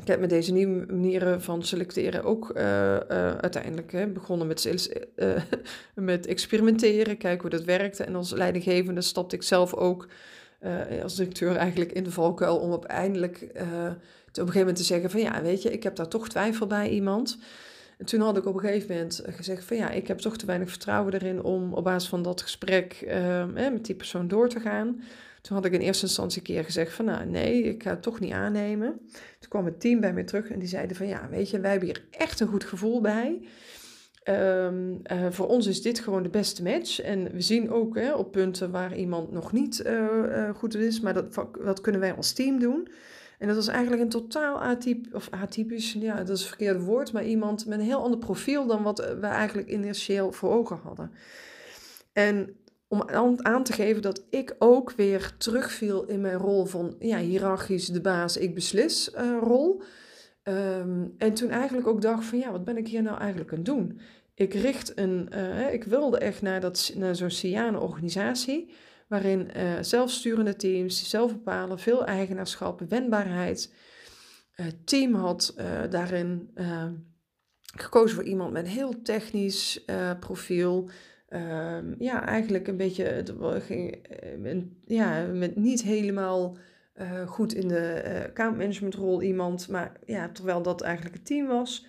Ik 0.00 0.06
heb 0.06 0.20
met 0.20 0.30
deze 0.30 0.52
nieuwe 0.52 0.86
manieren 0.86 1.42
van 1.42 1.62
selecteren 1.62 2.24
ook 2.24 2.52
uh, 2.56 2.62
uh, 2.62 2.98
uiteindelijk 3.36 3.92
hè, 3.92 4.06
begonnen 4.06 4.46
met, 4.46 4.90
met 5.94 6.26
experimenteren, 6.26 7.16
kijken 7.16 7.40
hoe 7.40 7.58
dat 7.58 7.64
werkte. 7.64 8.04
En 8.04 8.14
als 8.14 8.30
leidinggevende 8.30 9.00
stapte 9.00 9.36
ik 9.36 9.42
zelf 9.42 9.74
ook 9.74 10.08
als 11.02 11.16
directeur 11.16 11.56
eigenlijk 11.56 11.92
in 11.92 12.04
de 12.04 12.10
valkuil 12.10 12.56
om 12.56 12.70
uiteindelijk 12.70 13.36
te, 13.38 13.56
op 13.56 13.66
een 14.32 14.34
gegeven 14.34 14.58
moment 14.58 14.76
te 14.76 14.84
zeggen 14.84 15.10
van 15.10 15.20
ja, 15.20 15.42
weet 15.42 15.62
je, 15.62 15.72
ik 15.72 15.82
heb 15.82 15.96
daar 15.96 16.08
toch 16.08 16.28
twijfel 16.28 16.66
bij 16.66 16.88
iemand. 16.88 17.38
En 17.98 18.06
toen 18.06 18.20
had 18.20 18.36
ik 18.36 18.46
op 18.46 18.54
een 18.54 18.60
gegeven 18.60 18.88
moment 18.88 19.22
gezegd 19.26 19.64
van 19.64 19.76
ja, 19.76 19.90
ik 19.90 20.08
heb 20.08 20.18
toch 20.18 20.36
te 20.36 20.46
weinig 20.46 20.68
vertrouwen 20.68 21.14
erin 21.14 21.42
om 21.42 21.72
op 21.72 21.84
basis 21.84 22.08
van 22.08 22.22
dat 22.22 22.42
gesprek 22.42 22.92
eh, 22.92 23.46
met 23.46 23.84
die 23.86 23.94
persoon 23.94 24.28
door 24.28 24.48
te 24.48 24.60
gaan. 24.60 25.00
Toen 25.44 25.56
had 25.56 25.64
ik 25.64 25.72
in 25.72 25.80
eerste 25.80 26.06
instantie 26.06 26.38
een 26.38 26.46
keer 26.46 26.64
gezegd 26.64 26.92
van 26.92 27.04
nou 27.04 27.26
nee, 27.26 27.62
ik 27.62 27.82
ga 27.82 27.90
het 27.90 28.02
toch 28.02 28.20
niet 28.20 28.32
aannemen. 28.32 29.00
Toen 29.38 29.48
kwam 29.48 29.64
het 29.64 29.80
team 29.80 30.00
bij 30.00 30.12
me 30.12 30.24
terug 30.24 30.50
en 30.50 30.58
die 30.58 30.68
zeiden 30.68 30.96
van 30.96 31.06
ja, 31.06 31.28
weet 31.28 31.50
je, 31.50 31.60
wij 31.60 31.70
hebben 31.70 31.88
hier 31.88 32.04
echt 32.10 32.40
een 32.40 32.48
goed 32.48 32.64
gevoel 32.64 33.00
bij. 33.00 33.48
Um, 34.28 35.00
uh, 35.12 35.26
voor 35.30 35.46
ons 35.46 35.66
is 35.66 35.82
dit 35.82 36.00
gewoon 36.00 36.22
de 36.22 36.28
beste 36.28 36.62
match. 36.62 37.00
En 37.00 37.32
we 37.32 37.40
zien 37.40 37.70
ook 37.70 37.94
hè, 37.94 38.14
op 38.14 38.32
punten 38.32 38.70
waar 38.70 38.96
iemand 38.96 39.32
nog 39.32 39.52
niet 39.52 39.82
uh, 39.86 39.92
uh, 39.92 40.50
goed 40.54 40.74
is, 40.74 41.00
maar 41.00 41.14
dat, 41.14 41.34
dat 41.64 41.80
kunnen 41.80 42.00
wij 42.00 42.14
als 42.14 42.32
team 42.32 42.58
doen. 42.58 42.88
En 43.38 43.46
dat 43.46 43.56
was 43.56 43.68
eigenlijk 43.68 44.02
een 44.02 44.08
totaal 44.08 44.76
of 45.12 45.30
atypisch, 45.30 45.92
ja, 45.92 46.16
dat 46.16 46.28
is 46.28 46.40
het 46.40 46.48
verkeerde 46.48 46.80
woord, 46.80 47.12
maar 47.12 47.24
iemand 47.24 47.66
met 47.66 47.78
een 47.78 47.84
heel 47.84 48.02
ander 48.02 48.18
profiel 48.18 48.66
dan 48.66 48.82
wat 48.82 48.98
we 49.20 49.26
eigenlijk 49.26 49.68
initieel 49.68 50.32
voor 50.32 50.50
ogen 50.50 50.78
hadden. 50.82 51.10
En 52.12 52.56
om 53.00 53.38
aan 53.42 53.64
te 53.64 53.72
geven 53.72 54.02
dat 54.02 54.26
ik 54.30 54.54
ook 54.58 54.92
weer 54.92 55.34
terugviel 55.38 56.04
in 56.04 56.20
mijn 56.20 56.36
rol 56.36 56.64
van 56.64 56.96
ja, 56.98 57.18
hiërarchisch 57.18 57.86
de 57.86 58.00
baas, 58.00 58.36
ik 58.36 58.54
beslis 58.54 59.10
rol. 59.40 59.82
Um, 60.48 61.14
en 61.18 61.34
toen 61.34 61.50
eigenlijk 61.50 61.86
ook 61.86 62.02
dacht 62.02 62.24
van 62.24 62.38
ja, 62.38 62.50
wat 62.50 62.64
ben 62.64 62.76
ik 62.76 62.88
hier 62.88 63.02
nou 63.02 63.18
eigenlijk 63.18 63.52
aan 63.52 63.62
doen? 63.62 64.00
Ik 64.34 64.54
richt 64.54 64.98
een, 64.98 65.28
uh, 65.34 65.72
ik 65.72 65.84
wilde 65.84 66.18
echt 66.18 66.42
naar, 66.42 66.60
dat, 66.60 66.92
naar 66.96 67.16
zo'n 67.16 67.30
Siane 67.30 67.80
organisatie, 67.80 68.72
waarin 69.08 69.50
uh, 69.56 69.72
zelfsturende 69.80 70.56
teams, 70.56 71.08
zelf 71.10 71.32
bepalen, 71.32 71.78
veel 71.78 72.04
eigenaarschap, 72.04 72.80
wendbaarheid. 72.88 73.74
Het 74.50 74.86
team 74.86 75.14
had 75.14 75.54
daarin 75.90 76.50
gekozen 77.76 78.16
voor 78.16 78.24
iemand 78.24 78.52
met 78.52 78.64
een 78.64 78.70
heel 78.70 79.02
technisch 79.02 79.84
profiel. 80.20 80.90
Ehm, 81.34 81.94
ja, 81.98 82.26
eigenlijk 82.26 82.68
een 82.68 82.76
beetje, 82.76 83.22
ja, 84.86 85.26
met 85.26 85.56
niet 85.56 85.82
helemaal 85.82 86.56
uh, 87.00 87.26
goed 87.26 87.54
in 87.54 87.68
de 87.68 88.02
uh, 88.06 88.24
accountmanagementrol 88.24 89.22
iemand, 89.22 89.68
maar 89.68 89.92
ja, 90.06 90.28
terwijl 90.28 90.62
dat 90.62 90.80
eigenlijk 90.80 91.14
het 91.14 91.26
team 91.26 91.46
was. 91.46 91.86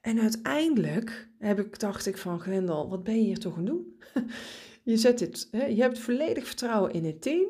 En 0.00 0.20
uiteindelijk 0.20 1.28
heb 1.38 1.60
ik, 1.60 1.78
dacht 1.78 2.06
ik 2.06 2.16
van 2.16 2.40
Gwendal, 2.40 2.88
wat 2.88 3.04
ben 3.04 3.16
je 3.16 3.24
hier 3.24 3.38
toch 3.38 3.56
aan 3.56 3.64
doen? 3.64 4.00
je 4.82 4.96
zet 4.96 5.18
dit, 5.18 5.48
hè, 5.50 5.64
je 5.64 5.82
hebt 5.82 5.98
volledig 5.98 6.46
vertrouwen 6.46 6.92
in 6.92 7.04
het 7.04 7.22
team. 7.22 7.46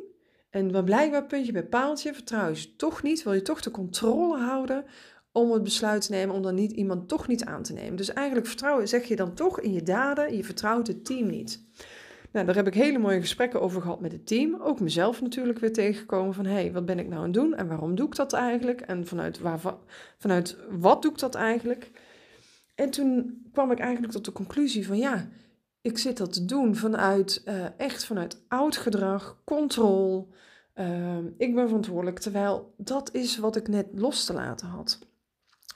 En 0.50 0.72
wat 0.72 0.84
blijkbaar 0.84 1.26
puntje 1.26 1.52
bij 1.52 1.66
paaltje, 1.66 2.14
vertrouw 2.14 2.50
je 2.50 2.76
toch 2.76 3.02
niet, 3.02 3.22
wil 3.22 3.32
je 3.32 3.42
toch 3.42 3.60
de 3.60 3.70
controle 3.70 4.38
houden 4.38 4.84
om 5.36 5.52
het 5.52 5.62
besluit 5.62 6.06
te 6.06 6.12
nemen 6.12 6.34
om 6.34 6.42
dan 6.42 6.54
niet 6.54 6.72
iemand 6.72 7.08
toch 7.08 7.28
niet 7.28 7.44
aan 7.44 7.62
te 7.62 7.72
nemen. 7.72 7.96
Dus 7.96 8.12
eigenlijk 8.12 8.46
vertrouwen 8.46 8.88
zeg 8.88 9.04
je 9.04 9.16
dan 9.16 9.34
toch 9.34 9.60
in 9.60 9.72
je 9.72 9.82
daden, 9.82 10.36
je 10.36 10.44
vertrouwt 10.44 10.86
het 10.86 11.04
team 11.04 11.26
niet. 11.26 11.64
Nou, 12.30 12.46
daar 12.46 12.54
heb 12.54 12.66
ik 12.66 12.74
hele 12.74 12.98
mooie 12.98 13.20
gesprekken 13.20 13.60
over 13.60 13.82
gehad 13.82 14.00
met 14.00 14.12
het 14.12 14.26
team. 14.26 14.60
Ook 14.60 14.80
mezelf 14.80 15.20
natuurlijk 15.20 15.58
weer 15.58 15.72
tegengekomen 15.72 16.34
van... 16.34 16.44
hé, 16.46 16.52
hey, 16.52 16.72
wat 16.72 16.86
ben 16.86 16.98
ik 16.98 17.08
nou 17.08 17.18
aan 17.18 17.24
het 17.24 17.34
doen 17.34 17.54
en 17.54 17.68
waarom 17.68 17.94
doe 17.94 18.06
ik 18.06 18.16
dat 18.16 18.32
eigenlijk? 18.32 18.80
En 18.80 19.06
vanuit, 19.06 19.38
waar, 19.38 19.60
vanuit 20.18 20.56
wat 20.70 21.02
doe 21.02 21.12
ik 21.12 21.18
dat 21.18 21.34
eigenlijk? 21.34 21.90
En 22.74 22.90
toen 22.90 23.42
kwam 23.52 23.70
ik 23.70 23.78
eigenlijk 23.78 24.12
tot 24.12 24.24
de 24.24 24.32
conclusie 24.32 24.86
van... 24.86 24.98
ja, 24.98 25.28
ik 25.80 25.98
zit 25.98 26.16
dat 26.16 26.32
te 26.32 26.44
doen 26.44 26.76
vanuit, 26.76 27.42
uh, 27.44 27.64
echt 27.76 28.04
vanuit 28.04 28.44
oud 28.48 28.76
gedrag, 28.76 29.40
controle. 29.44 30.26
Uh, 30.74 31.16
ik 31.36 31.54
ben 31.54 31.66
verantwoordelijk, 31.66 32.18
terwijl 32.18 32.74
dat 32.76 33.14
is 33.14 33.38
wat 33.38 33.56
ik 33.56 33.68
net 33.68 33.86
los 33.92 34.24
te 34.24 34.32
laten 34.32 34.66
had. 34.66 34.98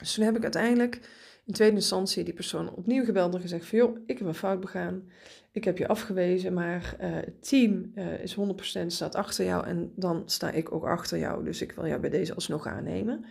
Dus 0.01 0.13
toen 0.13 0.25
heb 0.25 0.35
ik 0.35 0.43
uiteindelijk 0.43 0.99
in 1.45 1.53
tweede 1.53 1.75
instantie 1.75 2.23
die 2.23 2.33
persoon 2.33 2.75
opnieuw 2.75 3.03
gebeld 3.03 3.33
en 3.33 3.41
gezegd 3.41 3.65
van... 3.65 3.77
joh, 3.77 3.97
ik 4.05 4.17
heb 4.17 4.27
een 4.27 4.33
fout 4.33 4.59
begaan 4.59 5.03
ik 5.51 5.63
heb 5.63 5.77
je 5.77 5.87
afgewezen, 5.87 6.53
maar 6.53 6.95
uh, 7.01 7.09
het 7.13 7.47
team 7.47 7.91
uh, 7.95 8.19
is 8.19 8.35
100% 8.83 8.85
staat 8.87 9.15
achter 9.15 9.45
jou 9.45 9.65
en 9.65 9.91
dan 9.95 10.23
sta 10.25 10.51
ik 10.51 10.71
ook 10.71 10.85
achter 10.85 11.17
jou. 11.17 11.43
Dus 11.43 11.61
ik 11.61 11.71
wil 11.71 11.87
jou 11.87 11.99
bij 11.99 12.09
deze 12.09 12.33
alsnog 12.33 12.67
aannemen. 12.67 13.25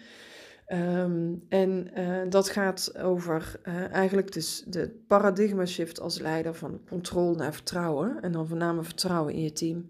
Um, 0.72 1.44
en 1.48 1.90
uh, 1.98 2.20
dat 2.28 2.48
gaat 2.48 2.98
over 2.98 3.60
eigenlijk 3.92 4.32
dus 4.32 4.64
de 4.66 5.02
paradigma 5.06 5.66
shift 5.66 6.00
als 6.00 6.18
leider 6.18 6.54
van 6.54 6.80
controle 6.88 7.36
naar 7.36 7.54
vertrouwen. 7.54 8.22
En 8.22 8.32
dan 8.32 8.48
voornamelijk 8.48 8.86
vertrouwen 8.86 9.34
in 9.34 9.42
je 9.42 9.52
team. 9.52 9.88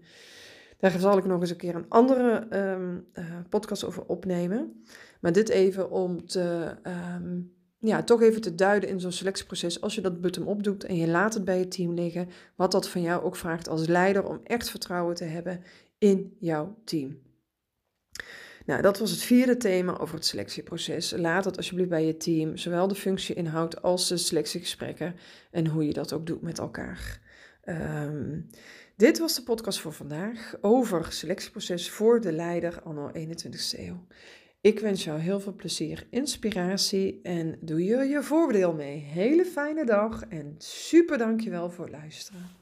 Daar 0.79 0.99
zal 0.99 1.17
ik 1.17 1.25
nog 1.25 1.41
eens 1.41 1.49
een 1.49 1.55
keer 1.55 1.75
een 1.75 1.89
andere 1.89 2.47
um, 2.57 3.05
podcast 3.49 3.83
over 3.83 4.03
opnemen. 4.05 4.83
Maar 5.21 5.31
dit 5.31 5.49
even 5.49 5.91
om 5.91 6.25
te... 6.25 6.75
Um, 7.15 7.59
ja, 7.79 8.03
toch 8.03 8.21
even 8.21 8.41
te 8.41 8.55
duiden 8.55 8.89
in 8.89 8.99
zo'n 8.99 9.11
selectieproces. 9.11 9.81
Als 9.81 9.95
je 9.95 10.01
dat 10.01 10.21
bottom-up 10.21 10.63
doet 10.63 10.83
en 10.83 10.95
je 10.95 11.07
laat 11.07 11.33
het 11.33 11.45
bij 11.45 11.59
je 11.59 11.67
team 11.67 11.93
liggen, 11.93 12.29
wat 12.55 12.71
dat 12.71 12.89
van 12.89 13.01
jou 13.01 13.23
ook 13.23 13.35
vraagt 13.35 13.67
als 13.67 13.87
leider 13.87 14.23
om 14.23 14.39
echt 14.43 14.69
vertrouwen 14.69 15.15
te 15.15 15.23
hebben 15.23 15.63
in 15.97 16.35
jouw 16.39 16.77
team. 16.85 17.19
Nou, 18.65 18.81
dat 18.81 18.99
was 18.99 19.11
het 19.11 19.19
vierde 19.19 19.57
thema 19.57 19.97
over 19.97 20.15
het 20.15 20.25
selectieproces. 20.25 21.13
Laat 21.17 21.45
het 21.45 21.57
alsjeblieft 21.57 21.89
bij 21.89 22.05
je 22.05 22.17
team, 22.17 22.57
zowel 22.57 22.87
de 22.87 22.95
functieinhoud 22.95 23.81
als 23.81 24.07
de 24.07 24.17
selectiegesprekken 24.17 25.15
en 25.51 25.67
hoe 25.67 25.85
je 25.85 25.93
dat 25.93 26.13
ook 26.13 26.25
doet 26.25 26.41
met 26.41 26.59
elkaar. 26.59 27.19
Um, 27.65 28.49
dit 28.95 29.19
was 29.19 29.35
de 29.35 29.43
podcast 29.43 29.79
voor 29.79 29.93
vandaag 29.93 30.55
over 30.61 31.11
selectieproces 31.11 31.89
voor 31.89 32.21
de 32.21 32.31
leider 32.31 32.81
anno 32.81 33.11
21ste 33.17 33.79
eeuw. 33.79 34.05
Ik 34.61 34.79
wens 34.79 35.03
jou 35.03 35.19
heel 35.19 35.39
veel 35.39 35.53
plezier, 35.53 36.07
inspiratie 36.09 37.19
en 37.23 37.57
doe 37.61 37.83
je 37.83 37.95
je 37.95 38.23
voordeel 38.23 38.73
mee. 38.73 38.97
Hele 38.97 39.45
fijne 39.45 39.85
dag 39.85 40.23
en 40.23 40.55
super 40.57 41.17
dankjewel 41.17 41.69
voor 41.69 41.85
het 41.85 41.93
luisteren. 41.93 42.60